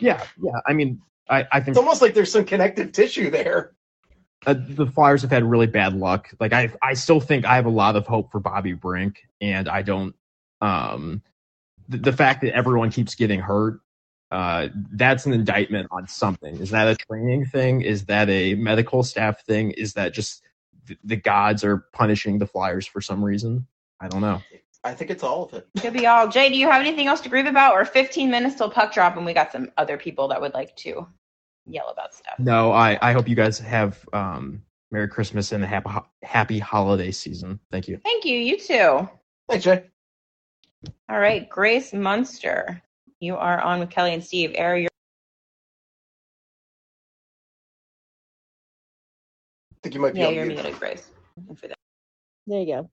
Yeah, 0.00 0.22
yeah. 0.42 0.60
I 0.66 0.72
mean, 0.72 1.00
I, 1.28 1.46
I 1.50 1.60
think 1.60 1.68
It's 1.70 1.78
almost 1.78 2.02
like 2.02 2.14
there's 2.14 2.30
some 2.32 2.44
connective 2.44 2.92
tissue 2.92 3.30
there. 3.30 3.72
uh, 4.46 4.54
the 4.56 4.86
Flyers 4.86 5.22
have 5.22 5.30
had 5.30 5.44
really 5.44 5.66
bad 5.66 5.94
luck. 5.94 6.28
Like 6.38 6.52
I, 6.52 6.70
I 6.82 6.94
still 6.94 7.20
think 7.20 7.44
I 7.44 7.56
have 7.56 7.66
a 7.66 7.70
lot 7.70 7.96
of 7.96 8.06
hope 8.06 8.30
for 8.30 8.38
Bobby 8.40 8.72
Brink, 8.74 9.22
and 9.40 9.68
I 9.68 9.82
don't. 9.82 10.14
Um, 10.60 11.22
the, 11.88 11.98
the 11.98 12.12
fact 12.12 12.42
that 12.42 12.54
everyone 12.54 12.90
keeps 12.90 13.14
getting 13.14 13.40
hurt, 13.40 13.80
uh, 14.30 14.68
that's 14.92 15.26
an 15.26 15.32
indictment 15.32 15.88
on 15.90 16.06
something. 16.08 16.56
Is 16.58 16.70
that 16.70 16.88
a 16.88 16.96
training 16.96 17.46
thing? 17.46 17.82
Is 17.82 18.04
that 18.06 18.28
a 18.28 18.54
medical 18.54 19.02
staff 19.02 19.44
thing? 19.44 19.72
Is 19.72 19.94
that 19.94 20.14
just 20.14 20.42
th- 20.86 20.98
the 21.04 21.16
gods 21.16 21.64
are 21.64 21.78
punishing 21.92 22.38
the 22.38 22.46
Flyers 22.46 22.86
for 22.86 23.00
some 23.00 23.24
reason? 23.24 23.66
I 24.00 24.08
don't 24.08 24.20
know. 24.20 24.42
I 24.84 24.94
think 24.94 25.10
it's 25.10 25.22
all 25.22 25.44
of 25.44 25.54
it. 25.54 25.66
Could 25.80 25.92
be 25.94 26.06
all. 26.06 26.28
Jay, 26.28 26.48
do 26.48 26.56
you 26.56 26.70
have 26.70 26.80
anything 26.80 27.06
else 27.08 27.20
to 27.22 27.28
grieve 27.28 27.46
about? 27.46 27.74
Or 27.74 27.84
15 27.84 28.30
minutes 28.30 28.54
till 28.56 28.70
puck 28.70 28.92
drop, 28.92 29.16
and 29.16 29.26
we 29.26 29.32
got 29.34 29.50
some 29.52 29.70
other 29.76 29.96
people 29.96 30.28
that 30.28 30.40
would 30.40 30.54
like 30.54 30.76
to 30.76 31.06
yell 31.66 31.88
about 31.88 32.14
stuff. 32.14 32.34
No, 32.38 32.70
I, 32.72 32.98
I 33.02 33.12
hope 33.12 33.28
you 33.28 33.34
guys 33.34 33.58
have 33.58 34.08
um, 34.12 34.62
Merry 34.92 35.08
Christmas 35.08 35.50
and 35.52 35.64
a 35.64 35.66
happy 35.66 35.90
happy 36.22 36.58
holiday 36.58 37.10
season. 37.10 37.58
Thank 37.72 37.88
you. 37.88 37.98
Thank 38.04 38.24
you. 38.24 38.38
You 38.38 38.58
too. 38.58 39.08
Thanks, 39.48 39.64
Jay. 39.64 39.84
All 41.08 41.18
right, 41.18 41.48
Grace 41.48 41.92
Munster, 41.92 42.80
you 43.20 43.36
are 43.36 43.60
on 43.60 43.80
with 43.80 43.90
Kelly 43.90 44.14
and 44.14 44.22
Steve. 44.24 44.52
Air 44.54 44.76
your. 44.76 44.90
I 49.72 49.78
think 49.82 49.94
you 49.94 50.00
might 50.00 50.14
be 50.14 50.20
Yeah, 50.20 50.30
you're 50.30 50.46
mute. 50.46 50.62
muted, 50.62 50.78
Grace. 50.78 51.10
For 51.56 51.68
that. 51.68 51.76
There 52.46 52.60
you 52.60 52.66
go. 52.66 52.90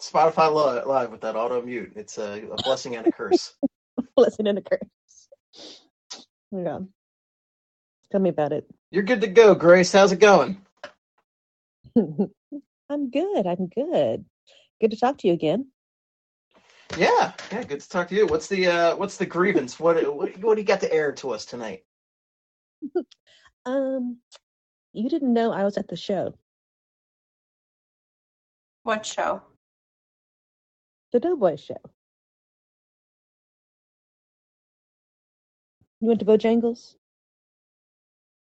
Spotify 0.00 0.48
Li- 0.48 0.84
Live 0.84 1.10
with 1.10 1.20
that 1.22 1.36
auto 1.36 1.62
mute. 1.62 1.92
It's 1.96 2.18
a, 2.18 2.42
a 2.50 2.56
blessing 2.62 2.96
and 2.96 3.06
a 3.06 3.10
curse. 3.10 3.54
blessing 4.16 4.46
and 4.46 4.58
a 4.58 4.62
curse. 4.62 5.28
Yeah. 6.52 6.80
Tell 8.10 8.20
me 8.20 8.30
about 8.30 8.52
it. 8.52 8.66
You're 8.90 9.02
good 9.02 9.20
to 9.22 9.26
go, 9.26 9.54
Grace. 9.54 9.92
How's 9.92 10.12
it 10.12 10.20
going? 10.20 10.60
I'm 11.96 13.10
good. 13.10 13.46
I'm 13.46 13.66
good. 13.68 14.24
Good 14.80 14.90
to 14.90 14.96
talk 14.96 15.18
to 15.18 15.28
you 15.28 15.34
again. 15.34 15.68
Yeah, 16.96 17.32
yeah. 17.50 17.64
Good 17.64 17.80
to 17.80 17.88
talk 17.88 18.08
to 18.08 18.14
you. 18.14 18.26
What's 18.26 18.46
the 18.46 18.66
uh, 18.66 18.96
what's 18.96 19.16
the 19.16 19.26
grievance? 19.26 19.80
What, 19.80 19.96
what 20.14 20.36
what 20.38 20.54
do 20.54 20.60
you 20.60 20.66
got 20.66 20.80
to 20.80 20.92
air 20.92 21.12
to 21.12 21.30
us 21.30 21.44
tonight? 21.44 21.84
Um, 23.66 24.18
you 24.92 25.08
didn't 25.08 25.32
know 25.32 25.50
I 25.50 25.64
was 25.64 25.78
at 25.78 25.88
the 25.88 25.96
show, 25.96 26.34
What 28.82 29.06
show? 29.06 29.42
The 31.14 31.20
Doughboy 31.20 31.54
show. 31.54 31.76
You 36.00 36.08
went 36.08 36.18
to 36.18 36.26
Bojangles? 36.26 36.96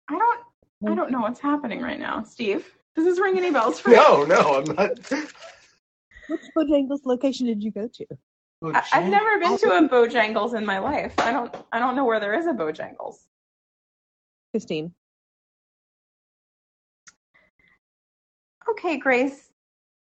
I 0.08 0.16
don't. 0.16 0.40
I 0.90 0.94
don't 0.94 1.10
know 1.10 1.20
what's 1.20 1.40
happening 1.40 1.82
right 1.82 1.98
now, 1.98 2.22
Steve. 2.22 2.72
Does 2.94 3.04
this 3.04 3.20
ring 3.20 3.36
any 3.36 3.50
bells 3.50 3.80
for 3.80 3.90
you? 3.90 3.96
No, 3.96 4.24
no, 4.24 4.38
I'm 4.58 4.74
not. 4.76 4.90
Which 6.28 6.40
Bojangles 6.56 7.00
location 7.04 7.46
did 7.46 7.62
you 7.62 7.72
go 7.72 7.88
to? 7.92 8.06
I, 8.62 8.82
I've 8.92 9.10
never 9.10 9.38
been 9.40 9.58
to 9.58 9.72
a 9.72 9.88
Bojangles 9.88 10.56
in 10.56 10.64
my 10.64 10.78
life. 10.78 11.12
I 11.18 11.32
don't. 11.32 11.54
I 11.72 11.80
don't 11.80 11.96
know 11.96 12.04
where 12.04 12.20
there 12.20 12.34
is 12.34 12.46
a 12.46 12.52
Bojangles. 12.52 13.16
Christine. 14.52 14.94
Okay, 18.70 18.96
Grace. 18.96 19.50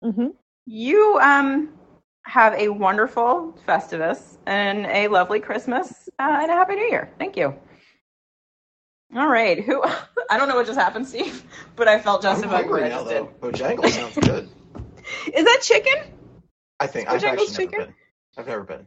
Mm-hmm. 0.04 0.28
You 0.66 1.18
um 1.22 1.79
have 2.24 2.54
a 2.54 2.68
wonderful 2.68 3.54
Festivus 3.66 4.38
and 4.46 4.86
a 4.86 5.08
lovely 5.08 5.40
Christmas 5.40 6.08
uh, 6.18 6.38
and 6.42 6.50
a 6.50 6.54
Happy 6.54 6.76
New 6.76 6.88
Year. 6.90 7.10
Thank 7.18 7.36
you. 7.36 7.54
All 9.16 9.28
right. 9.28 9.62
Who? 9.64 9.82
I 10.30 10.38
don't 10.38 10.48
know 10.48 10.56
what 10.56 10.66
just 10.66 10.78
happened, 10.78 11.08
Steve, 11.08 11.44
but 11.76 11.88
I 11.88 11.98
felt 11.98 12.24
I'm 12.24 12.32
justified 12.34 12.64
hungry 12.64 12.88
now, 12.88 13.02
though. 13.04 13.26
Bojangles 13.40 13.88
sounds 13.90 14.16
good. 14.18 14.48
Is 15.34 15.44
that 15.44 15.60
chicken? 15.62 15.94
I 16.78 16.86
think 16.86 17.08
I've 17.08 17.20
Bojangles 17.20 17.26
actually 17.32 17.66
never 17.66 17.70
chicken? 17.70 17.80
been. 17.86 17.94
I've 18.38 18.46
never 18.46 18.64
been. 18.64 18.86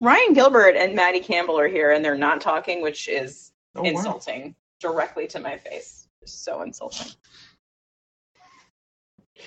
Ryan 0.00 0.32
Gilbert 0.34 0.76
and 0.76 0.94
Maddie 0.94 1.20
Campbell 1.20 1.58
are 1.58 1.68
here, 1.68 1.92
and 1.92 2.04
they're 2.04 2.16
not 2.16 2.40
talking, 2.40 2.82
which 2.82 3.08
is 3.08 3.52
Oh, 3.74 3.82
wow. 3.82 3.90
insulting 3.90 4.54
directly 4.80 5.26
to 5.28 5.40
my 5.40 5.56
face. 5.56 6.08
So 6.26 6.62
insulting. 6.62 7.12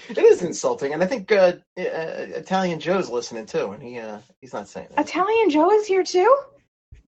It 0.09 0.17
is 0.17 0.41
insulting, 0.43 0.93
and 0.93 1.03
I 1.03 1.07
think 1.07 1.31
uh, 1.31 1.35
uh, 1.35 1.55
Italian 1.77 2.79
Joe's 2.79 3.09
listening 3.09 3.45
too, 3.45 3.71
and 3.71 3.81
he 3.81 3.99
uh, 3.99 4.19
he's 4.41 4.53
not 4.53 4.67
saying 4.67 4.87
that. 4.95 5.07
Italian 5.07 5.49
Joe 5.49 5.71
is 5.71 5.87
here 5.87 6.03
too. 6.03 6.35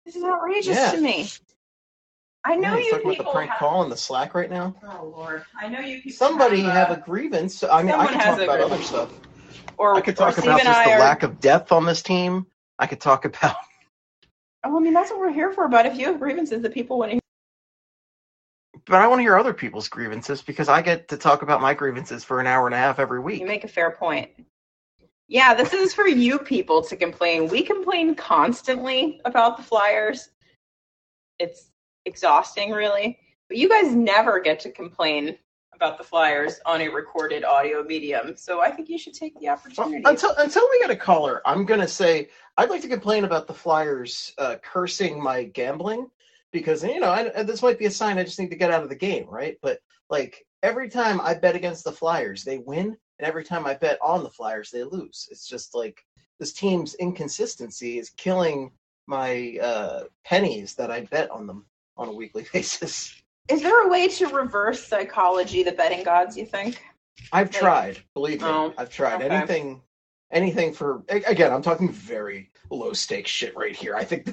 This 0.05 0.15
is 0.15 0.23
outrageous 0.23 0.75
Yeah. 0.75 0.91
to 0.91 1.01
me. 1.01 1.27
I 2.45 2.55
know 2.55 2.75
Yeah, 2.75 2.83
you 2.85 2.91
talking 2.91 3.11
about 3.15 3.25
the 3.25 3.31
prank 3.31 3.51
have- 3.51 3.59
call 3.59 3.83
in 3.83 3.89
the 3.89 3.97
Slack 3.97 4.33
right 4.33 4.49
now. 4.49 4.75
Oh 4.83 5.13
Lord, 5.15 5.43
I 5.59 5.67
know 5.67 5.79
you 5.81 5.97
people. 6.01 6.11
Somebody 6.13 6.61
have, 6.61 6.87
have 6.87 6.91
uh, 6.91 7.01
a 7.01 7.05
grievance. 7.05 7.63
I 7.63 7.83
mean, 7.83 7.93
I 7.93 8.07
could 8.07 8.19
talk 8.21 8.39
about 8.39 8.59
other 8.61 8.81
stuff. 8.81 9.11
or 9.77 9.95
I 9.95 10.01
could 10.01 10.15
talk 10.17 10.37
about 10.37 10.61
just 10.61 10.85
the 10.85 10.91
are- 10.93 10.99
lack 10.99 11.23
of 11.23 11.39
depth 11.39 11.71
on 11.71 11.85
this 11.85 12.01
team. 12.01 12.47
I 12.79 12.87
could 12.87 13.01
talk 13.01 13.25
about 13.25 13.55
Oh, 14.63 14.75
I 14.75 14.79
mean, 14.81 14.93
that's 14.93 15.09
what 15.09 15.19
we're 15.19 15.31
here 15.31 15.51
for. 15.53 15.67
But 15.69 15.85
if 15.85 15.97
you 15.97 16.07
have 16.07 16.19
grievances 16.19 16.61
that 16.63 16.73
people 16.73 16.97
want 16.99 17.11
to, 17.11 17.18
but 18.85 18.95
I 18.95 19.07
want 19.07 19.19
to 19.19 19.23
hear 19.23 19.37
other 19.37 19.53
people's 19.53 19.87
grievances 19.87 20.41
because 20.41 20.69
I 20.69 20.81
get 20.81 21.07
to 21.09 21.17
talk 21.17 21.41
about 21.41 21.61
my 21.61 21.73
grievances 21.73 22.23
for 22.23 22.39
an 22.39 22.47
hour 22.47 22.65
and 22.65 22.75
a 22.75 22.77
half 22.77 22.99
every 22.99 23.19
week. 23.19 23.39
you 23.39 23.47
make 23.47 23.63
a 23.63 23.69
fair 23.69 23.91
point. 23.91 24.29
Yeah, 25.27 25.53
this 25.53 25.73
is 25.73 25.93
for 25.93 26.07
you 26.07 26.39
people 26.39 26.81
to 26.83 26.95
complain. 26.95 27.47
We 27.47 27.61
complain 27.61 28.15
constantly 28.15 29.21
about 29.25 29.57
the 29.57 29.63
Flyers. 29.63 30.29
It's 31.37 31.69
exhausting, 32.05 32.71
really. 32.71 33.19
But 33.47 33.57
you 33.57 33.69
guys 33.69 33.93
never 33.93 34.39
get 34.39 34.59
to 34.61 34.71
complain 34.71 35.37
about 35.73 35.97
the 35.97 36.03
Flyers 36.03 36.59
on 36.65 36.81
a 36.81 36.89
recorded 36.89 37.43
audio 37.43 37.83
medium. 37.83 38.35
So 38.35 38.59
I 38.61 38.71
think 38.71 38.89
you 38.89 38.97
should 38.97 39.13
take 39.13 39.39
the 39.39 39.49
opportunity. 39.49 40.03
Until 40.05 40.33
until 40.37 40.67
we 40.69 40.79
get 40.79 40.89
a 40.89 40.95
caller, 40.95 41.41
I'm 41.45 41.65
gonna 41.65 41.87
say 41.87 42.29
I'd 42.57 42.69
like 42.69 42.81
to 42.81 42.87
complain 42.87 43.23
about 43.23 43.47
the 43.47 43.53
Flyers 43.53 44.33
uh, 44.37 44.55
cursing 44.61 45.21
my 45.21 45.43
gambling 45.43 46.09
because 46.51 46.83
you 46.83 46.99
know 46.99 47.09
I, 47.11 47.43
this 47.43 47.61
might 47.61 47.79
be 47.79 47.85
a 47.85 47.91
sign 47.91 48.17
I 48.17 48.23
just 48.23 48.39
need 48.39 48.49
to 48.51 48.55
get 48.57 48.71
out 48.71 48.83
of 48.83 48.89
the 48.89 48.95
game, 48.95 49.27
right? 49.29 49.57
But 49.61 49.79
like 50.09 50.45
every 50.63 50.89
time 50.89 51.21
I 51.21 51.33
bet 51.33 51.55
against 51.55 51.83
the 51.83 51.91
Flyers, 51.91 52.43
they 52.43 52.57
win, 52.59 52.87
and 53.19 53.27
every 53.27 53.43
time 53.43 53.65
I 53.65 53.73
bet 53.75 53.99
on 54.01 54.23
the 54.23 54.29
Flyers, 54.29 54.71
they 54.71 54.83
lose. 54.83 55.27
It's 55.31 55.47
just 55.47 55.75
like 55.75 56.01
this 56.39 56.53
team's 56.53 56.95
inconsistency 56.95 57.99
is 57.99 58.09
killing 58.11 58.71
my 59.07 59.57
uh, 59.61 60.03
pennies 60.25 60.75
that 60.75 60.91
I 60.91 61.01
bet 61.01 61.29
on 61.31 61.47
them 61.47 61.65
on 61.97 62.07
a 62.09 62.13
weekly 62.13 62.45
basis. 62.53 63.13
Is 63.49 63.61
there 63.61 63.85
a 63.87 63.89
way 63.89 64.07
to 64.07 64.27
reverse 64.27 64.85
psychology 64.85 65.63
the 65.63 65.71
betting 65.71 66.03
gods, 66.03 66.37
you 66.37 66.45
think? 66.45 66.81
I've 67.31 67.51
Like- 67.51 67.59
tried, 67.61 67.99
believe 68.13 68.41
me. 68.41 68.47
Oh, 68.47 68.73
I've 68.77 68.89
tried 68.89 69.21
okay. 69.21 69.29
anything, 69.35 69.81
anything 70.31 70.73
for. 70.73 71.03
Again, 71.09 71.51
I'm 71.51 71.61
talking 71.61 71.91
very 71.91 72.51
low 72.69 72.93
stakes 72.93 73.31
shit 73.31 73.55
right 73.57 73.75
here. 73.75 73.95
I 73.95 74.03
think 74.03 74.29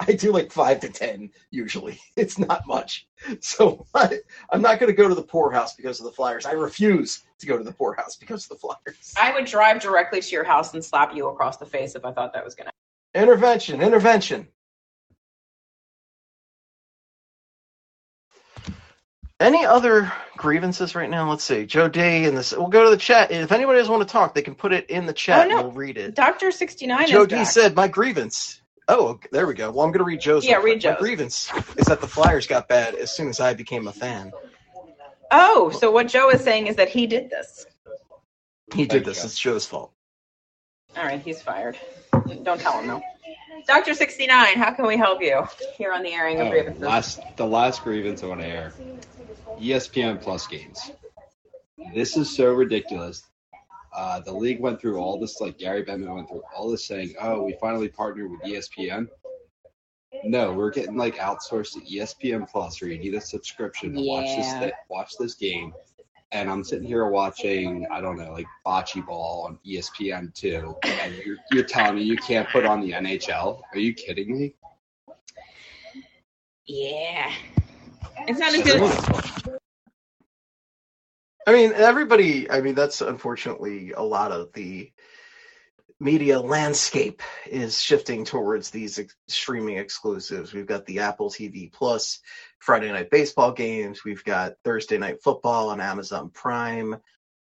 I 0.00 0.12
do 0.12 0.32
like 0.32 0.50
five 0.52 0.80
to 0.80 0.88
ten 0.88 1.30
usually. 1.50 2.00
It's 2.16 2.38
not 2.38 2.66
much, 2.66 3.06
so 3.40 3.86
I, 3.94 4.18
I'm 4.50 4.62
not 4.62 4.80
going 4.80 4.90
to 4.90 4.96
go 4.96 5.06
to 5.08 5.14
the 5.14 5.22
poorhouse 5.22 5.74
because 5.74 6.00
of 6.00 6.06
the 6.06 6.12
Flyers. 6.12 6.46
I 6.46 6.52
refuse 6.52 7.22
to 7.40 7.46
go 7.46 7.58
to 7.58 7.64
the 7.64 7.72
poorhouse 7.72 8.16
because 8.16 8.44
of 8.44 8.50
the 8.50 8.56
Flyers. 8.56 9.14
I 9.20 9.32
would 9.32 9.44
drive 9.44 9.80
directly 9.80 10.20
to 10.20 10.30
your 10.30 10.44
house 10.44 10.72
and 10.74 10.84
slap 10.84 11.14
you 11.14 11.28
across 11.28 11.58
the 11.58 11.66
face 11.66 11.94
if 11.94 12.04
I 12.04 12.12
thought 12.12 12.32
that 12.32 12.44
was 12.44 12.54
going 12.54 12.66
to 12.68 13.20
Intervention, 13.20 13.82
intervention. 13.82 14.48
Any 19.38 19.66
other 19.66 20.10
grievances 20.38 20.94
right 20.94 21.10
now? 21.10 21.28
Let's 21.28 21.44
see. 21.44 21.66
Joe 21.66 21.88
D 21.88 22.00
and 22.24 22.36
this. 22.36 22.52
We'll 22.52 22.68
go 22.68 22.84
to 22.84 22.90
the 22.90 22.96
chat. 22.96 23.30
If 23.30 23.52
anybody 23.52 23.78
does 23.78 23.88
want 23.88 24.06
to 24.06 24.10
talk, 24.10 24.34
they 24.34 24.40
can 24.42 24.54
put 24.54 24.72
it 24.72 24.88
in 24.88 25.04
the 25.04 25.12
chat 25.12 25.46
Oh, 25.46 25.48
no. 25.50 25.56
and 25.58 25.66
we'll 25.68 25.76
read 25.76 25.98
it. 25.98 26.14
Doctor 26.14 26.50
sixty 26.50 26.86
nine 26.86 27.06
Joe 27.06 27.22
is 27.22 27.28
D 27.28 27.34
back. 27.36 27.46
said, 27.46 27.76
"My 27.76 27.86
grievance." 27.88 28.62
Oh, 28.88 29.18
there 29.32 29.46
we 29.46 29.54
go. 29.54 29.70
Well, 29.70 29.84
I'm 29.84 29.90
going 29.90 29.98
to 29.98 30.04
read 30.04 30.20
Joe's. 30.20 30.44
Yeah, 30.46 30.56
one. 30.58 30.64
read 30.66 30.74
My 30.76 30.90
Joe's. 30.92 30.98
grievance 31.00 31.52
is 31.76 31.86
that 31.86 32.00
the 32.00 32.06
Flyers 32.06 32.46
got 32.46 32.68
bad 32.68 32.94
as 32.94 33.10
soon 33.10 33.28
as 33.28 33.40
I 33.40 33.54
became 33.54 33.88
a 33.88 33.92
fan. 33.92 34.32
Oh, 35.32 35.70
so 35.70 35.90
what 35.90 36.06
Joe 36.08 36.30
is 36.30 36.40
saying 36.42 36.68
is 36.68 36.76
that 36.76 36.88
he 36.88 37.06
did 37.06 37.28
this. 37.30 37.66
He 38.74 38.86
did 38.86 39.04
this. 39.04 39.24
It's 39.24 39.38
Joe's 39.38 39.66
fault. 39.66 39.92
All 40.96 41.04
right, 41.04 41.20
he's 41.20 41.42
fired. 41.42 41.76
Don't 42.44 42.60
tell 42.60 42.80
him 42.80 42.86
though. 42.86 43.02
Doctor 43.66 43.94
sixty 43.94 44.26
nine, 44.26 44.56
how 44.56 44.72
can 44.72 44.86
we 44.86 44.96
help 44.96 45.20
you 45.20 45.42
here 45.76 45.92
on 45.92 46.02
the 46.02 46.12
airing 46.12 46.40
of 46.40 46.46
Oh, 46.46 46.50
grievances? 46.50 46.82
last 46.82 47.20
the 47.36 47.46
last 47.46 47.82
grievance 47.82 48.22
on 48.22 48.40
air. 48.40 48.72
ESPN 49.58 50.20
Plus 50.22 50.46
games. 50.46 50.90
This 51.94 52.16
is 52.16 52.34
so 52.34 52.52
ridiculous. 52.52 53.22
Uh, 53.96 54.20
the 54.20 54.32
league 54.32 54.60
went 54.60 54.78
through 54.80 54.98
all 54.98 55.18
this, 55.18 55.40
like 55.40 55.56
Gary 55.58 55.82
Bettman 55.82 56.14
went 56.14 56.28
through 56.28 56.42
all 56.54 56.70
this, 56.70 56.84
saying, 56.84 57.14
"Oh, 57.20 57.42
we 57.42 57.56
finally 57.60 57.88
partnered 57.88 58.30
with 58.30 58.40
ESPN." 58.42 59.08
No, 60.24 60.52
we're 60.52 60.70
getting 60.70 60.96
like 60.96 61.16
outsourced 61.16 61.72
to 61.74 61.80
ESPN 61.80 62.46
Plus, 62.50 62.80
where 62.80 62.90
you 62.90 62.98
need 62.98 63.14
a 63.14 63.20
subscription 63.20 63.94
to 63.94 64.00
watch 64.02 64.26
this 64.36 64.46
Yeah. 64.46 64.60
thi- 64.60 64.72
watch 64.90 65.16
this 65.18 65.34
game. 65.34 65.72
And 66.32 66.50
I'm 66.50 66.64
sitting 66.64 66.86
here 66.86 67.08
watching, 67.08 67.86
I 67.90 68.00
don't 68.00 68.18
know, 68.18 68.32
like 68.32 68.46
bocce 68.66 69.04
ball 69.06 69.46
on 69.46 69.58
ESPN 69.64 70.34
two, 70.34 70.76
and 70.82 71.14
you're 71.24 71.36
you're 71.52 71.64
telling 71.64 71.96
me 71.96 72.02
you 72.02 72.16
can't 72.16 72.48
put 72.50 72.64
on 72.66 72.80
the 72.80 72.92
NHL? 72.92 73.62
Are 73.72 73.78
you 73.78 73.94
kidding 73.94 74.36
me? 74.36 74.54
Yeah. 76.66 77.32
It's 78.28 78.38
not 78.40 78.52
as 78.54 78.62
good 78.62 78.82
as 78.82 79.58
I 81.46 81.52
mean, 81.52 81.72
everybody. 81.74 82.50
I 82.50 82.60
mean, 82.60 82.74
that's 82.74 83.00
unfortunately 83.00 83.92
a 83.92 84.02
lot 84.02 84.32
of 84.32 84.52
the 84.52 84.92
media 86.00 86.40
landscape 86.40 87.22
is 87.46 87.80
shifting 87.80 88.24
towards 88.24 88.70
these 88.70 88.98
ex- 88.98 89.14
streaming 89.28 89.78
exclusives. 89.78 90.52
We've 90.52 90.66
got 90.66 90.84
the 90.86 91.00
Apple 91.00 91.30
TV 91.30 91.72
Plus 91.72 92.18
Friday 92.58 92.90
night 92.90 93.10
baseball 93.10 93.52
games. 93.52 94.04
We've 94.04 94.24
got 94.24 94.54
Thursday 94.64 94.98
night 94.98 95.22
football 95.22 95.70
on 95.70 95.80
Amazon 95.80 96.30
Prime. 96.30 96.94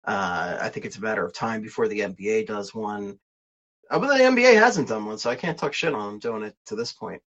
Uh, 0.05 0.59
I 0.61 0.69
think 0.69 0.85
it's 0.85 0.99
a 0.99 1.03
matter 1.03 1.25
of 1.25 1.33
time 1.33 1.63
before 1.63 1.89
the 1.89 2.01
NBA 2.01 2.47
does 2.47 2.75
one. 2.75 3.19
Uh, 3.91 3.99
but 3.99 4.09
the 4.17 4.23
NBA 4.23 4.55
hasn't 4.55 4.89
done 4.89 5.07
one, 5.07 5.19
so 5.19 5.31
I 5.31 5.37
can't 5.37 5.59
talk 5.59 5.73
shit 5.73 5.95
on 5.95 6.07
them 6.07 6.19
doing 6.19 6.43
it 6.43 6.55
to 6.67 6.77
this 6.77 6.93
point. 6.93 7.23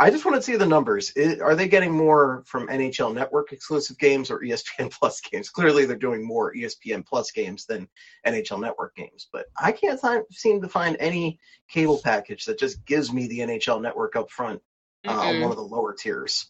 I 0.00 0.10
just 0.10 0.24
want 0.24 0.36
to 0.36 0.42
see 0.42 0.54
the 0.54 0.66
numbers. 0.66 1.12
Are 1.42 1.56
they 1.56 1.66
getting 1.66 1.90
more 1.90 2.44
from 2.46 2.68
NHL 2.68 3.12
Network 3.12 3.52
exclusive 3.52 3.98
games 3.98 4.30
or 4.30 4.40
ESPN 4.40 4.92
Plus 4.92 5.20
games? 5.20 5.50
Clearly, 5.50 5.86
they're 5.86 5.96
doing 5.96 6.24
more 6.24 6.54
ESPN 6.54 7.04
Plus 7.04 7.32
games 7.32 7.66
than 7.66 7.88
NHL 8.24 8.60
Network 8.60 8.94
games. 8.94 9.28
But 9.32 9.46
I 9.60 9.72
can't 9.72 10.00
fi- 10.00 10.22
seem 10.30 10.62
to 10.62 10.68
find 10.68 10.96
any 11.00 11.40
cable 11.68 12.00
package 12.02 12.44
that 12.44 12.60
just 12.60 12.84
gives 12.84 13.12
me 13.12 13.26
the 13.26 13.40
NHL 13.40 13.82
Network 13.82 14.14
up 14.14 14.30
front 14.30 14.62
uh, 15.06 15.12
on 15.12 15.40
one 15.40 15.50
of 15.50 15.56
the 15.56 15.62
lower 15.64 15.94
tiers. 15.94 16.46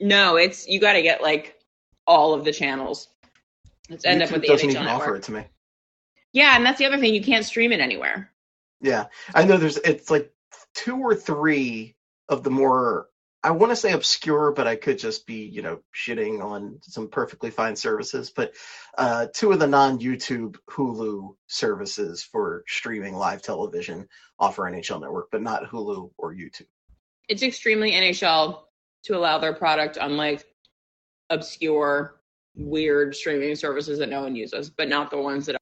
No, 0.00 0.36
it's 0.36 0.66
you 0.66 0.80
got 0.80 0.94
to 0.94 1.02
get 1.02 1.22
like 1.22 1.56
all 2.04 2.34
of 2.34 2.44
the 2.44 2.52
channels. 2.52 3.08
Let's 3.88 4.04
end 4.04 4.22
up 4.22 4.32
with 4.32 4.42
the 4.42 4.48
doesn't 4.48 4.68
NHL 4.68 4.72
even 4.72 4.84
network. 4.84 5.02
offer 5.02 5.16
it 5.16 5.22
to 5.24 5.32
me. 5.32 5.44
Yeah, 6.32 6.56
and 6.56 6.66
that's 6.66 6.78
the 6.78 6.86
other 6.86 6.98
thing. 6.98 7.14
You 7.14 7.22
can't 7.22 7.44
stream 7.44 7.70
it 7.70 7.80
anywhere. 7.80 8.32
Yeah, 8.80 9.06
I 9.34 9.44
know. 9.44 9.56
There's 9.56 9.78
it's 9.78 10.10
like 10.10 10.32
two 10.74 10.96
or 10.98 11.14
three 11.14 11.95
of 12.28 12.42
the 12.42 12.50
more 12.50 13.08
I 13.46 13.50
want 13.50 13.70
to 13.70 13.76
say 13.76 13.92
obscure, 13.92 14.50
but 14.50 14.66
I 14.66 14.74
could 14.74 14.98
just 14.98 15.24
be 15.24 15.44
you 15.44 15.62
know 15.62 15.78
shitting 15.94 16.42
on 16.42 16.80
some 16.82 17.08
perfectly 17.08 17.50
fine 17.50 17.76
services. 17.76 18.32
But 18.34 18.54
uh, 18.98 19.28
two 19.32 19.52
of 19.52 19.60
the 19.60 19.68
non-YouTube 19.68 20.56
Hulu 20.68 21.36
services 21.46 22.24
for 22.24 22.64
streaming 22.66 23.14
live 23.14 23.42
television 23.42 24.08
offer 24.40 24.64
NHL 24.64 25.00
Network, 25.00 25.28
but 25.30 25.42
not 25.42 25.62
Hulu 25.62 26.10
or 26.18 26.34
YouTube. 26.34 26.66
It's 27.28 27.44
extremely 27.44 27.92
NHL 27.92 28.62
to 29.04 29.16
allow 29.16 29.38
their 29.38 29.54
product 29.54 29.96
on 29.96 30.16
like 30.16 30.44
obscure, 31.30 32.20
weird 32.56 33.14
streaming 33.14 33.54
services 33.54 34.00
that 34.00 34.08
no 34.08 34.22
one 34.22 34.34
uses, 34.34 34.70
but 34.70 34.88
not 34.88 35.10
the 35.10 35.18
ones 35.18 35.46
that. 35.46 35.56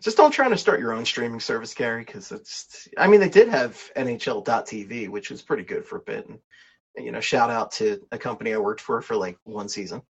Just 0.00 0.16
don't 0.16 0.30
try 0.30 0.48
to 0.48 0.56
start 0.56 0.80
your 0.80 0.92
own 0.92 1.04
streaming 1.04 1.40
service, 1.40 1.74
Gary, 1.74 2.04
because 2.04 2.30
it's. 2.32 2.88
I 2.98 3.06
mean, 3.08 3.20
they 3.20 3.28
did 3.28 3.48
have 3.48 3.74
NHL.tv, 3.96 5.08
which 5.08 5.30
was 5.30 5.42
pretty 5.42 5.62
good 5.64 5.84
for 5.84 5.96
a 5.96 6.00
bit. 6.02 6.28
And, 6.28 6.38
you 6.98 7.10
know, 7.12 7.20
shout 7.20 7.50
out 7.50 7.72
to 7.72 8.00
a 8.12 8.18
company 8.18 8.52
I 8.52 8.58
worked 8.58 8.80
for 8.80 9.00
for 9.02 9.16
like 9.16 9.38
one 9.44 9.68
season. 9.68 10.02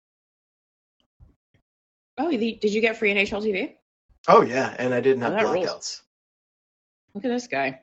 Oh, 2.19 2.31
the- 2.31 2.59
did 2.61 2.73
you 2.73 2.81
get 2.81 2.97
free 2.97 3.13
NHL 3.13 3.43
TV? 3.43 3.75
Oh 4.29 4.43
yeah, 4.43 4.75
and 4.79 4.93
I 4.95 5.01
didn't 5.01 5.23
Oh, 5.23 5.31
have 5.35 5.51
rules. 5.51 5.67
blackouts. 5.67 6.01
Look 7.15 7.25
at 7.25 7.29
this 7.29 7.47
guy. 7.47 7.81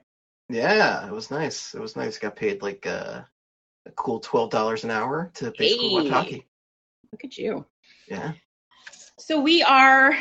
Yeah, 0.50 1.08
it 1.08 1.12
was 1.14 1.32
nice. 1.32 1.74
It 1.74 1.80
was 1.80 1.96
nice. 1.96 2.18
Got 2.18 2.36
paid 2.36 2.62
like 2.62 2.86
uh, 2.86 3.22
a 3.86 3.92
cool 3.96 4.20
twelve 4.20 4.50
dollars 4.50 4.84
an 4.84 4.92
hour 4.92 5.32
to 5.36 5.54
basically 5.58 5.90
watch 5.94 6.10
hockey. 6.10 6.46
Look 7.12 7.24
at 7.24 7.38
you. 7.38 7.66
Yeah. 8.08 8.34
So 9.20 9.40
we 9.40 9.64
are 9.64 10.18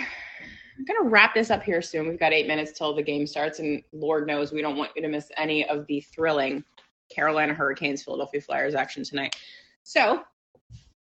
going 0.87 1.03
to 1.03 1.09
wrap 1.09 1.35
this 1.35 1.51
up 1.51 1.63
here 1.63 1.83
soon. 1.83 2.09
We've 2.09 2.19
got 2.19 2.33
eight 2.33 2.47
minutes 2.47 2.73
till 2.73 2.95
the 2.95 3.03
game 3.03 3.27
starts, 3.27 3.59
and 3.59 3.83
Lord 3.93 4.27
knows 4.27 4.53
we 4.53 4.63
don't 4.63 4.77
want 4.77 4.93
you 4.97 5.03
to 5.03 5.09
miss 5.09 5.31
any 5.37 5.67
of 5.69 5.87
the 5.87 6.01
thrilling 6.01 6.65
Carolina 7.15 7.55
Hurricanes 7.55 8.03
Philadelphia 8.03 8.41
Flyers 8.41 8.75
action 8.75 9.05
tonight. 9.05 9.37
So 9.83 10.23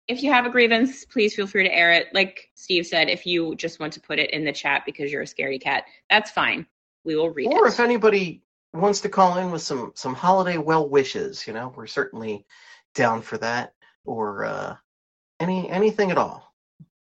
if 0.06 0.22
you 0.22 0.32
have 0.32 0.44
a 0.44 0.50
grievance, 0.50 1.04
please 1.06 1.34
feel 1.34 1.46
free 1.46 1.62
to 1.64 1.74
air 1.74 1.92
it. 1.92 2.08
Like 2.12 2.50
Steve 2.54 2.86
said, 2.86 3.08
if 3.08 3.24
you 3.26 3.54
just 3.56 3.80
want 3.80 3.94
to 3.94 4.00
put 4.00 4.18
it 4.18 4.30
in 4.30 4.44
the 4.44 4.52
chat 4.52 4.82
because 4.84 5.10
you're 5.10 5.22
a 5.22 5.26
scaredy 5.26 5.60
cat, 5.60 5.84
that's 6.10 6.30
fine. 6.30 6.66
We 7.04 7.16
will 7.16 7.30
read 7.30 7.46
Or 7.52 7.66
it. 7.66 7.70
if 7.72 7.80
anybody 7.80 8.42
wants 8.72 9.00
to 9.02 9.08
call 9.08 9.38
in 9.38 9.50
with 9.50 9.62
some 9.62 9.92
some 9.94 10.14
holiday 10.14 10.58
well 10.58 10.88
wishes, 10.88 11.46
you 11.46 11.52
know, 11.52 11.72
we're 11.74 11.86
certainly 11.86 12.44
down 12.94 13.22
for 13.22 13.38
that. 13.38 13.72
Or 14.04 14.44
uh, 14.44 14.76
any 15.40 15.70
anything 15.70 16.10
at 16.10 16.18
all. 16.18 16.53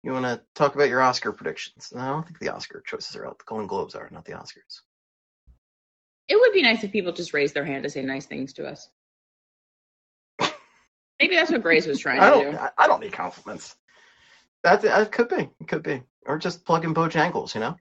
You 0.04 0.12
want 0.12 0.26
to 0.26 0.38
talk 0.54 0.74
about 0.74 0.90
your 0.90 1.00
Oscar 1.00 1.32
predictions? 1.32 1.90
No, 1.94 2.02
I 2.02 2.08
don't 2.08 2.26
think 2.26 2.38
the 2.38 2.54
Oscar 2.54 2.82
choices 2.84 3.16
are 3.16 3.26
out. 3.26 3.38
The 3.38 3.44
Golden 3.46 3.66
Globes 3.66 3.94
are, 3.94 4.06
not 4.12 4.26
the 4.26 4.32
Oscars. 4.32 4.82
It 6.28 6.36
would 6.36 6.52
be 6.52 6.60
nice 6.60 6.84
if 6.84 6.92
people 6.92 7.10
just 7.12 7.32
raised 7.32 7.54
their 7.54 7.64
hand 7.64 7.84
to 7.84 7.88
say 7.90 8.02
nice 8.02 8.26
things 8.26 8.52
to 8.54 8.66
us. 8.66 8.90
Maybe 11.18 11.36
that's 11.36 11.50
what 11.50 11.62
Grace 11.62 11.86
was 11.86 12.00
trying 12.00 12.20
I 12.22 12.30
to 12.30 12.50
do. 12.50 12.58
I, 12.76 12.86
don't 12.86 13.00
need 13.00 13.14
compliments. 13.14 13.76
That 14.62 14.82
that 14.82 15.10
could 15.10 15.30
be. 15.30 15.48
It 15.58 15.68
could 15.68 15.82
be. 15.82 16.02
Or 16.26 16.36
just 16.36 16.66
plug 16.66 16.84
in 16.84 16.92
Bojangles. 16.92 17.54
You 17.54 17.62
know, 17.62 17.76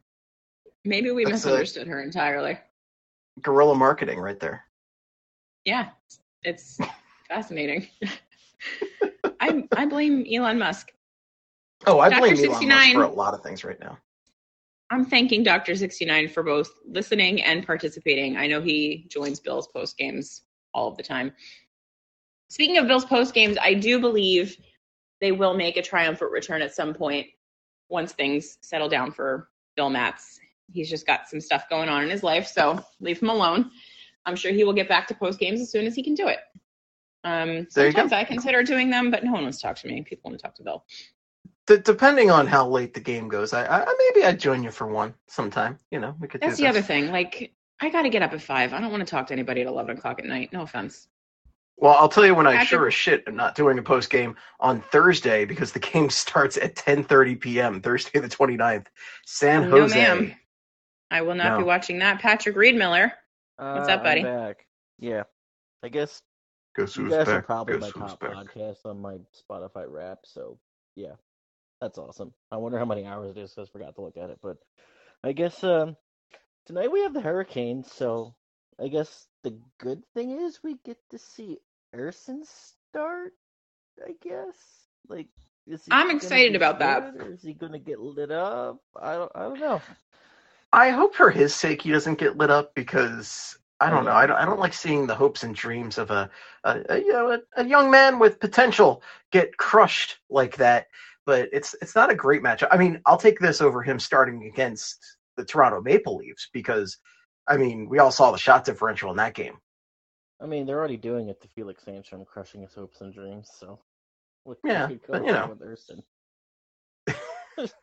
Maybe 0.86 1.12
we 1.12 1.26
That's, 1.26 1.44
misunderstood 1.46 1.88
her 1.88 2.02
entirely. 2.02 2.58
guerrilla 3.42 3.76
marketing 3.76 4.20
right 4.20 4.40
there. 4.40 4.64
Yeah, 5.66 5.90
it's 6.44 6.80
fascinating. 7.28 7.88
I 9.42 9.68
I 9.76 9.86
blame 9.88 10.26
Elon 10.32 10.58
Musk. 10.58 10.94
Oh, 11.86 12.00
I 12.00 12.10
blame 12.10 12.36
Elon 12.38 12.50
Musk 12.50 12.62
69. 12.62 12.94
for 12.94 13.04
a 13.04 13.08
lot 13.10 13.34
of 13.34 13.42
things 13.44 13.64
right 13.64 13.80
now. 13.80 13.98
I'm 14.90 15.06
thanking 15.06 15.44
Dr. 15.44 15.76
69 15.76 16.30
for 16.30 16.44
both 16.44 16.72
listening 16.86 17.42
and 17.42 17.66
participating. 17.66 18.38
I 18.38 18.48
know 18.48 18.62
he 18.62 19.08
joins 19.10 19.40
Bill's 19.40 19.68
post 19.68 19.98
games 19.98 20.44
all 20.74 20.88
of 20.88 20.98
the 20.98 21.04
time. 21.04 21.32
Speaking 22.50 22.78
of 22.78 22.88
Bill's 22.88 23.06
post 23.06 23.34
games, 23.34 23.58
I 23.60 23.74
do 23.74 24.00
believe 24.00 24.58
they 25.20 25.32
will 25.32 25.56
make 25.56 25.78
a 25.78 25.82
triumphant 25.82 26.32
return 26.32 26.62
at 26.62 26.76
some 26.76 26.94
point 26.94 27.28
once 27.90 28.12
things 28.12 28.58
settle 28.62 28.90
down 28.90 29.12
for 29.12 29.50
Bill 29.76 29.90
Matz. 29.90 30.40
He's 30.72 30.90
just 30.90 31.08
got 31.08 31.28
some 31.28 31.42
stuff 31.42 31.70
going 31.70 31.90
on 31.90 32.04
in 32.04 32.10
his 32.10 32.24
life, 32.24 32.48
so 32.48 32.84
leave 33.00 33.22
him 33.22 33.30
alone. 33.30 33.72
I'm 34.26 34.36
sure 34.36 34.52
he 34.52 34.64
will 34.64 34.74
get 34.74 34.88
back 34.88 35.08
to 35.08 35.16
post 35.16 35.40
games 35.40 35.60
as 35.60 35.72
soon 35.72 35.86
as 35.86 35.96
he 35.96 36.04
can 36.04 36.14
do 36.14 36.28
it. 36.28 36.40
Um, 37.24 37.68
There 37.74 37.88
you 37.88 37.94
go. 37.94 38.02
sometimes 38.02 38.14
I 38.14 38.24
consider 38.26 38.64
doing 38.64 38.90
them, 38.90 39.10
but 39.10 39.24
no 39.24 39.32
one 39.32 39.44
wants 39.44 39.58
to 39.60 39.68
talk 39.68 39.78
to 39.78 39.88
me. 39.88 40.02
People 40.02 40.30
want 40.30 40.40
to 40.40 40.44
talk 40.44 40.56
to 40.56 40.64
Bill. 40.64 40.86
D- 41.68 41.78
depending 41.84 42.30
on 42.30 42.46
how 42.48 42.68
late 42.68 42.94
the 42.94 43.00
game 43.00 43.28
goes, 43.30 43.54
I, 43.54 43.66
I 43.66 44.12
maybe 44.14 44.26
I'd 44.26 44.40
join 44.40 44.64
you 44.64 44.72
for 44.72 44.88
one 44.88 45.14
sometime. 45.28 45.78
You 45.92 46.00
know, 46.00 46.16
we 46.20 46.28
could. 46.28 46.42
That's 46.42 46.58
do 46.58 46.64
the 46.64 46.68
this. 46.72 46.78
other 46.78 46.86
thing. 46.86 47.12
Like, 47.12 47.54
I 47.82 47.90
got 47.90 48.02
to 48.04 48.10
get 48.10 48.22
up 48.22 48.34
at 48.34 48.42
five. 48.42 48.74
I 48.74 48.82
don't 48.82 48.92
want 48.92 49.06
to 49.06 49.10
talk 49.10 49.28
to 49.28 49.34
anybody 49.34 49.62
at 49.62 49.68
11 49.68 49.98
o'clock 49.98 50.20
at 50.20 50.26
night. 50.26 50.52
No 50.52 50.62
offense. 50.64 51.08
Well, 51.78 51.94
I'll 51.94 52.10
tell 52.10 52.26
you 52.26 52.36
when 52.36 52.46
I 52.48 52.54
Patrick- 52.54 52.68
sure 52.70 52.88
as 52.88 52.94
shit 52.94 53.24
am 53.28 53.36
not 53.36 53.56
doing 53.56 53.80
a 53.80 53.82
post 53.82 54.10
game 54.10 54.36
on 54.60 54.82
Thursday 54.82 55.44
because 55.46 55.72
the 55.72 55.80
game 55.92 56.10
starts 56.10 56.58
at 56.58 56.76
10:30 56.76 57.40
p.m. 57.40 57.82
Thursday 57.82 58.20
the 58.20 58.28
29th. 58.30 58.88
San 59.26 59.70
No, 59.70 59.82
Jose. 59.82 59.96
ma'am. 59.96 60.36
I 61.12 61.22
will 61.22 61.36
not 61.36 61.58
be 61.60 61.64
watching 61.64 62.00
that. 62.00 62.20
Patrick 62.20 62.56
Reed 62.56 62.76
Miller. 62.76 63.14
What's 63.58 63.88
Uh, 63.88 63.94
up, 63.94 64.04
buddy? 64.04 64.22
I'm 64.22 64.26
back. 64.48 64.66
Yeah, 65.00 65.24
I 65.84 65.90
guess 65.90 66.22
Guess 66.76 66.96
you 66.98 67.04
who's 67.06 67.14
guys 67.14 67.28
are 67.28 67.36
back? 67.36 67.46
probably 67.46 67.74
Guess 67.80 67.82
my 67.96 68.02
who's 68.02 68.12
top 68.12 68.20
back? 68.20 68.32
podcast 68.34 68.78
on 68.86 69.00
my 69.00 69.18
Spotify 69.50 69.86
rap. 69.88 70.20
So 70.26 70.58
yeah, 70.96 71.14
that's 71.84 72.00
awesome. 72.00 72.34
I 72.52 72.58
wonder 72.58 72.80
how 72.80 72.86
many 72.86 73.06
hours 73.06 73.32
it 73.38 73.40
is. 73.40 73.54
'cause 73.54 73.70
I 73.70 73.72
forgot 73.74 73.96
to 73.96 74.02
look 74.02 74.18
at 74.18 74.32
it, 74.32 74.40
but 74.42 74.58
I 75.24 75.34
guess 75.34 75.64
um, 75.64 75.98
tonight 76.66 76.92
we 76.92 77.02
have 77.02 77.14
the 77.14 77.22
hurricane, 77.22 77.84
So 77.84 78.36
I 78.80 78.90
guess 78.90 79.28
the 79.44 79.60
good 79.80 80.04
thing 80.14 80.32
is 80.32 80.64
we 80.64 80.76
get 80.86 80.98
to 81.12 81.20
see 81.20 81.60
Ersson 81.96 82.46
start. 82.46 83.34
I 84.06 84.14
guess 84.22 84.90
like. 85.08 85.30
Is 85.68 85.86
he 85.86 86.00
I'm 86.00 86.12
excited 86.12 86.56
about 86.56 86.80
that. 86.80 87.16
Or 87.16 87.32
is 87.34 87.42
he 87.44 87.54
gonna 87.54 87.80
get 87.80 88.00
lit 88.00 88.32
up? 88.32 88.82
I 89.00 89.16
don't. 89.16 89.32
I 89.36 89.44
don't 89.44 89.60
know. 89.60 89.84
I 90.74 90.90
hope 90.92 91.16
for 91.16 91.32
his 91.32 91.56
sake 91.56 91.82
he 91.84 91.92
doesn't 91.92 92.20
get 92.20 92.38
lit 92.38 92.50
up 92.52 92.74
because 92.76 93.58
I 93.80 93.90
don't 93.90 94.06
know. 94.06 94.14
I 94.14 94.26
don't, 94.28 94.38
I 94.38 94.46
don't 94.46 94.60
like 94.60 94.74
seeing 94.74 95.08
the 95.08 95.16
hopes 95.16 95.44
and 95.44 95.56
dreams 95.56 95.98
of 95.98 96.12
a, 96.12 96.30
a, 96.64 96.82
a 96.90 97.00
you 97.00 97.14
know 97.14 97.32
a, 97.32 97.40
a 97.62 97.66
young 97.66 97.92
man 97.92 98.20
with 98.20 98.40
potential 98.40 99.04
get 99.32 99.58
crushed 99.58 100.20
like 100.30 100.58
that. 100.58 100.88
But 101.26 101.50
it's 101.54 101.74
it's 101.82 101.96
not 101.96 102.12
a 102.12 102.16
great 102.16 102.44
matchup. 102.44 102.68
I 102.72 102.78
mean, 102.78 103.02
I'll 103.06 103.18
take 103.18 103.40
this 103.40 103.62
over 103.62 103.82
him 103.82 104.00
starting 104.00 104.46
against 104.46 105.00
the 105.38 105.46
Toronto 105.46 105.82
Maple 105.82 106.18
Leafs 106.18 106.50
because, 106.54 106.98
I 107.48 107.58
mean, 107.58 107.88
we 107.90 108.00
all 108.00 108.12
saw 108.12 108.32
the 108.32 108.38
shot 108.38 108.66
differential 108.66 109.10
in 109.12 109.18
that 109.18 109.34
game. 109.34 109.58
I 110.42 110.46
mean, 110.46 110.66
they're 110.66 110.78
already 110.80 110.98
doing 110.98 111.30
it 111.30 111.42
to 111.42 111.48
Felix 111.50 111.84
Sandstrom, 111.86 112.26
crushing 112.26 112.62
his 112.62 112.74
hopes 112.74 113.02
and 113.02 113.14
dreams. 113.14 113.50
So, 113.58 113.80
what 114.44 114.58
Yeah, 114.66 114.88
could 114.88 115.02
but 115.10 115.22
go 115.22 115.28
you 115.28 115.34
wrong 115.34 115.50
know. 115.50 115.58
with 115.60 115.62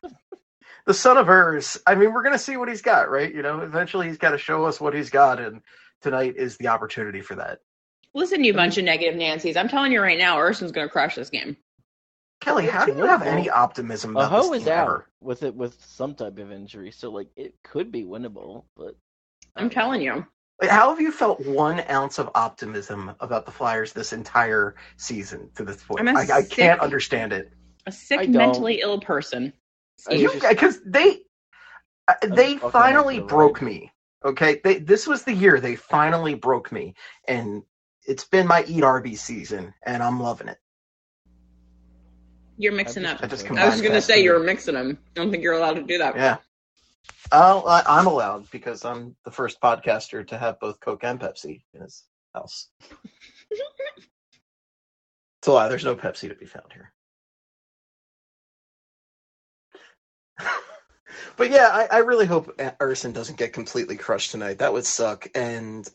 The 0.85 0.93
son 0.93 1.17
of 1.17 1.27
hers. 1.27 1.79
I 1.85 1.95
mean, 1.95 2.13
we're 2.13 2.23
gonna 2.23 2.39
see 2.39 2.57
what 2.57 2.69
he's 2.69 2.81
got, 2.81 3.09
right? 3.09 3.33
You 3.33 3.41
know, 3.41 3.61
eventually 3.61 4.07
he's 4.07 4.17
got 4.17 4.31
to 4.31 4.37
show 4.37 4.65
us 4.65 4.79
what 4.81 4.93
he's 4.93 5.09
got, 5.09 5.39
and 5.39 5.61
tonight 6.01 6.35
is 6.37 6.57
the 6.57 6.67
opportunity 6.69 7.21
for 7.21 7.35
that. 7.35 7.59
Listen, 8.13 8.43
you 8.43 8.53
bunch 8.53 8.77
of 8.77 8.83
negative 8.83 9.15
Nancy's. 9.15 9.55
I'm 9.55 9.69
telling 9.69 9.91
you 9.91 10.01
right 10.01 10.17
now, 10.17 10.37
Ersson's 10.37 10.71
going 10.71 10.87
to 10.87 10.91
crush 10.91 11.15
this 11.15 11.29
game. 11.29 11.55
Kelly, 12.41 12.65
how 12.65 12.85
do 12.85 12.93
you 12.93 13.05
have 13.05 13.21
any 13.21 13.49
optimism 13.49 14.17
about 14.17 14.31
Aho 14.33 14.49
this 14.49 14.61
is 14.61 14.63
team 14.65 14.73
out 14.73 14.83
ever? 14.83 15.07
with 15.21 15.43
it 15.43 15.55
with 15.55 15.77
some 15.79 16.15
type 16.15 16.39
of 16.39 16.51
injury, 16.51 16.91
so 16.91 17.11
like 17.11 17.29
it 17.35 17.53
could 17.63 17.91
be 17.91 18.03
winnable, 18.03 18.65
but 18.75 18.97
I'm 19.55 19.69
telling 19.69 20.01
you. 20.01 20.25
Like, 20.59 20.71
how 20.71 20.89
have 20.89 20.99
you 20.99 21.11
felt 21.11 21.39
one 21.45 21.83
ounce 21.89 22.17
of 22.19 22.29
optimism 22.35 23.13
about 23.19 23.45
the 23.45 23.51
Flyers 23.51 23.93
this 23.93 24.11
entire 24.11 24.75
season 24.97 25.49
to 25.55 25.63
this 25.63 25.83
point? 25.83 26.01
I'm 26.01 26.15
a 26.15 26.19
I, 26.19 26.21
I 26.21 26.41
sick- 26.41 26.49
can't 26.49 26.81
understand 26.81 27.31
it. 27.31 27.51
A 27.85 27.91
sick, 27.91 28.19
don't. 28.19 28.33
mentally 28.33 28.81
ill 28.81 28.99
person. 28.99 29.53
Because 30.09 30.79
they 30.83 31.19
uh, 32.07 32.13
they 32.23 32.57
I'll 32.57 32.71
finally 32.71 33.17
up 33.17 33.23
with 33.23 33.29
broke 33.29 33.61
me. 33.61 33.91
Okay, 34.25 34.61
they, 34.63 34.79
this 34.79 35.05
was 35.05 35.23
the 35.23 35.33
year 35.33 35.59
they 35.59 35.75
finally 35.75 36.33
broke 36.33 36.71
me, 36.71 36.95
and 37.27 37.63
it's 38.07 38.25
been 38.25 38.47
my 38.47 38.63
eat 38.67 38.83
RB 38.83 39.15
season, 39.15 39.73
and 39.83 40.01
I'm 40.01 40.19
loving 40.19 40.47
it. 40.47 40.57
You're 42.57 42.73
mixing 42.73 43.05
I 43.05 43.13
up. 43.13 43.23
I 43.23 43.27
just 43.27 43.49
I 43.49 43.69
was 43.69 43.81
going 43.81 43.93
to 43.93 44.01
say 44.01 44.23
you're 44.23 44.39
mixing 44.39 44.75
them. 44.75 44.97
I 45.15 45.19
don't 45.19 45.31
think 45.31 45.43
you're 45.43 45.53
allowed 45.53 45.75
to 45.75 45.83
do 45.83 45.97
that. 45.97 46.15
Yeah. 46.15 46.37
Oh, 47.31 47.63
I, 47.65 47.83
I'm 47.87 48.07
allowed 48.07 48.49
because 48.51 48.83
I'm 48.83 49.15
the 49.23 49.31
first 49.31 49.61
podcaster 49.61 50.27
to 50.27 50.37
have 50.37 50.59
both 50.59 50.79
Coke 50.79 51.03
and 51.03 51.19
Pepsi 51.19 51.61
in 51.73 51.81
his 51.81 52.03
house. 52.33 52.67
it's 53.49 53.61
a 55.47 55.51
lie. 55.51 55.69
There's 55.69 55.85
no 55.85 55.95
Pepsi 55.95 56.29
to 56.29 56.35
be 56.35 56.45
found 56.45 56.71
here. 56.73 56.91
but 61.37 61.51
yeah, 61.51 61.69
I, 61.71 61.87
I 61.91 61.97
really 61.99 62.25
hope 62.25 62.57
Ersson 62.57 63.13
doesn't 63.13 63.37
get 63.37 63.53
completely 63.53 63.95
crushed 63.95 64.31
tonight. 64.31 64.59
That 64.59 64.73
would 64.73 64.85
suck. 64.85 65.27
And 65.33 65.89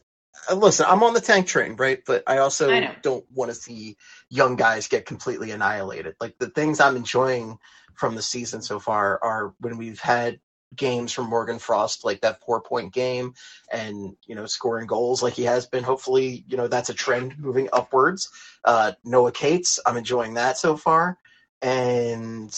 listen, 0.55 0.87
I'm 0.89 1.03
on 1.03 1.15
the 1.15 1.21
tank 1.21 1.47
train, 1.47 1.77
right? 1.77 2.01
But 2.07 2.23
I 2.27 2.39
also 2.39 2.71
I 2.71 2.97
don't 3.03 3.25
want 3.33 3.51
to 3.51 3.55
see 3.55 3.97
young 4.31 4.57
guys 4.57 4.89
get 4.89 5.07
completely 5.07 5.51
annihilated. 5.51 6.17
Like 6.21 6.39
the 6.39 6.51
things 6.51 6.81
I'm 6.81 6.97
enjoying 6.97 7.59
from 7.95 8.15
the 8.15 8.23
season 8.23 8.63
so 8.63 8.79
far 8.79 9.19
are 9.23 9.55
when 9.61 9.79
we've 9.79 10.01
had 10.01 10.41
games 10.75 11.13
from 11.13 11.29
Morgan 11.29 11.59
Frost, 11.59 12.05
like 12.05 12.21
that 12.21 12.41
four 12.41 12.61
point 12.61 12.93
game, 12.93 13.35
and 13.73 14.17
you 14.27 14.35
know 14.35 14.47
scoring 14.47 14.87
goals 14.87 15.23
like 15.23 15.35
he 15.35 15.45
has 15.45 15.67
been. 15.67 15.85
Hopefully, 15.85 16.45
you 16.49 16.57
know 16.57 16.69
that's 16.69 16.91
a 16.91 16.95
trend 16.95 17.39
moving 17.39 17.69
upwards. 17.73 18.29
Uh, 18.65 18.93
Noah 19.05 19.33
Cates, 19.33 19.81
I'm 19.87 19.97
enjoying 19.97 20.35
that 20.35 20.59
so 20.59 20.77
far, 20.77 21.19
and 21.63 22.51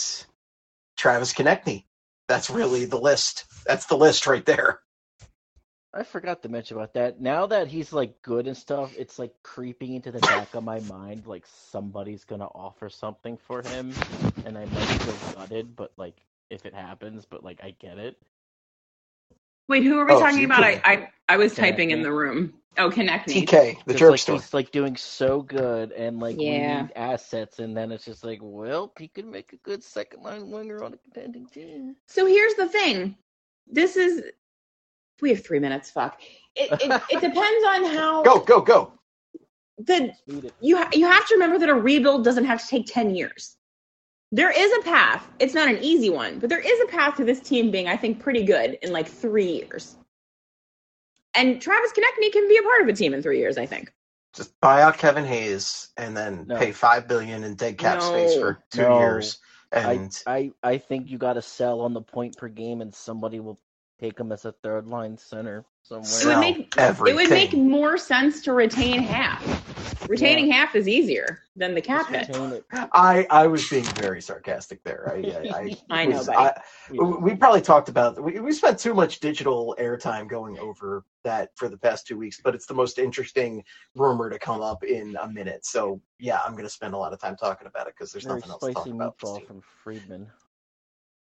Travis 0.96 1.32
Konecny. 1.32 1.84
That's 2.28 2.50
really 2.50 2.84
the 2.84 3.00
list. 3.00 3.44
That's 3.66 3.86
the 3.86 3.96
list 3.96 4.26
right 4.26 4.44
there. 4.44 4.80
I 5.98 6.04
forgot 6.04 6.42
to 6.42 6.48
mention 6.48 6.76
about 6.76 6.94
that. 6.94 7.20
Now 7.20 7.46
that 7.46 7.68
he's 7.68 7.92
like 7.92 8.22
good 8.22 8.46
and 8.46 8.56
stuff, 8.56 8.92
it's 8.96 9.18
like 9.18 9.34
creeping 9.42 9.94
into 9.94 10.12
the 10.12 10.20
back 10.20 10.54
of 10.54 10.64
my 10.64 10.80
mind 10.80 11.26
like 11.26 11.46
somebody's 11.46 12.24
gonna 12.24 12.46
offer 12.46 12.88
something 12.88 13.36
for 13.36 13.62
him, 13.62 13.92
and 14.46 14.56
I 14.58 14.66
might 14.66 14.94
feel 15.02 15.18
gutted, 15.34 15.76
but 15.76 15.92
like 15.96 16.16
if 16.50 16.66
it 16.66 16.74
happens, 16.74 17.26
but 17.26 17.44
like 17.44 17.60
I 17.62 17.72
get 17.72 17.98
it. 17.98 18.16
Wait, 19.68 19.84
who 19.84 19.98
are 19.98 20.06
we 20.06 20.12
Oh, 20.12 20.18
talking 20.18 20.44
about? 20.44 20.64
I, 20.64 20.80
I 20.84 21.08
I 21.28 21.36
was 21.36 21.54
Connect 21.54 21.56
typing 21.56 21.90
in 21.90 22.02
the 22.02 22.12
room. 22.12 22.54
Oh, 22.78 22.90
connect 22.90 23.28
me. 23.28 23.46
TK, 23.46 23.84
the 23.86 23.94
'Cause, 23.94 24.00
jerk 24.00 24.10
like 24.10 24.20
store. 24.20 24.36
he's 24.36 24.54
like 24.54 24.70
doing 24.70 24.96
so 24.96 25.42
good, 25.42 25.92
and 25.92 26.20
like 26.20 26.36
Yeah. 26.38 26.50
we 26.50 26.60
need 26.60 26.92
assets, 26.96 27.58
and 27.58 27.76
then 27.76 27.92
it's 27.92 28.04
just 28.04 28.24
like, 28.24 28.40
well, 28.42 28.92
he 28.98 29.08
could 29.08 29.26
make 29.26 29.52
a 29.52 29.56
good 29.58 29.82
second 29.82 30.22
line 30.22 30.50
winger 30.50 30.82
on 30.84 30.94
a 30.94 30.98
contending 30.98 31.46
team. 31.46 31.96
So 32.06 32.26
here's 32.26 32.54
the 32.54 32.68
thing. 32.68 33.16
This 33.66 33.96
is. 33.96 34.22
We 35.20 35.30
have 35.30 35.44
three 35.44 35.58
minutes. 35.60 35.90
Fuck. 35.90 36.20
It 36.56 36.70
it, 36.80 37.02
it 37.10 37.20
depends 37.20 37.66
on 37.66 37.84
how 37.96 38.22
Go, 38.24 38.40
go, 38.40 38.60
go. 38.60 38.92
the 39.78 40.12
you 40.60 40.76
ha- 40.76 40.90
you 40.92 41.06
have 41.06 41.26
to 41.28 41.34
remember 41.34 41.58
that 41.58 41.68
a 41.68 41.74
rebuild 41.74 42.24
doesn't 42.24 42.44
have 42.44 42.60
to 42.62 42.68
take 42.68 42.86
10 42.86 43.14
years. 43.14 43.56
There 44.32 44.50
is 44.50 44.72
a 44.78 44.82
path. 44.82 45.28
It's 45.38 45.54
not 45.54 45.68
an 45.68 45.78
easy 45.82 46.10
one, 46.10 46.38
but 46.38 46.50
there 46.50 46.60
is 46.60 46.80
a 46.82 46.86
path 46.86 47.16
to 47.16 47.24
this 47.24 47.40
team 47.40 47.70
being 47.70 47.88
I 47.88 47.96
think 47.96 48.20
pretty 48.20 48.44
good 48.44 48.78
in 48.82 48.92
like 48.92 49.08
3 49.08 49.46
years. 49.46 49.96
And 51.34 51.60
Travis 51.62 51.92
Konecny 51.92 52.32
can 52.32 52.48
be 52.48 52.56
a 52.58 52.62
part 52.62 52.82
of 52.82 52.88
a 52.88 52.92
team 52.92 53.14
in 53.14 53.22
3 53.22 53.38
years, 53.38 53.58
I 53.58 53.66
think. 53.66 53.92
Just 54.34 54.58
buy 54.60 54.82
out 54.82 54.98
Kevin 54.98 55.24
Hayes 55.24 55.88
and 55.96 56.16
then 56.16 56.46
No. 56.46 56.58
pay 56.58 56.72
five 56.72 57.08
billion 57.08 57.44
in 57.44 57.54
dead 57.54 57.78
cap 57.78 58.02
space 58.02 58.34
for 58.34 58.62
two 58.70 58.82
No. 58.82 58.98
years. 58.98 59.38
And 59.72 60.22
I, 60.26 60.52
I 60.62 60.72
I 60.74 60.78
think 60.78 61.08
you 61.10 61.18
got 61.18 61.34
to 61.34 61.42
sell 61.42 61.80
on 61.80 61.94
the 61.94 62.00
point 62.02 62.36
per 62.36 62.48
game, 62.48 62.80
and 62.80 62.94
somebody 62.94 63.40
will 63.40 63.60
take 63.98 64.18
him 64.18 64.32
as 64.32 64.44
a 64.44 64.52
third 64.52 64.86
line 64.86 65.16
center 65.16 65.64
somewhere. 65.82 66.20
It 66.22 66.26
would 66.26 66.38
make 66.40 66.74
everything. 66.78 67.18
it 67.18 67.22
would 67.22 67.30
make 67.30 67.52
more 67.54 67.98
sense 67.98 68.42
to 68.42 68.52
retain 68.52 69.00
half. 69.02 69.44
Retaining 70.08 70.50
half 70.50 70.74
is 70.74 70.88
easier 70.88 71.40
than 71.56 71.74
the 71.74 71.82
cap 71.82 72.08
hit. 72.08 72.30
I 72.72 73.26
I 73.30 73.46
was 73.46 73.68
being 73.68 73.84
very 73.84 74.22
sarcastic 74.22 74.82
there. 74.84 75.12
I 75.12 75.18
I, 75.18 75.58
I, 75.58 75.76
I 76.02 76.06
know, 76.06 76.18
was- 76.18 76.26
buddy. 76.28 76.38
I- 76.38 77.18
we 77.20 77.34
probably 77.34 77.60
talked 77.60 77.88
about 77.88 78.22
we, 78.22 78.38
we 78.40 78.52
spent 78.52 78.78
too 78.78 78.94
much 78.94 79.20
digital 79.20 79.74
airtime 79.78 80.28
going 80.28 80.58
over 80.58 81.04
that 81.24 81.50
for 81.56 81.68
the 81.68 81.76
past 81.76 82.06
two 82.06 82.16
weeks, 82.16 82.40
but 82.42 82.54
it's 82.54 82.64
the 82.66 82.74
most 82.74 82.98
interesting 82.98 83.62
rumor 83.94 84.30
to 84.30 84.38
come 84.38 84.62
up 84.62 84.84
in 84.84 85.16
a 85.20 85.28
minute. 85.28 85.66
So 85.66 86.00
yeah, 86.18 86.40
I'm 86.46 86.52
going 86.52 86.64
to 86.64 86.70
spend 86.70 86.94
a 86.94 86.98
lot 86.98 87.12
of 87.12 87.20
time 87.20 87.36
talking 87.36 87.66
about 87.66 87.86
it 87.88 87.94
because 87.98 88.12
there's 88.12 88.24
Very 88.24 88.36
nothing 88.36 88.52
else 88.52 88.60
to 88.60 88.72
talk 88.72 88.82
spicy 88.84 88.90
about. 88.96 89.16
with 89.20 89.20
this 89.20 89.30
meatball 89.42 89.46
from 89.46 89.60
Friedman. 89.82 90.26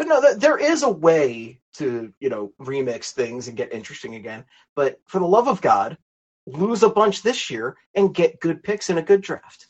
But 0.01 0.07
no, 0.07 0.19
th- 0.19 0.37
there 0.37 0.57
is 0.57 0.81
a 0.81 0.89
way 0.89 1.59
to 1.75 2.11
you 2.19 2.29
know 2.29 2.51
remix 2.59 3.11
things 3.11 3.47
and 3.47 3.55
get 3.55 3.71
interesting 3.71 4.15
again. 4.15 4.45
But 4.75 4.99
for 5.05 5.19
the 5.19 5.27
love 5.27 5.47
of 5.47 5.61
God, 5.61 5.95
lose 6.47 6.81
a 6.81 6.89
bunch 6.89 7.21
this 7.21 7.51
year 7.51 7.77
and 7.93 8.11
get 8.11 8.39
good 8.39 8.63
picks 8.63 8.89
in 8.89 8.97
a 8.97 9.03
good 9.03 9.21
draft. 9.21 9.67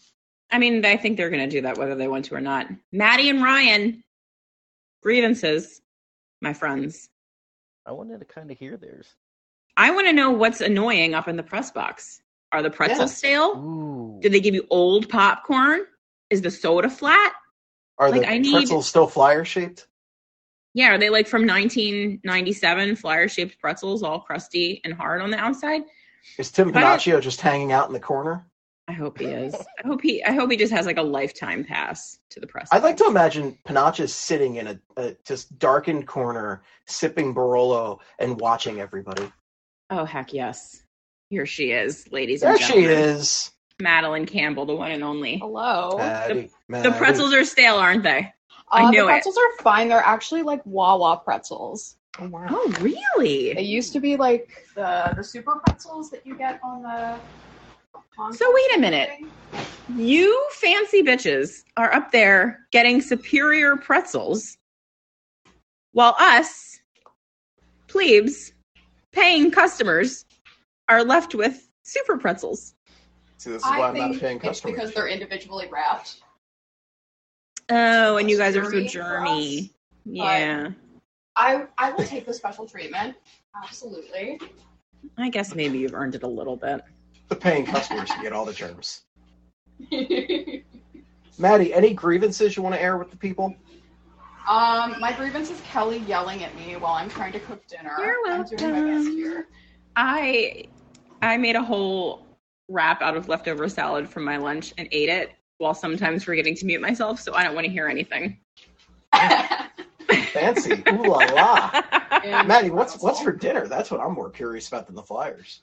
I 0.50 0.58
mean, 0.58 0.86
I 0.86 0.96
think 0.96 1.18
they're 1.18 1.30
going 1.30 1.44
to 1.44 1.54
do 1.54 1.62
that 1.64 1.78
whether 1.78 1.96
they 1.96 2.08
want 2.08 2.24
to 2.26 2.36
or 2.36 2.40
not. 2.40 2.68
Maddie 2.94 3.30
and 3.30 3.44
Ryan 3.44 4.06
grievances, 5.04 5.82
my 6.40 6.54
friends. 6.54 7.10
I 7.86 7.92
wanted 7.92 8.20
to 8.20 8.26
kind 8.26 8.52
of 8.52 8.58
hear 8.58 8.78
theirs. 8.78 9.14
I 9.76 9.92
want 9.92 10.08
to 10.08 10.14
know 10.14 10.32
what's 10.32 10.62
annoying 10.62 11.14
up 11.14 11.28
in 11.28 11.36
the 11.36 11.44
press 11.44 11.72
box. 11.72 12.22
Are 12.54 12.62
the 12.64 12.70
pretzels 12.70 13.12
Yeah. 13.12 13.16
stale? 13.16 13.58
Ooh. 13.58 14.20
Did 14.22 14.32
they 14.32 14.40
give 14.40 14.56
you 14.56 14.66
old 14.70 15.10
popcorn? 15.10 15.82
Is 16.30 16.42
the 16.42 16.52
soda 16.52 16.90
flat? 16.90 17.34
Are 17.98 18.10
Like, 18.12 18.22
the 18.22 18.30
I 18.30 18.38
need- 18.38 18.54
pretzels 18.54 18.88
still 18.88 19.08
flyer 19.08 19.44
shaped? 19.44 19.88
Yeah, 20.74 20.94
are 20.94 20.98
they 20.98 21.10
like 21.10 21.28
from 21.28 21.46
1997 21.46 22.96
flyer 22.96 23.28
shaped 23.28 23.60
pretzels, 23.60 24.04
all 24.04 24.20
crusty 24.22 24.82
and 24.84 24.94
hard 24.94 25.22
on 25.22 25.32
the 25.32 25.38
outside? 25.38 25.82
Is 26.38 26.52
Tim 26.52 26.70
If 26.70 26.76
Panaccio 26.76 27.20
just 27.22 27.42
hanging 27.42 27.72
out 27.72 27.88
in 27.88 27.94
the 27.94 28.00
corner? 28.00 28.46
I 28.88 28.94
hope 28.94 29.20
he 29.20 29.26
is. 29.26 29.54
I 29.84 29.88
hope 29.88 30.02
he. 30.02 30.24
I 30.24 30.32
hope 30.32 30.50
he 30.52 30.58
just 30.58 30.74
has 30.74 30.86
like 30.86 30.98
a 30.98 31.02
lifetime 31.04 31.64
pass 31.64 32.20
to 32.32 32.40
the 32.40 32.48
press. 32.48 32.70
I'd 32.72 32.84
like 32.84 32.98
to 32.98 33.06
imagine 33.06 33.58
Panaccio 33.68 34.08
sitting 34.08 34.56
in 34.58 34.68
a, 34.68 34.80
a 34.98 35.16
just 35.26 35.58
darkened 35.60 36.08
corner, 36.08 36.62
sipping 36.88 37.34
Barolo 37.34 38.00
and 38.20 38.40
watching 38.40 38.80
everybody. 38.80 39.32
Oh 39.90 40.06
heck 40.06 40.34
yes, 40.34 40.84
here 41.30 41.46
she 41.46 41.72
is, 41.72 42.10
ladies 42.12 42.42
There 42.42 42.52
and 42.52 42.62
she 42.62 42.84
is. 42.86 43.52
Madeline 43.80 44.26
Campbell, 44.26 44.66
the 44.66 44.76
one 44.76 44.92
and 44.92 45.04
only. 45.04 45.38
Hello. 45.40 45.96
Maddie, 45.98 46.42
The 46.44 46.50
Maddie. 46.70 46.92
pretzels 46.98 47.34
are 47.34 47.44
stale, 47.44 47.76
aren't 47.78 48.04
they? 48.04 48.32
I 48.72 48.84
Uh, 48.86 48.90
knew 48.90 49.02
the 49.02 49.08
it. 49.08 49.10
pretzels 49.10 49.38
are 49.38 49.64
fine. 49.64 49.90
They're 49.90 50.00
actually 50.00 50.44
like 50.44 50.62
Wawa 50.66 51.18
pretzels. 51.24 51.98
Oh 52.20 52.74
really? 52.82 53.54
They 53.54 53.62
used 53.62 53.94
to 53.94 54.00
be 54.00 54.16
like 54.18 54.66
the 54.76 55.14
the 55.16 55.24
super 55.24 55.56
pretzels 55.66 56.10
that 56.12 56.26
you 56.26 56.36
get 56.38 56.60
on 56.64 56.84
the. 56.84 57.18
on 58.18 58.34
So 58.34 58.46
wait 58.54 58.76
a 58.78 58.80
minute. 58.80 59.10
thing. 59.10 59.30
You 59.98 60.48
fancy 60.52 61.02
bitches 61.04 61.64
are 61.78 61.94
up 61.94 62.12
there 62.12 62.68
getting 62.72 63.02
superior 63.02 63.76
pretzels, 63.78 64.58
while 65.94 66.16
us 66.20 66.80
plebes, 67.88 68.54
paying 69.12 69.52
customers, 69.52 70.26
are 70.88 71.04
left 71.04 71.36
with 71.36 71.70
super 71.84 72.18
pretzels. 72.18 72.76
See, 73.38 73.50
this 73.50 73.64
is 73.64 73.70
why 73.70 73.88
I'm 73.90 73.98
not 73.98 74.10
a 74.12 74.14
think 74.14 74.22
paying 74.22 74.36
it's 74.38 74.46
customer. 74.46 74.74
because 74.74 74.94
they're 74.94 75.08
individually 75.10 75.68
wrapped. 75.72 76.22
Oh, 77.72 78.18
and 78.18 78.30
you 78.30 78.38
guys 78.38 78.56
are 78.58 78.66
so 78.66 78.72
Germy 78.72 78.92
for 78.92 79.00
germy. 79.00 79.64
us, 79.64 79.70
Yeah. 80.06 80.72
I 81.38 81.66
I 81.78 81.92
will 81.94 82.04
take 82.04 82.26
the 82.26 82.34
special 82.34 82.68
treatment. 82.68 83.16
Absolutely. 83.56 84.40
I 85.18 85.30
guess 85.30 85.56
maybe 85.56 85.80
you've 85.80 85.94
earned 85.94 86.16
it 86.16 86.24
a 86.24 86.28
little 86.28 86.58
bit. 86.58 86.82
The 87.30 87.36
paying 87.36 87.66
customers 87.66 88.10
can 88.12 88.22
get 88.24 88.34
all 88.34 88.46
the 88.46 88.54
germs. 88.54 89.04
Maddie, 91.40 91.74
any 91.74 91.94
grievances 91.94 92.56
you 92.56 92.62
want 92.62 92.76
to 92.76 92.82
air 92.82 92.98
with 92.98 93.10
the 93.10 93.18
people? 93.18 93.56
Um, 94.48 95.00
my 95.00 95.14
grievance 95.16 95.50
is 95.50 95.62
Kelly 95.62 96.00
yelling 96.00 96.44
at 96.44 96.54
me 96.56 96.76
while 96.76 96.94
I'm 96.94 97.10
trying 97.10 97.32
to 97.34 97.40
cook 97.40 97.66
dinner. 97.68 97.96
You're 97.98 98.16
I'm 98.28 98.44
doing 98.44 98.72
my 98.72 98.82
best 98.82 99.08
here. 99.08 99.48
I 99.96 100.66
I 101.22 101.38
made 101.38 101.56
a 101.56 101.64
whole 101.64 102.26
wrap 102.68 103.02
out 103.02 103.16
of 103.16 103.30
leftover 103.30 103.70
salad 103.70 104.10
from 104.10 104.24
my 104.24 104.38
lunch 104.38 104.74
and 104.78 104.88
ate 104.92 105.10
it 105.10 105.32
while 105.62 105.74
sometimes 105.74 106.24
forgetting 106.24 106.56
to 106.56 106.66
mute 106.66 106.82
myself, 106.82 107.20
so 107.22 107.34
I 107.34 107.44
don't 107.44 107.56
want 107.56 107.66
to 107.66 107.72
hear 107.72 107.88
anything. 107.88 108.40
Fancy. 110.34 110.84
Ooh 110.90 111.04
la 111.04 111.18
la. 111.20 111.82
Maddie, 112.44 112.70
what's 112.72 113.00
what's 113.02 113.22
for 113.22 113.32
dinner? 113.32 113.68
That's 113.68 113.92
what 113.92 114.02
I'm 114.02 114.14
more 114.14 114.30
curious 114.30 114.68
about 114.68 114.88
than 114.88 114.96
the 114.96 115.04
Flyers. 115.04 115.62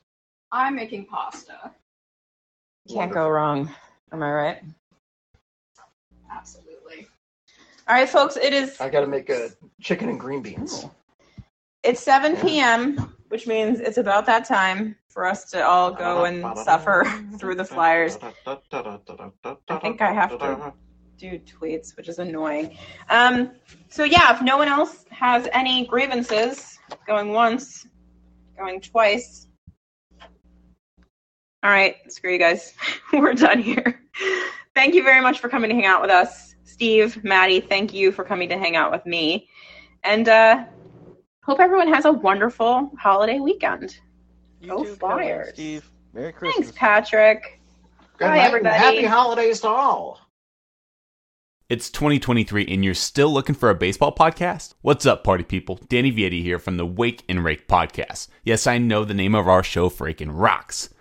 I'm 0.51 0.75
making 0.75 1.05
pasta. 1.05 1.71
Can't 2.91 3.11
go 3.11 3.29
wrong. 3.29 3.69
Am 4.11 4.23
I 4.23 4.31
right? 4.31 4.63
Absolutely. 6.31 7.07
All 7.87 7.95
right, 7.95 8.09
folks, 8.09 8.37
it 8.37 8.53
is 8.53 8.79
I 8.81 8.89
got 8.89 9.01
to 9.01 9.07
make 9.07 9.29
a 9.29 9.49
chicken 9.81 10.09
and 10.09 10.19
green 10.19 10.41
beans. 10.41 10.85
it's 11.83 12.01
7 12.01 12.35
p.m., 12.37 13.15
which 13.29 13.45
means 13.47 13.79
it's 13.79 13.97
about 13.97 14.25
that 14.25 14.45
time 14.45 14.95
for 15.09 15.25
us 15.25 15.45
to 15.51 15.65
all 15.65 15.91
go 15.91 16.25
and 16.25 16.45
suffer 16.57 17.03
through 17.39 17.55
the 17.55 17.65
Flyers. 17.65 18.17
I 18.45 19.79
think 19.81 20.01
I 20.01 20.13
have 20.13 20.37
to 20.39 20.73
do 21.17 21.39
tweets, 21.39 21.97
which 21.97 22.07
is 22.07 22.19
annoying. 22.19 22.77
Um, 23.09 23.51
so 23.89 24.03
yeah, 24.03 24.33
if 24.33 24.41
no 24.41 24.57
one 24.57 24.67
else 24.67 25.05
has 25.09 25.47
any 25.51 25.85
grievances, 25.85 26.79
going 27.05 27.33
once, 27.33 27.87
going 28.57 28.79
twice. 28.81 29.47
All 31.61 31.69
right, 31.69 31.95
screw 32.07 32.31
you 32.31 32.39
guys. 32.39 32.73
We're 33.13 33.33
done 33.33 33.59
here. 33.59 34.01
Thank 34.75 34.95
you 34.95 35.03
very 35.03 35.21
much 35.21 35.39
for 35.39 35.49
coming 35.49 35.69
to 35.69 35.75
hang 35.75 35.85
out 35.85 36.01
with 36.01 36.11
us. 36.11 36.55
Steve, 36.63 37.21
Maddie, 37.23 37.59
thank 37.59 37.93
you 37.93 38.11
for 38.11 38.23
coming 38.23 38.47
to 38.49 38.57
hang 38.57 38.77
out 38.77 38.91
with 38.91 39.05
me. 39.05 39.49
And 40.03 40.29
uh 40.29 40.65
hope 41.43 41.59
everyone 41.59 41.91
has 41.91 42.05
a 42.05 42.11
wonderful 42.11 42.91
holiday 42.97 43.39
weekend. 43.39 43.99
Go 44.65 44.83
Flyers. 44.83 45.53
Steve. 45.53 45.89
Merry 46.13 46.33
Christmas. 46.33 46.67
Thanks, 46.67 46.77
Patrick. 46.77 47.59
Good 48.17 48.25
Bye, 48.25 48.37
night 48.37 48.45
everybody. 48.45 48.75
Happy 48.75 49.05
holidays 49.05 49.61
to 49.61 49.67
all. 49.69 50.19
It's 51.69 51.91
2023 51.91 52.65
and 52.67 52.83
you're 52.83 52.95
still 52.95 53.31
looking 53.31 53.53
for 53.53 53.69
a 53.69 53.75
baseball 53.75 54.13
podcast? 54.13 54.73
What's 54.81 55.05
up, 55.05 55.23
party 55.23 55.43
people? 55.43 55.79
Danny 55.87 56.11
Vietti 56.11 56.41
here 56.41 56.57
from 56.57 56.77
the 56.77 56.85
Wake 56.85 57.23
and 57.29 57.43
Rake 57.43 57.67
podcast. 57.67 58.27
Yes, 58.43 58.65
I 58.65 58.79
know 58.79 59.05
the 59.05 59.13
name 59.13 59.35
of 59.35 59.47
our 59.47 59.61
show 59.61 59.89
freaking 59.89 60.31
rocks. 60.31 60.89